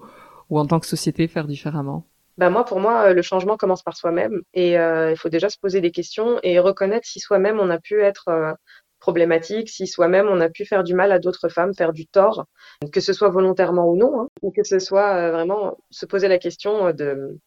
en 0.49 0.67
tant 0.67 0.81
que 0.81 0.87
société 0.87 1.29
faire 1.29 1.47
différemment? 1.47 2.07
Bah 2.39 2.51
moi, 2.51 2.65
pour 2.65 2.81
moi, 2.81 3.13
le 3.15 3.23
changement 3.23 3.57
commence 3.57 3.83
par 3.83 3.97
soi-même 3.97 4.43
et 4.53 4.79
euh, 4.79 5.11
il 5.11 5.17
faut 5.17 5.31
déjà 5.31 5.49
se 5.49 5.59
poser 5.59 5.81
des 5.81 5.91
questions 5.91 6.39
et 6.43 6.59
reconnaître 6.59 7.07
si 7.07 7.19
soi-même 7.19 7.59
on 7.61 7.71
a 7.71 7.79
pu 7.79 8.03
être 8.03 8.29
euh, 8.29 8.53
problématique, 8.99 9.71
si 9.71 9.87
soi-même 9.87 10.29
on 10.29 10.41
a 10.41 10.51
pu 10.51 10.67
faire 10.67 10.85
du 10.85 10.95
mal 10.95 11.13
à 11.13 11.19
d'autres 11.19 11.49
femmes, 11.49 11.75
faire 11.75 11.93
du 11.95 12.07
tort, 12.07 12.47
que 12.93 13.01
ce 13.01 13.15
soit 13.15 13.31
volontairement 13.31 13.89
ou 13.89 13.97
non, 13.97 14.21
hein, 14.21 14.29
ou 14.43 14.51
que 14.51 14.65
ce 14.65 14.79
soit 14.79 15.15
euh, 15.15 15.33
vraiment 15.33 15.79
se 15.91 16.07
poser 16.07 16.29
la 16.29 16.39
question 16.39 16.93
de 16.93 17.39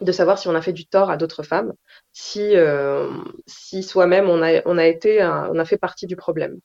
de 0.00 0.12
savoir 0.12 0.38
si 0.38 0.48
on 0.48 0.54
a 0.54 0.62
fait 0.62 0.72
du 0.72 0.86
tort 0.86 1.10
à 1.10 1.16
d'autres 1.16 1.44
femmes, 1.44 1.72
si 2.12 2.56
euh, 2.56 3.10
si 3.46 3.82
soi-même 3.82 4.28
on 4.28 4.42
a 4.42 4.62
on 4.66 4.78
a 4.78 4.86
été 4.86 5.22
on 5.24 5.58
a 5.58 5.64
fait 5.64 5.78
partie 5.78 6.06
du 6.06 6.16
problème. 6.16 6.58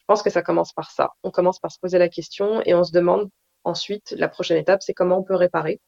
Je 0.00 0.04
pense 0.06 0.22
que 0.22 0.30
ça 0.30 0.42
commence 0.42 0.72
par 0.72 0.90
ça. 0.90 1.10
On 1.22 1.30
commence 1.30 1.58
par 1.58 1.72
se 1.72 1.78
poser 1.80 1.98
la 1.98 2.08
question 2.08 2.62
et 2.66 2.74
on 2.74 2.84
se 2.84 2.92
demande 2.92 3.30
ensuite 3.64 4.14
la 4.18 4.28
prochaine 4.28 4.58
étape, 4.58 4.82
c'est 4.82 4.94
comment 4.94 5.18
on 5.18 5.22
peut 5.22 5.34
réparer, 5.34 5.80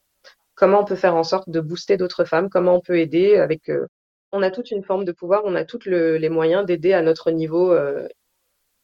comment 0.55 0.81
on 0.81 0.85
peut 0.85 0.97
faire 0.97 1.17
en 1.17 1.25
sorte 1.25 1.49
de 1.49 1.61
booster 1.61 1.97
d'autres 1.97 2.25
femmes, 2.25 2.49
comment 2.49 2.77
on 2.77 2.81
peut 2.81 2.99
aider 2.99 3.37
avec 3.37 3.69
euh, 3.69 3.87
on 4.33 4.43
a 4.43 4.51
toute 4.51 4.71
une 4.71 4.83
forme 4.83 5.05
de 5.05 5.13
pouvoir, 5.13 5.43
on 5.45 5.55
a 5.55 5.65
tous 5.65 5.87
les 5.87 6.29
moyens 6.29 6.67
d'aider 6.67 6.93
à 6.93 7.03
notre 7.03 7.31
niveau 7.31 7.73
euh, 7.73 8.09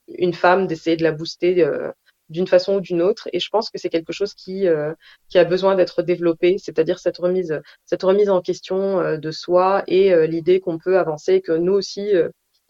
une 0.06 0.34
femme, 0.34 0.66
d'essayer 0.66 0.96
de 0.96 1.02
la 1.02 1.12
booster 1.12 1.64
euh, 1.64 1.90
d'une 2.28 2.46
façon 2.46 2.76
ou 2.76 2.80
d'une 2.80 3.02
autre. 3.02 3.28
Et 3.32 3.40
je 3.40 3.48
pense 3.50 3.68
que 3.70 3.78
c'est 3.78 3.88
quelque 3.88 4.12
chose 4.12 4.34
qui, 4.34 4.68
a 4.68 5.44
besoin 5.44 5.74
d'être 5.74 6.02
développé, 6.02 6.56
c'est-à-dire 6.58 7.00
cette 7.00 7.18
remise, 7.18 7.60
cette 7.84 8.04
remise 8.04 8.30
en 8.30 8.40
question 8.40 9.18
de 9.18 9.30
soi 9.32 9.82
et 9.88 10.28
l'idée 10.28 10.60
qu'on 10.60 10.78
peut 10.78 11.00
avancer, 11.00 11.40
que 11.40 11.50
nous 11.50 11.72
aussi, 11.72 12.12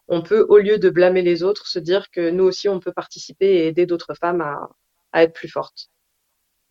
on 0.08 0.22
peut, 0.22 0.46
au 0.48 0.56
lieu 0.56 0.78
de 0.78 0.88
blâmer 0.88 1.20
les 1.20 1.42
autres, 1.42 1.66
se 1.66 1.78
dire 1.78 2.10
que 2.10 2.30
nous 2.30 2.44
aussi, 2.44 2.70
on 2.70 2.80
peut 2.80 2.92
participer 2.92 3.46
et 3.46 3.66
aider 3.66 3.84
d'autres 3.84 4.14
femmes 4.14 4.40
à, 4.40 4.70
à 5.12 5.22
être 5.22 5.34
plus 5.34 5.48
fortes. 5.48 5.90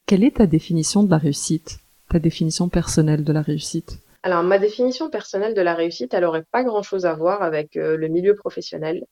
Quelle 0.08 0.24
est 0.24 0.38
ta 0.38 0.48
définition 0.48 1.04
de 1.04 1.12
la 1.12 1.20
réussite, 1.20 1.78
ta 2.10 2.20
définition 2.20 2.70
personnelle 2.70 3.24
de 3.24 3.32
la 3.32 3.42
réussite? 3.42 4.00
Alors, 4.24 4.44
ma 4.44 4.60
définition 4.60 5.10
personnelle 5.10 5.54
de 5.54 5.62
la 5.62 5.74
réussite, 5.74 6.14
elle 6.14 6.26
aurait 6.26 6.44
pas 6.52 6.64
grand-chose 6.64 7.06
à 7.06 7.14
voir 7.14 7.42
avec 7.42 7.78
euh, 7.78 7.96
le 7.96 8.08
milieu 8.10 8.36
professionnel. 8.36 9.06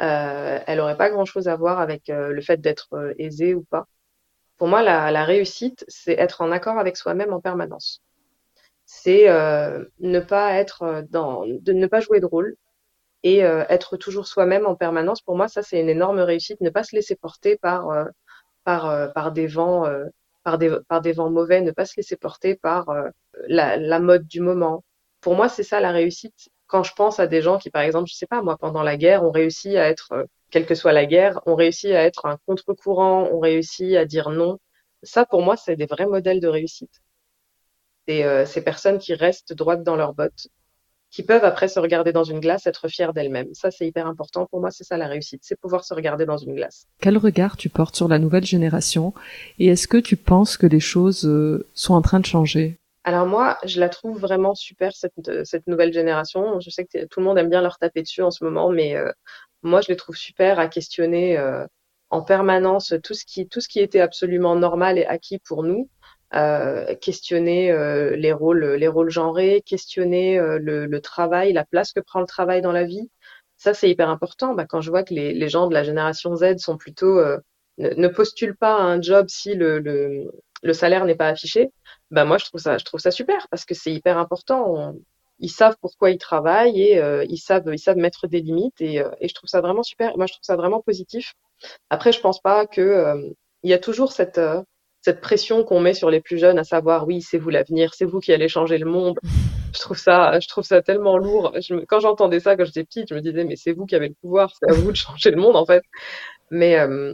Euh, 0.00 0.58
elle 0.66 0.80
aurait 0.80 0.96
pas 0.96 1.10
grand-chose 1.10 1.48
à 1.48 1.56
voir 1.56 1.80
avec 1.80 2.08
euh, 2.08 2.30
le 2.30 2.40
fait 2.40 2.58
d'être 2.58 3.14
aisé 3.18 3.54
ou 3.54 3.62
pas. 3.64 3.86
Pour 4.56 4.68
moi, 4.68 4.82
la, 4.82 5.10
la 5.10 5.24
réussite, 5.24 5.84
c'est 5.88 6.14
être 6.14 6.40
en 6.40 6.50
accord 6.50 6.78
avec 6.78 6.96
soi-même 6.96 7.32
en 7.32 7.40
permanence. 7.40 8.00
C'est 8.86 9.26
ne 9.28 10.20
pas 10.20 10.54
être 10.54 11.04
dans, 11.10 11.44
de 11.46 11.72
ne 11.72 11.86
pas 11.86 12.00
jouer 12.00 12.20
de 12.20 12.26
rôle 12.26 12.56
et 13.22 13.40
être 13.40 13.96
toujours 13.98 14.26
soi-même 14.26 14.66
en 14.66 14.74
permanence. 14.74 15.20
Pour 15.20 15.36
moi, 15.36 15.46
ça, 15.46 15.62
c'est 15.62 15.78
une 15.78 15.90
énorme 15.90 16.18
réussite. 16.20 16.60
Ne 16.60 16.70
pas 16.70 16.82
se 16.82 16.96
laisser 16.96 17.14
porter 17.14 17.56
par 17.56 17.86
par 18.64 19.12
par 19.12 19.30
des 19.30 19.46
vents 19.46 19.84
par 20.44 20.58
des, 20.58 20.76
par 20.88 21.00
des 21.00 21.12
vents 21.12 21.30
mauvais, 21.30 21.60
ne 21.60 21.70
pas 21.70 21.86
se 21.86 21.96
laisser 21.96 22.16
porter 22.16 22.56
par 22.56 22.88
euh, 22.90 23.08
la, 23.48 23.76
la, 23.76 24.00
mode 24.00 24.26
du 24.26 24.40
moment. 24.40 24.84
Pour 25.20 25.34
moi, 25.34 25.48
c'est 25.48 25.62
ça 25.62 25.80
la 25.80 25.92
réussite. 25.92 26.48
Quand 26.66 26.82
je 26.82 26.94
pense 26.94 27.18
à 27.20 27.26
des 27.26 27.42
gens 27.42 27.58
qui, 27.58 27.70
par 27.70 27.82
exemple, 27.82 28.08
je 28.08 28.14
sais 28.14 28.26
pas, 28.26 28.42
moi, 28.42 28.56
pendant 28.58 28.82
la 28.82 28.96
guerre, 28.96 29.24
ont 29.24 29.30
réussi 29.30 29.76
à 29.76 29.88
être, 29.88 30.12
euh, 30.12 30.24
quelle 30.50 30.66
que 30.66 30.74
soit 30.74 30.92
la 30.92 31.06
guerre, 31.06 31.40
ont 31.46 31.54
réussi 31.54 31.92
à 31.94 32.04
être 32.04 32.26
un 32.26 32.38
contre-courant, 32.46 33.24
ont 33.32 33.40
réussi 33.40 33.96
à 33.96 34.04
dire 34.04 34.30
non. 34.30 34.58
Ça, 35.02 35.26
pour 35.26 35.42
moi, 35.42 35.56
c'est 35.56 35.76
des 35.76 35.86
vrais 35.86 36.06
modèles 36.06 36.40
de 36.40 36.48
réussite. 36.48 37.00
Et 38.06 38.24
euh, 38.24 38.46
ces 38.46 38.62
personnes 38.62 38.98
qui 38.98 39.14
restent 39.14 39.52
droites 39.52 39.82
dans 39.82 39.96
leurs 39.96 40.14
bottes, 40.14 40.48
qui 41.18 41.24
peuvent 41.24 41.44
après 41.44 41.66
se 41.66 41.80
regarder 41.80 42.12
dans 42.12 42.22
une 42.22 42.38
glace, 42.38 42.68
être 42.68 42.86
fières 42.86 43.12
d'elles-mêmes. 43.12 43.52
Ça, 43.52 43.72
c'est 43.72 43.84
hyper 43.84 44.06
important. 44.06 44.46
Pour 44.46 44.60
moi, 44.60 44.70
c'est 44.70 44.84
ça 44.84 44.96
la 44.96 45.08
réussite, 45.08 45.40
c'est 45.42 45.58
pouvoir 45.58 45.82
se 45.82 45.92
regarder 45.92 46.26
dans 46.26 46.36
une 46.36 46.54
glace. 46.54 46.86
Quel 47.00 47.18
regard 47.18 47.56
tu 47.56 47.68
portes 47.68 47.96
sur 47.96 48.06
la 48.06 48.20
nouvelle 48.20 48.44
génération 48.44 49.12
et 49.58 49.66
est-ce 49.66 49.88
que 49.88 49.96
tu 49.96 50.16
penses 50.16 50.56
que 50.56 50.68
les 50.68 50.78
choses 50.78 51.26
euh, 51.26 51.66
sont 51.74 51.94
en 51.94 52.02
train 52.02 52.20
de 52.20 52.24
changer? 52.24 52.78
Alors 53.02 53.26
moi, 53.26 53.58
je 53.64 53.80
la 53.80 53.88
trouve 53.88 54.20
vraiment 54.20 54.54
super 54.54 54.92
cette, 54.94 55.44
cette 55.44 55.66
nouvelle 55.66 55.92
génération. 55.92 56.60
Je 56.60 56.70
sais 56.70 56.84
que 56.84 57.06
tout 57.06 57.18
le 57.18 57.26
monde 57.26 57.36
aime 57.36 57.50
bien 57.50 57.62
leur 57.62 57.78
taper 57.78 58.02
dessus 58.02 58.22
en 58.22 58.30
ce 58.30 58.44
moment, 58.44 58.70
mais 58.70 58.94
euh, 58.94 59.10
moi 59.64 59.80
je 59.80 59.88
les 59.88 59.96
trouve 59.96 60.14
super 60.14 60.60
à 60.60 60.68
questionner 60.68 61.36
euh, 61.36 61.66
en 62.10 62.22
permanence 62.22 62.94
tout 63.02 63.14
ce 63.14 63.24
qui 63.24 63.48
tout 63.48 63.60
ce 63.60 63.66
qui 63.66 63.80
était 63.80 63.98
absolument 63.98 64.54
normal 64.54 64.98
et 64.98 65.04
acquis 65.04 65.40
pour 65.40 65.64
nous 65.64 65.90
euh, 66.34 66.94
questionner 66.96 67.70
euh, 67.72 68.14
les 68.16 68.32
rôles, 68.32 68.64
les 68.64 68.88
rôles 68.88 69.10
genrés, 69.10 69.62
questionner 69.64 70.38
euh, 70.38 70.58
le, 70.58 70.84
le, 70.86 71.00
travail, 71.00 71.54
la 71.54 71.64
place 71.64 71.92
que 71.92 72.00
prend 72.00 72.20
le 72.20 72.26
travail 72.26 72.60
dans 72.60 72.72
la 72.72 72.84
vie. 72.84 73.10
Ça, 73.56 73.72
c'est 73.74 73.88
hyper 73.90 74.10
important. 74.10 74.54
Bah, 74.54 74.66
quand 74.66 74.82
je 74.82 74.90
vois 74.90 75.02
que 75.04 75.14
les, 75.14 75.32
les, 75.32 75.48
gens 75.48 75.68
de 75.68 75.74
la 75.74 75.84
génération 75.84 76.36
Z 76.36 76.58
sont 76.58 76.76
plutôt 76.76 77.20
ne, 77.78 77.94
ne, 77.94 78.08
postulent 78.08 78.56
pas 78.56 78.76
à 78.76 78.82
un 78.82 79.00
job 79.00 79.26
si 79.30 79.54
le, 79.54 79.78
le, 79.78 80.30
le 80.62 80.72
salaire 80.74 81.04
n'est 81.06 81.16
pas 81.16 81.28
affiché, 81.28 81.70
bah 82.10 82.24
moi 82.24 82.38
je 82.38 82.44
trouve 82.44 82.60
ça, 82.60 82.78
je 82.78 82.84
trouve 82.84 83.00
ça 83.00 83.10
super 83.10 83.48
parce 83.50 83.64
que 83.64 83.74
c'est 83.74 83.92
hyper 83.92 84.18
important. 84.18 84.94
ils 85.38 85.48
savent 85.50 85.76
pourquoi 85.80 86.10
ils 86.10 86.18
travaillent 86.18 86.82
et 86.82 86.98
euh, 86.98 87.24
ils 87.28 87.38
savent, 87.38 87.64
ils 87.72 87.78
savent 87.78 87.96
mettre 87.96 88.28
des 88.28 88.40
limites 88.40 88.80
et, 88.80 88.96
et, 89.20 89.28
je 89.28 89.34
trouve 89.34 89.48
ça 89.48 89.60
vraiment 89.60 89.82
super. 89.82 90.16
Moi, 90.16 90.26
je 90.26 90.34
trouve 90.34 90.44
ça 90.44 90.56
vraiment 90.56 90.80
positif. 90.82 91.34
Après, 91.90 92.12
je 92.12 92.20
pense 92.20 92.40
pas 92.40 92.66
que 92.66 93.32
il 93.62 93.70
y 93.70 93.74
a 93.74 93.78
toujours 93.78 94.12
cette 94.12 94.40
cette 95.00 95.20
pression 95.20 95.64
qu'on 95.64 95.80
met 95.80 95.94
sur 95.94 96.10
les 96.10 96.20
plus 96.20 96.38
jeunes, 96.38 96.58
à 96.58 96.64
savoir 96.64 97.06
oui, 97.06 97.22
c'est 97.22 97.38
vous 97.38 97.50
l'avenir, 97.50 97.94
c'est 97.94 98.04
vous 98.04 98.20
qui 98.20 98.32
allez 98.32 98.48
changer 98.48 98.78
le 98.78 98.86
monde. 98.86 99.18
Je 99.74 99.80
trouve 99.80 99.98
ça, 99.98 100.40
je 100.40 100.48
trouve 100.48 100.64
ça 100.64 100.80
tellement 100.80 101.18
lourd. 101.18 101.52
Je 101.60 101.74
quand 101.84 102.00
j'entendais 102.00 102.40
ça 102.40 102.56
quand 102.56 102.64
j'étais 102.64 102.84
petite, 102.84 103.10
je 103.10 103.14
me 103.14 103.20
disais 103.20 103.44
mais 103.44 103.54
c'est 103.54 103.72
vous 103.72 103.84
qui 103.84 103.94
avez 103.94 104.08
le 104.08 104.14
pouvoir, 104.14 104.50
c'est 104.58 104.70
à 104.70 104.72
vous 104.72 104.90
de 104.90 104.96
changer 104.96 105.30
le 105.30 105.36
monde 105.36 105.56
en 105.56 105.66
fait. 105.66 105.82
Mais 106.50 106.78
euh, 106.78 107.12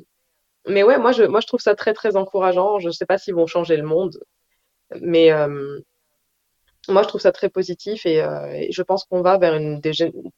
mais 0.68 0.84
ouais, 0.84 0.98
moi 0.98 1.10
je 1.10 1.24
moi 1.24 1.40
je 1.40 1.48
trouve 1.48 1.60
ça 1.60 1.74
très 1.74 1.94
très 1.94 2.16
encourageant. 2.16 2.78
Je 2.78 2.90
sais 2.90 3.06
pas 3.06 3.18
s'ils 3.18 3.34
vont 3.34 3.46
changer 3.48 3.76
le 3.76 3.82
monde, 3.82 4.20
mais 5.00 5.32
euh, 5.32 5.80
moi, 6.88 7.02
je 7.02 7.08
trouve 7.08 7.20
ça 7.20 7.32
très 7.32 7.48
positif 7.48 8.06
et, 8.06 8.22
euh, 8.22 8.66
je 8.70 8.82
pense 8.82 9.04
qu'on 9.04 9.22
va 9.22 9.38
vers 9.38 9.54
une, 9.54 9.80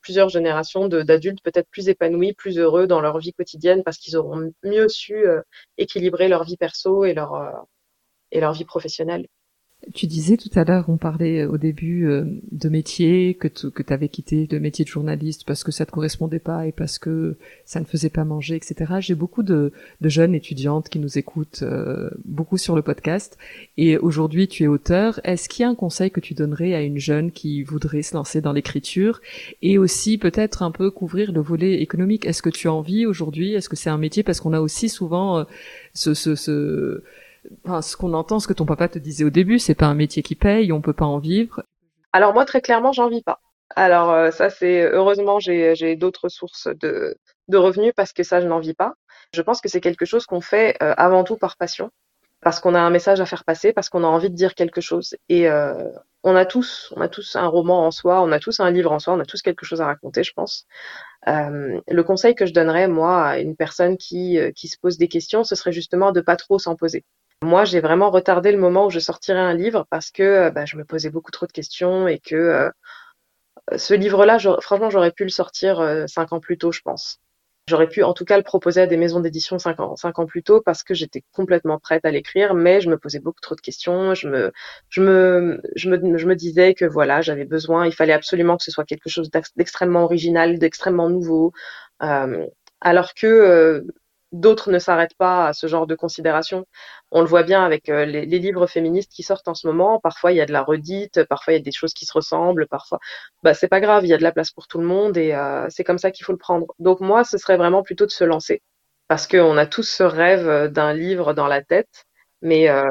plusieurs 0.00 0.28
générations 0.28 0.88
d'adultes 0.88 1.42
peut-être 1.42 1.68
plus 1.70 1.88
épanouis, 1.88 2.32
plus 2.34 2.58
heureux 2.58 2.86
dans 2.86 3.00
leur 3.00 3.18
vie 3.18 3.32
quotidienne 3.32 3.82
parce 3.82 3.98
qu'ils 3.98 4.16
auront 4.16 4.52
mieux 4.62 4.88
su 4.88 5.26
euh, 5.26 5.42
équilibrer 5.78 6.28
leur 6.28 6.44
vie 6.44 6.56
perso 6.56 7.04
et 7.04 7.14
leur, 7.14 7.34
euh, 7.34 7.50
et 8.32 8.40
leur 8.40 8.52
vie 8.52 8.64
professionnelle. 8.64 9.26
Tu 9.94 10.08
disais 10.08 10.36
tout 10.36 10.50
à 10.56 10.64
l'heure, 10.64 10.86
on 10.88 10.96
parlait 10.96 11.42
euh, 11.42 11.48
au 11.48 11.58
début 11.58 12.08
euh, 12.08 12.24
de 12.50 12.68
métier, 12.68 13.34
que 13.34 13.46
tu 13.46 13.70
que 13.70 13.94
avais 13.94 14.08
quitté 14.08 14.48
le 14.50 14.58
métier 14.58 14.84
de 14.84 14.90
journaliste 14.90 15.44
parce 15.46 15.62
que 15.62 15.70
ça 15.70 15.86
te 15.86 15.92
correspondait 15.92 16.40
pas 16.40 16.66
et 16.66 16.72
parce 16.72 16.98
que 16.98 17.36
ça 17.64 17.78
ne 17.78 17.84
faisait 17.84 18.10
pas 18.10 18.24
manger, 18.24 18.56
etc. 18.56 18.94
J'ai 18.98 19.14
beaucoup 19.14 19.44
de, 19.44 19.72
de, 20.00 20.08
jeunes 20.08 20.34
étudiantes 20.34 20.88
qui 20.88 20.98
nous 20.98 21.18
écoutent 21.18 21.62
euh, 21.62 22.10
beaucoup 22.24 22.58
sur 22.58 22.74
le 22.74 22.82
podcast 22.82 23.38
et 23.76 23.96
aujourd'hui 23.96 24.48
tu 24.48 24.64
es 24.64 24.66
auteur. 24.66 25.20
Est-ce 25.22 25.48
qu'il 25.48 25.62
y 25.62 25.66
a 25.66 25.68
un 25.68 25.76
conseil 25.76 26.10
que 26.10 26.20
tu 26.20 26.34
donnerais 26.34 26.74
à 26.74 26.82
une 26.82 26.98
jeune 26.98 27.30
qui 27.30 27.62
voudrait 27.62 28.02
se 28.02 28.16
lancer 28.16 28.40
dans 28.40 28.52
l'écriture 28.52 29.20
et 29.62 29.78
aussi 29.78 30.18
peut-être 30.18 30.64
un 30.64 30.72
peu 30.72 30.90
couvrir 30.90 31.30
le 31.30 31.40
volet 31.40 31.80
économique? 31.80 32.26
Est-ce 32.26 32.42
que 32.42 32.50
tu 32.50 32.66
as 32.66 32.72
envie 32.72 33.06
aujourd'hui? 33.06 33.54
Est-ce 33.54 33.68
que 33.68 33.76
c'est 33.76 33.90
un 33.90 33.98
métier? 33.98 34.24
Parce 34.24 34.40
qu'on 34.40 34.52
a 34.52 34.60
aussi 34.60 34.88
souvent 34.88 35.46
ce, 35.94 36.12
ce, 36.12 36.34
ce 36.34 37.04
ce 37.82 37.96
qu'on 37.96 38.14
entend, 38.14 38.40
ce 38.40 38.48
que 38.48 38.52
ton 38.52 38.66
papa 38.66 38.88
te 38.88 38.98
disait 38.98 39.24
au 39.24 39.30
début, 39.30 39.58
c'est 39.58 39.74
pas 39.74 39.86
un 39.86 39.94
métier 39.94 40.22
qui 40.22 40.34
paye, 40.34 40.72
on 40.72 40.80
peut 40.80 40.92
pas 40.92 41.04
en 41.04 41.18
vivre. 41.18 41.62
Alors 42.12 42.32
moi, 42.32 42.44
très 42.44 42.60
clairement, 42.60 42.92
j'en 42.92 43.08
vis 43.08 43.22
pas. 43.22 43.40
Alors 43.74 44.10
euh, 44.10 44.30
ça, 44.30 44.50
c'est 44.50 44.82
heureusement, 44.84 45.40
j'ai 45.40 45.96
d'autres 45.96 46.28
sources 46.28 46.68
de, 46.80 47.18
revenus 47.52 47.92
parce 47.96 48.12
que 48.12 48.22
ça, 48.22 48.40
je 48.40 48.46
n'en 48.46 48.60
vis 48.60 48.74
pas. 48.74 48.94
Je 49.34 49.42
pense 49.42 49.60
que 49.60 49.68
c'est 49.68 49.80
quelque 49.80 50.04
chose 50.04 50.26
qu'on 50.26 50.40
fait 50.40 50.76
euh, 50.82 50.94
avant 50.96 51.24
tout 51.24 51.36
par 51.36 51.56
passion, 51.56 51.90
parce 52.42 52.60
qu'on 52.60 52.74
a 52.74 52.80
un 52.80 52.90
message 52.90 53.20
à 53.20 53.26
faire 53.26 53.44
passer, 53.44 53.72
parce 53.72 53.88
qu'on 53.88 54.04
a 54.04 54.06
envie 54.06 54.30
de 54.30 54.36
dire 54.36 54.54
quelque 54.54 54.80
chose. 54.80 55.16
Et 55.28 55.48
euh, 55.50 55.90
on 56.22 56.36
a 56.36 56.46
tous, 56.46 56.92
on 56.96 57.00
a 57.00 57.08
tous 57.08 57.36
un 57.36 57.46
roman 57.46 57.86
en 57.86 57.90
soi, 57.90 58.22
on 58.22 58.30
a 58.32 58.38
tous 58.38 58.60
un 58.60 58.70
livre 58.70 58.92
en 58.92 58.98
soi, 58.98 59.14
on 59.14 59.20
a 59.20 59.26
tous 59.26 59.42
quelque 59.42 59.66
chose 59.66 59.80
à 59.80 59.86
raconter, 59.86 60.22
je 60.22 60.32
pense. 60.32 60.66
Le 61.26 62.02
conseil 62.02 62.34
que 62.34 62.46
je 62.46 62.54
donnerais 62.54 62.88
moi 62.88 63.24
à 63.26 63.38
une 63.40 63.56
personne 63.56 63.96
qui 63.96 64.38
qui 64.54 64.68
se 64.68 64.78
pose 64.78 64.96
des 64.96 65.08
questions, 65.08 65.44
ce 65.44 65.54
serait 65.56 65.72
justement 65.72 66.12
de 66.12 66.20
pas 66.20 66.36
trop 66.36 66.58
s'en 66.58 66.76
poser. 66.76 67.04
Moi, 67.42 67.64
j'ai 67.64 67.80
vraiment 67.80 68.10
retardé 68.10 68.50
le 68.50 68.58
moment 68.58 68.86
où 68.86 68.90
je 68.90 68.98
sortirais 68.98 69.38
un 69.38 69.54
livre 69.54 69.86
parce 69.90 70.10
que 70.10 70.22
euh, 70.22 70.50
bah, 70.50 70.64
je 70.64 70.76
me 70.76 70.84
posais 70.84 71.10
beaucoup 71.10 71.30
trop 71.30 71.46
de 71.46 71.52
questions 71.52 72.08
et 72.08 72.18
que 72.18 72.34
euh, 72.34 72.70
ce 73.76 73.94
livre-là, 73.94 74.38
franchement, 74.60 74.90
j'aurais 74.90 75.12
pu 75.12 75.24
le 75.24 75.30
sortir 75.30 75.80
euh, 75.80 76.06
cinq 76.06 76.32
ans 76.32 76.40
plus 76.40 76.58
tôt, 76.58 76.72
je 76.72 76.80
pense. 76.82 77.20
J'aurais 77.68 77.88
pu 77.88 78.04
en 78.04 78.14
tout 78.14 78.24
cas 78.24 78.36
le 78.36 78.44
proposer 78.44 78.80
à 78.82 78.86
des 78.86 78.96
maisons 78.96 79.18
d'édition 79.18 79.58
cinq 79.58 79.80
ans, 79.80 80.26
plus 80.26 80.44
tôt 80.44 80.62
parce 80.64 80.84
que 80.84 80.94
j'étais 80.94 81.24
complètement 81.32 81.80
prête 81.80 82.04
à 82.04 82.12
l'écrire, 82.12 82.54
mais 82.54 82.80
je 82.80 82.88
me 82.88 82.96
posais 82.96 83.18
beaucoup 83.18 83.40
trop 83.40 83.56
de 83.56 83.60
questions. 83.60 84.14
Je 84.14 84.28
me, 85.00 86.34
disais 86.36 86.74
que 86.74 86.84
voilà, 86.84 87.22
j'avais 87.22 87.44
besoin, 87.44 87.84
il 87.86 87.92
fallait 87.92 88.12
absolument 88.12 88.56
que 88.56 88.62
ce 88.62 88.70
soit 88.70 88.84
quelque 88.84 89.08
chose 89.08 89.30
d'extrêmement 89.56 90.04
original, 90.04 90.60
d'extrêmement 90.60 91.10
nouveau. 91.10 91.52
Euh, 92.04 92.46
alors 92.80 93.14
que 93.14 93.26
euh, 93.26 93.82
d'autres 94.32 94.70
ne 94.70 94.78
s'arrêtent 94.78 95.16
pas 95.16 95.48
à 95.48 95.52
ce 95.52 95.66
genre 95.66 95.86
de 95.86 95.94
considération. 95.94 96.66
On 97.10 97.20
le 97.20 97.26
voit 97.26 97.42
bien 97.42 97.64
avec 97.64 97.88
euh, 97.88 98.04
les, 98.04 98.26
les, 98.26 98.38
livres 98.38 98.66
féministes 98.66 99.12
qui 99.12 99.22
sortent 99.22 99.48
en 99.48 99.54
ce 99.54 99.66
moment. 99.66 100.00
Parfois, 100.00 100.32
il 100.32 100.36
y 100.36 100.40
a 100.40 100.46
de 100.46 100.52
la 100.52 100.62
redite, 100.62 101.24
parfois, 101.24 101.54
il 101.54 101.56
y 101.56 101.60
a 101.60 101.62
des 101.62 101.72
choses 101.72 101.94
qui 101.94 102.06
se 102.06 102.12
ressemblent, 102.12 102.66
parfois, 102.66 102.98
bah, 103.42 103.54
c'est 103.54 103.68
pas 103.68 103.80
grave, 103.80 104.04
il 104.04 104.08
y 104.08 104.14
a 104.14 104.18
de 104.18 104.22
la 104.22 104.32
place 104.32 104.50
pour 104.50 104.66
tout 104.66 104.78
le 104.78 104.86
monde 104.86 105.16
et 105.16 105.32
euh, 105.34 105.66
c'est 105.70 105.84
comme 105.84 105.98
ça 105.98 106.10
qu'il 106.10 106.24
faut 106.24 106.32
le 106.32 106.38
prendre. 106.38 106.66
Donc, 106.78 107.00
moi, 107.00 107.24
ce 107.24 107.38
serait 107.38 107.56
vraiment 107.56 107.82
plutôt 107.82 108.06
de 108.06 108.10
se 108.10 108.24
lancer 108.24 108.62
parce 109.08 109.26
qu'on 109.26 109.56
a 109.56 109.66
tous 109.66 109.84
ce 109.84 110.02
rêve 110.02 110.70
d'un 110.72 110.92
livre 110.92 111.32
dans 111.32 111.46
la 111.46 111.62
tête, 111.62 112.04
mais 112.42 112.68
euh, 112.68 112.84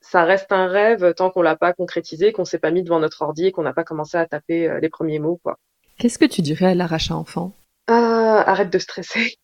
ça 0.00 0.24
reste 0.24 0.52
un 0.52 0.66
rêve 0.66 1.14
tant 1.14 1.30
qu'on 1.30 1.42
l'a 1.42 1.56
pas 1.56 1.72
concrétisé, 1.72 2.32
qu'on 2.32 2.44
s'est 2.44 2.58
pas 2.58 2.70
mis 2.70 2.82
devant 2.82 3.00
notre 3.00 3.22
ordi 3.22 3.46
et 3.46 3.52
qu'on 3.52 3.62
n'a 3.62 3.72
pas 3.72 3.84
commencé 3.84 4.16
à 4.16 4.26
taper 4.26 4.68
euh, 4.68 4.80
les 4.80 4.88
premiers 4.88 5.18
mots, 5.18 5.40
quoi. 5.42 5.58
Qu'est-ce 5.98 6.18
que 6.18 6.24
tu 6.24 6.42
dirais 6.42 6.66
à 6.66 6.74
l'arrache 6.74 7.10
à 7.10 7.16
enfant? 7.16 7.52
Ah, 7.86 8.42
arrête 8.46 8.70
de 8.70 8.78
stresser. 8.78 9.36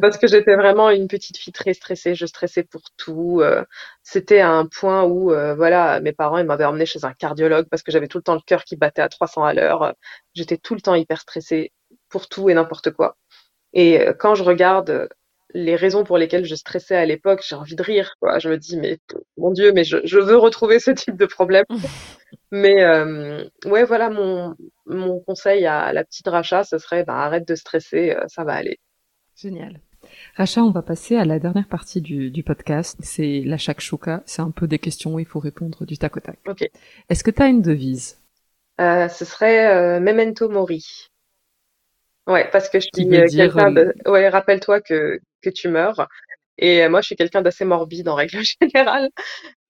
Parce 0.00 0.18
que 0.18 0.26
j'étais 0.26 0.56
vraiment 0.56 0.90
une 0.90 1.08
petite 1.08 1.36
fille 1.38 1.52
très 1.52 1.74
stressée, 1.74 2.14
je 2.14 2.26
stressais 2.26 2.62
pour 2.64 2.82
tout. 2.96 3.40
euh, 3.42 3.64
c'était 4.02 4.40
à 4.40 4.50
un 4.50 4.66
point 4.66 5.04
où, 5.04 5.32
euh, 5.32 5.54
voilà, 5.54 6.00
mes 6.00 6.12
parents 6.12 6.38
ils 6.38 6.46
m'avaient 6.46 6.64
emmené 6.64 6.86
chez 6.86 7.04
un 7.04 7.12
cardiologue 7.12 7.66
parce 7.70 7.82
que 7.82 7.92
j'avais 7.92 8.08
tout 8.08 8.18
le 8.18 8.22
temps 8.24 8.34
le 8.34 8.40
cœur 8.46 8.64
qui 8.64 8.76
battait 8.76 9.02
à 9.02 9.08
300 9.08 9.44
à 9.44 9.54
l'heure. 9.54 9.94
J'étais 10.34 10.56
tout 10.58 10.74
le 10.74 10.80
temps 10.80 10.94
hyper 10.94 11.20
stressée 11.20 11.72
pour 12.08 12.28
tout 12.28 12.50
et 12.50 12.54
n'importe 12.54 12.90
quoi. 12.92 13.16
Et 13.74 14.00
euh, 14.00 14.12
quand 14.18 14.34
je 14.36 14.44
regarde 14.44 14.90
euh, 14.90 15.08
les 15.54 15.76
raisons 15.76 16.04
pour 16.04 16.18
lesquelles 16.18 16.44
je 16.46 16.54
stressais 16.56 16.96
à 16.96 17.06
l'époque, 17.06 17.42
j'ai 17.48 17.56
envie 17.56 17.76
de 17.76 17.82
rire, 17.82 18.14
quoi. 18.20 18.38
Je 18.40 18.50
me 18.50 18.58
dis, 18.58 18.76
mais 18.78 18.98
mon 19.38 19.52
Dieu, 19.52 19.72
mais 19.72 19.84
je, 19.84 19.98
je 20.04 20.18
veux 20.18 20.36
retrouver 20.38 20.80
ce 20.80 20.90
type 20.92 21.16
de 21.18 21.26
problème. 21.26 21.64
Mais 22.52 22.82
euh, 22.84 23.44
ouais, 23.66 23.84
voilà, 23.84 24.10
mon, 24.10 24.54
mon 24.86 25.20
conseil 25.20 25.66
à 25.66 25.92
la 25.92 26.04
petite 26.04 26.28
Racha, 26.28 26.64
ce 26.64 26.78
serait, 26.78 27.04
bah, 27.04 27.16
arrête 27.16 27.46
de 27.46 27.54
stresser, 27.54 28.12
euh, 28.12 28.24
ça 28.28 28.44
va 28.44 28.54
aller. 28.54 28.78
Génial. 29.40 29.80
Racha, 30.36 30.62
on 30.62 30.70
va 30.70 30.82
passer 30.82 31.16
à 31.16 31.24
la 31.24 31.38
dernière 31.38 31.66
partie 31.66 32.02
du, 32.02 32.30
du 32.30 32.42
podcast. 32.42 32.98
C'est 33.00 33.42
la 33.44 33.56
shakshuka. 33.56 34.22
C'est 34.26 34.42
un 34.42 34.50
peu 34.50 34.66
des 34.66 34.78
questions 34.78 35.14
où 35.14 35.18
il 35.18 35.24
faut 35.24 35.38
répondre 35.40 35.86
du 35.86 35.96
tac 35.96 36.16
au 36.16 36.20
tac. 36.20 36.38
Ok. 36.46 36.68
Est-ce 37.08 37.24
que 37.24 37.30
tu 37.30 37.42
as 37.42 37.48
une 37.48 37.62
devise? 37.62 38.18
Euh, 38.80 39.08
ce 39.08 39.24
serait 39.24 39.74
euh, 39.74 40.00
Memento 40.00 40.48
Mori. 40.48 40.84
Ouais, 42.26 42.48
parce 42.50 42.68
que 42.68 42.80
je 42.80 42.88
qui 42.92 43.08
veut 43.08 43.20
euh, 43.20 43.26
dire 43.26 43.52
quelqu'un 43.52 43.72
de... 43.72 43.94
Ouais, 44.06 44.28
rappelle-toi 44.28 44.80
que, 44.80 45.20
que 45.42 45.50
tu 45.50 45.68
meurs. 45.68 46.06
Et 46.60 46.84
euh, 46.84 46.90
moi, 46.90 47.00
je 47.00 47.06
suis 47.06 47.16
quelqu'un 47.16 47.42
d'assez 47.42 47.64
morbide 47.64 48.08
en 48.08 48.14
règle 48.14 48.40
générale. 48.62 49.10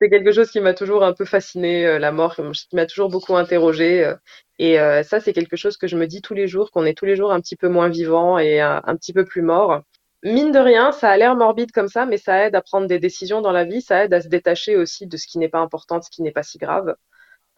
C'est 0.01 0.11
quelque 0.11 0.33
chose 0.33 0.51
qui 0.51 0.61
m'a 0.61 0.75
toujours 0.75 1.05
un 1.05 1.13
peu 1.13 1.25
fasciné, 1.25 1.87
euh, 1.87 1.99
la 1.99 2.13
mort, 2.13 2.35
qui 2.37 2.77
m'a 2.77 2.87
toujours 2.87 3.09
beaucoup 3.09 3.37
interrogée. 3.37 4.05
euh, 4.05 4.17
et 4.59 5.05
ça, 5.05 5.21
c'est 5.21 5.33
quelque 5.33 5.57
chose 5.57 5.79
que 5.79 5.87
je 5.87 5.97
me 5.97 6.07
dis 6.07 6.21
tous 6.21 6.35
les 6.35 6.47
jours, 6.49 6.71
qu'on 6.71 6.85
est 6.85 6.99
tous 6.99 7.07
les 7.07 7.17
jours 7.17 7.33
un 7.33 7.41
petit 7.41 7.57
peu 7.57 7.69
moins 7.69 7.89
vivant 7.89 8.39
et 8.39 8.61
un, 8.61 8.83
un 8.85 8.97
petit 8.97 9.15
peu 9.15 9.25
plus 9.25 9.41
mort. 9.41 9.81
Mine 10.23 10.53
de 10.53 10.59
rien, 10.59 10.93
ça 10.93 11.09
a 11.09 11.17
l'air 11.17 11.35
morbide 11.35 11.73
comme 11.73 11.89
ça, 11.89 12.05
mais 12.05 12.19
ça 12.19 12.45
aide 12.45 12.55
à 12.55 12.61
prendre 12.61 12.87
des 12.87 12.99
décisions 12.99 13.41
dans 13.41 13.53
la 13.53 13.65
vie, 13.65 13.81
ça 13.81 14.05
aide 14.05 14.13
à 14.13 14.21
se 14.21 14.29
détacher 14.29 14.77
aussi 14.77 15.07
de 15.07 15.17
ce 15.17 15.27
qui 15.27 15.39
n'est 15.39 15.49
pas 15.49 15.61
important, 15.61 15.99
de 15.99 16.05
ce 16.05 16.11
qui 16.11 16.21
n'est 16.21 16.31
pas 16.31 16.43
si 16.43 16.59
grave, 16.59 16.95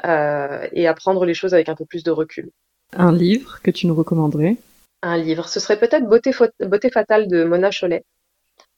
euh, 0.05 0.69
et 0.71 0.87
à 0.87 0.95
prendre 0.95 1.25
les 1.25 1.35
choses 1.35 1.55
avec 1.55 1.69
un 1.69 1.75
peu 1.75 1.87
plus 1.87 2.05
de 2.05 2.13
recul. 2.13 2.51
un 2.93 3.13
livre 3.13 3.61
que 3.63 3.73
tu 3.73 3.89
nous 3.89 3.97
recommanderais? 3.97 4.59
Un 5.03 5.19
livre, 5.19 5.49
ce 5.49 5.59
serait 5.59 5.79
peut-être 5.81 6.09
Beauté, 6.09 6.31
Beauté 6.61 6.91
fatale 6.91 7.27
de 7.27 7.43
Mona 7.43 7.73
Chollet. 7.73 8.05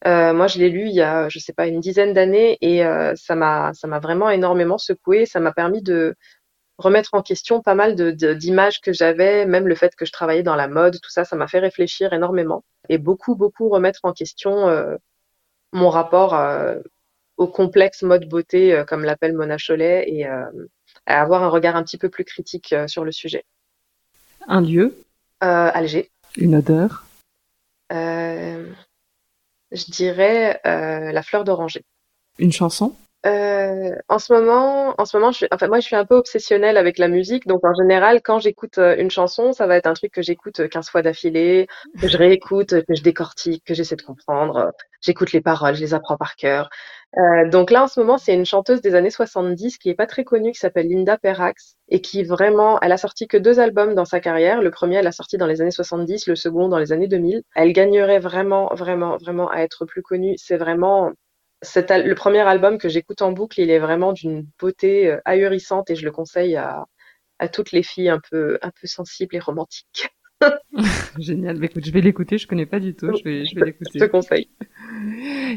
Euh, 0.07 0.35
moi, 0.35 0.47
je 0.49 0.59
l'ai 0.59 0.69
lu 0.69 0.87
il 0.87 0.95
y 0.95 1.01
a, 1.03 1.29
je 1.29 1.39
sais 1.39 1.53
pas, 1.55 1.67
une 1.67 1.81
dizaine 1.81 2.13
d'années 2.13 2.59
et 2.61 2.85
euh, 2.85 3.15
ça 3.17 3.35
m'a, 3.35 3.73
ça 3.73 3.87
m'a 3.89 4.01
vraiment 4.01 4.29
énormément 4.31 4.79
secoué. 4.79 5.25
Ça 5.25 5.41
m'a 5.41 5.53
permis 5.53 5.83
de 5.83 6.15
remettre 6.79 7.11
en 7.15 7.23
question 7.23 7.63
pas 7.63 7.75
mal 7.75 7.95
de, 7.95 8.11
de- 8.11 8.35
d'images 8.35 8.81
que 8.81 8.93
j'avais, 8.93 9.47
même 9.47 9.69
le 9.69 9.75
fait 9.77 9.95
que 9.95 10.05
je 10.05 10.13
travaillais 10.13 10.43
dans 10.43 10.57
la 10.57 10.69
mode, 10.69 11.01
tout 11.01 11.11
ça, 11.11 11.25
ça 11.25 11.37
m'a 11.37 11.47
fait 11.47 11.61
réfléchir 11.61 12.13
énormément 12.13 12.65
et 12.89 12.99
beaucoup, 12.99 13.37
beaucoup 13.37 13.69
remettre 13.69 14.01
en 14.03 14.13
question 14.13 14.69
euh, 14.69 14.97
mon 15.73 15.89
rapport 15.89 16.35
euh, 16.35 16.81
au 17.37 17.47
complexe 17.47 18.03
mode 18.03 18.29
beauté, 18.29 18.75
euh, 18.75 18.85
comme 18.85 19.05
l'appelle 19.05 19.35
Mona 19.35 19.57
Chollet, 19.57 20.05
et 20.09 20.27
à 20.27 20.51
avoir 21.07 21.43
un 21.45 21.49
regard 21.49 21.77
un 21.77 21.85
petit 21.85 21.99
peu 21.99 22.09
plus 22.09 22.25
critique 22.25 22.75
sur 22.87 23.05
le 23.05 23.13
sujet. 23.13 23.45
Un 24.49 24.61
lieu? 24.61 24.97
Alger, 25.41 26.11
Une 26.37 26.57
odeur? 26.57 27.05
Je 29.75 29.91
dirais 29.91 30.61
euh, 30.67 31.13
la 31.13 31.23
fleur 31.23 31.45
d'oranger. 31.45 31.83
Une 32.39 32.53
chanson? 32.53 32.95
Euh, 33.27 33.97
en 34.09 34.19
ce 34.19 34.35
moment, 34.35 34.95
en 34.99 35.05
ce 35.07 35.17
moment, 35.17 35.33
je 35.33 35.39
suis, 35.39 35.47
enfin 35.51 35.67
moi, 35.69 35.81
je 35.81 35.87
suis 35.87 35.97
un 35.97 36.05
peu 36.05 36.15
obsessionnelle 36.17 36.77
avec 36.77 36.99
la 36.99 37.09
musique, 37.09 37.47
donc 37.47 37.65
en 37.65 37.73
général, 37.73 38.21
quand 38.23 38.39
j'écoute 38.39 38.77
euh, 38.77 38.97
une 38.99 39.11
chanson, 39.11 39.53
ça 39.53 39.67
va 39.67 39.77
être 39.77 39.87
un 39.87 39.95
truc 39.95 40.13
que 40.13 40.21
j'écoute 40.21 40.61
euh, 40.61 40.69
15 40.69 40.91
fois 40.91 41.01
d'affilée, 41.01 41.67
que 41.99 42.07
je 42.07 42.19
réécoute, 42.19 42.83
que 42.87 42.95
je 42.95 43.03
décortique, 43.03 43.65
que 43.65 43.73
j'essaie 43.73 43.97
de 43.97 44.03
comprendre. 44.03 44.73
J'écoute 45.05 45.33
les 45.33 45.41
paroles, 45.41 45.75
je 45.75 45.81
les 45.81 45.95
apprends 45.95 46.17
par 46.17 46.35
cœur. 46.37 46.71
Euh, 47.19 47.49
donc 47.49 47.71
là, 47.71 47.85
en 47.85 47.89
ce 47.89 48.01
moment, 48.01 48.19
c'est 48.19 48.35
une 48.35 48.47
chanteuse 48.47 48.81
des 48.81 48.95
années 48.95 49.11
70 49.11 49.79
qui 49.79 49.91
est 49.91 49.95
pas 49.95 50.07
très 50.07 50.25
connue, 50.25 50.53
qui 50.53 50.59
s'appelle 50.59 50.89
Linda 50.89 51.19
Perrax, 51.19 51.77
et 51.89 52.01
qui 52.01 52.25
vraiment, 52.25 52.81
elle 52.81 52.93
a 52.93 52.97
sorti 52.97 53.29
que 53.29 53.37
deux 53.37 53.61
albums 53.61 53.95
dans 53.95 54.05
sa 54.05 54.21
carrière. 54.21 54.63
Le 54.63 54.71
premier, 54.71 54.97
elle 54.97 55.07
a 55.07 55.13
sorti 55.13 55.37
dans 55.37 55.47
les 55.47 55.61
années 55.61 55.71
70, 55.71 56.27
le 56.27 56.37
second 56.37 56.69
dans 56.69 56.79
les 56.79 56.93
années 56.93 57.09
2000. 57.09 57.43
Elle 57.55 57.73
gagnerait 57.73 58.19
vraiment, 58.19 58.69
vraiment, 58.75 59.17
vraiment 59.19 59.51
à 59.51 59.59
être 59.61 59.85
plus 59.85 60.03
connue. 60.03 60.35
C'est 60.39 60.57
vraiment 60.57 61.13
cet 61.63 61.91
le 61.91 62.15
premier 62.15 62.41
album 62.41 62.79
que 62.79 62.89
j'écoute 62.89 63.23
en 63.23 63.33
boucle, 63.33 63.61
il 63.61 63.71
est 63.71 63.79
vraiment 63.79 64.13
d'une 64.13 64.47
beauté 64.59 65.09
euh, 65.11 65.21
ahurissante 65.25 65.91
et 65.91 65.97
je 65.97 66.05
le 66.05 66.11
conseille 66.13 66.57
à, 66.57 66.85
à 67.39 67.49
toutes 67.49 67.73
les 67.73 67.83
filles 67.83 68.09
un 68.11 68.21
peu, 68.31 68.59
un 68.63 68.71
peu 68.71 68.87
sensibles 68.87 69.37
et 69.37 69.41
romantiques. 69.41 70.09
Génial. 71.19 71.59
Bah, 71.59 71.67
écoute, 71.67 71.85
je 71.85 71.93
vais 71.93 72.01
l'écouter. 72.01 72.39
Je 72.39 72.47
connais 72.47 72.67
pas 72.67 72.81
du 72.81 72.95
tout. 72.95 73.13
Je 73.15 73.23
vais, 73.25 73.45
je 73.47 73.55
Je 73.55 73.61
vais 73.61 73.63
te, 73.63 73.85
je 73.95 73.99
l'écouter. 73.99 73.99
te 73.99 74.05
conseille. 74.11 74.51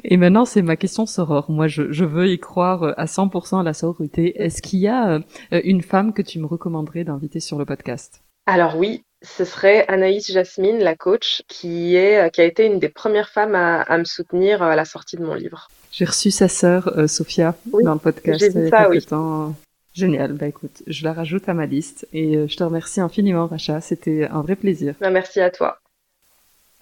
Et 0.03 0.17
maintenant, 0.17 0.45
c'est 0.45 0.61
ma 0.61 0.75
question 0.75 1.05
soror. 1.05 1.49
Moi, 1.49 1.67
je, 1.67 1.91
je 1.91 2.05
veux 2.05 2.27
y 2.27 2.39
croire 2.39 2.83
euh, 2.83 2.93
à 2.97 3.05
100% 3.05 3.59
à 3.59 3.63
la 3.63 3.73
sororité. 3.73 4.41
Est-ce 4.41 4.61
qu'il 4.61 4.79
y 4.79 4.87
a 4.87 5.13
euh, 5.15 5.19
une 5.63 5.81
femme 5.81 6.13
que 6.13 6.21
tu 6.21 6.39
me 6.39 6.45
recommanderais 6.45 7.03
d'inviter 7.03 7.39
sur 7.39 7.57
le 7.57 7.65
podcast? 7.65 8.21
Alors 8.45 8.77
oui, 8.77 9.03
ce 9.21 9.43
serait 9.45 9.85
Anaïs 9.87 10.31
Jasmine, 10.31 10.77
la 10.79 10.95
coach, 10.95 11.43
qui 11.47 11.95
est, 11.95 12.17
euh, 12.25 12.29
qui 12.29 12.41
a 12.41 12.45
été 12.45 12.65
une 12.65 12.79
des 12.79 12.89
premières 12.89 13.29
femmes 13.29 13.55
à, 13.55 13.81
à 13.81 13.97
me 13.97 14.05
soutenir 14.05 14.61
à 14.61 14.75
la 14.75 14.85
sortie 14.85 15.17
de 15.17 15.23
mon 15.25 15.33
livre. 15.33 15.67
J'ai 15.91 16.05
reçu 16.05 16.31
sa 16.31 16.47
sœur, 16.47 16.97
euh, 16.97 17.07
Sophia, 17.07 17.55
Oui, 17.71 17.83
dans 17.83 17.93
le 17.93 17.99
j'ai 17.99 18.03
podcast 18.03 18.55
vu 18.55 18.63
y 18.63 18.67
a 18.67 18.69
ça, 18.69 18.89
oui. 18.89 19.01
temps. 19.03 19.55
Génial. 19.93 20.33
Bah 20.33 20.47
écoute, 20.47 20.83
je 20.85 21.03
la 21.03 21.11
rajoute 21.11 21.49
à 21.49 21.55
ma 21.55 21.65
liste 21.65 22.07
et 22.13 22.47
je 22.47 22.55
te 22.55 22.63
remercie 22.63 23.01
infiniment, 23.01 23.47
Racha. 23.47 23.81
C'était 23.81 24.27
un 24.27 24.41
vrai 24.41 24.55
plaisir. 24.55 24.93
Ben, 25.01 25.09
Merci 25.09 25.41
à 25.41 25.49
toi. 25.49 25.79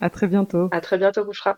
À 0.02 0.10
très 0.10 0.28
bientôt. 0.28 0.68
À 0.72 0.82
très 0.82 0.98
bientôt, 0.98 1.24
Bouchra. 1.24 1.54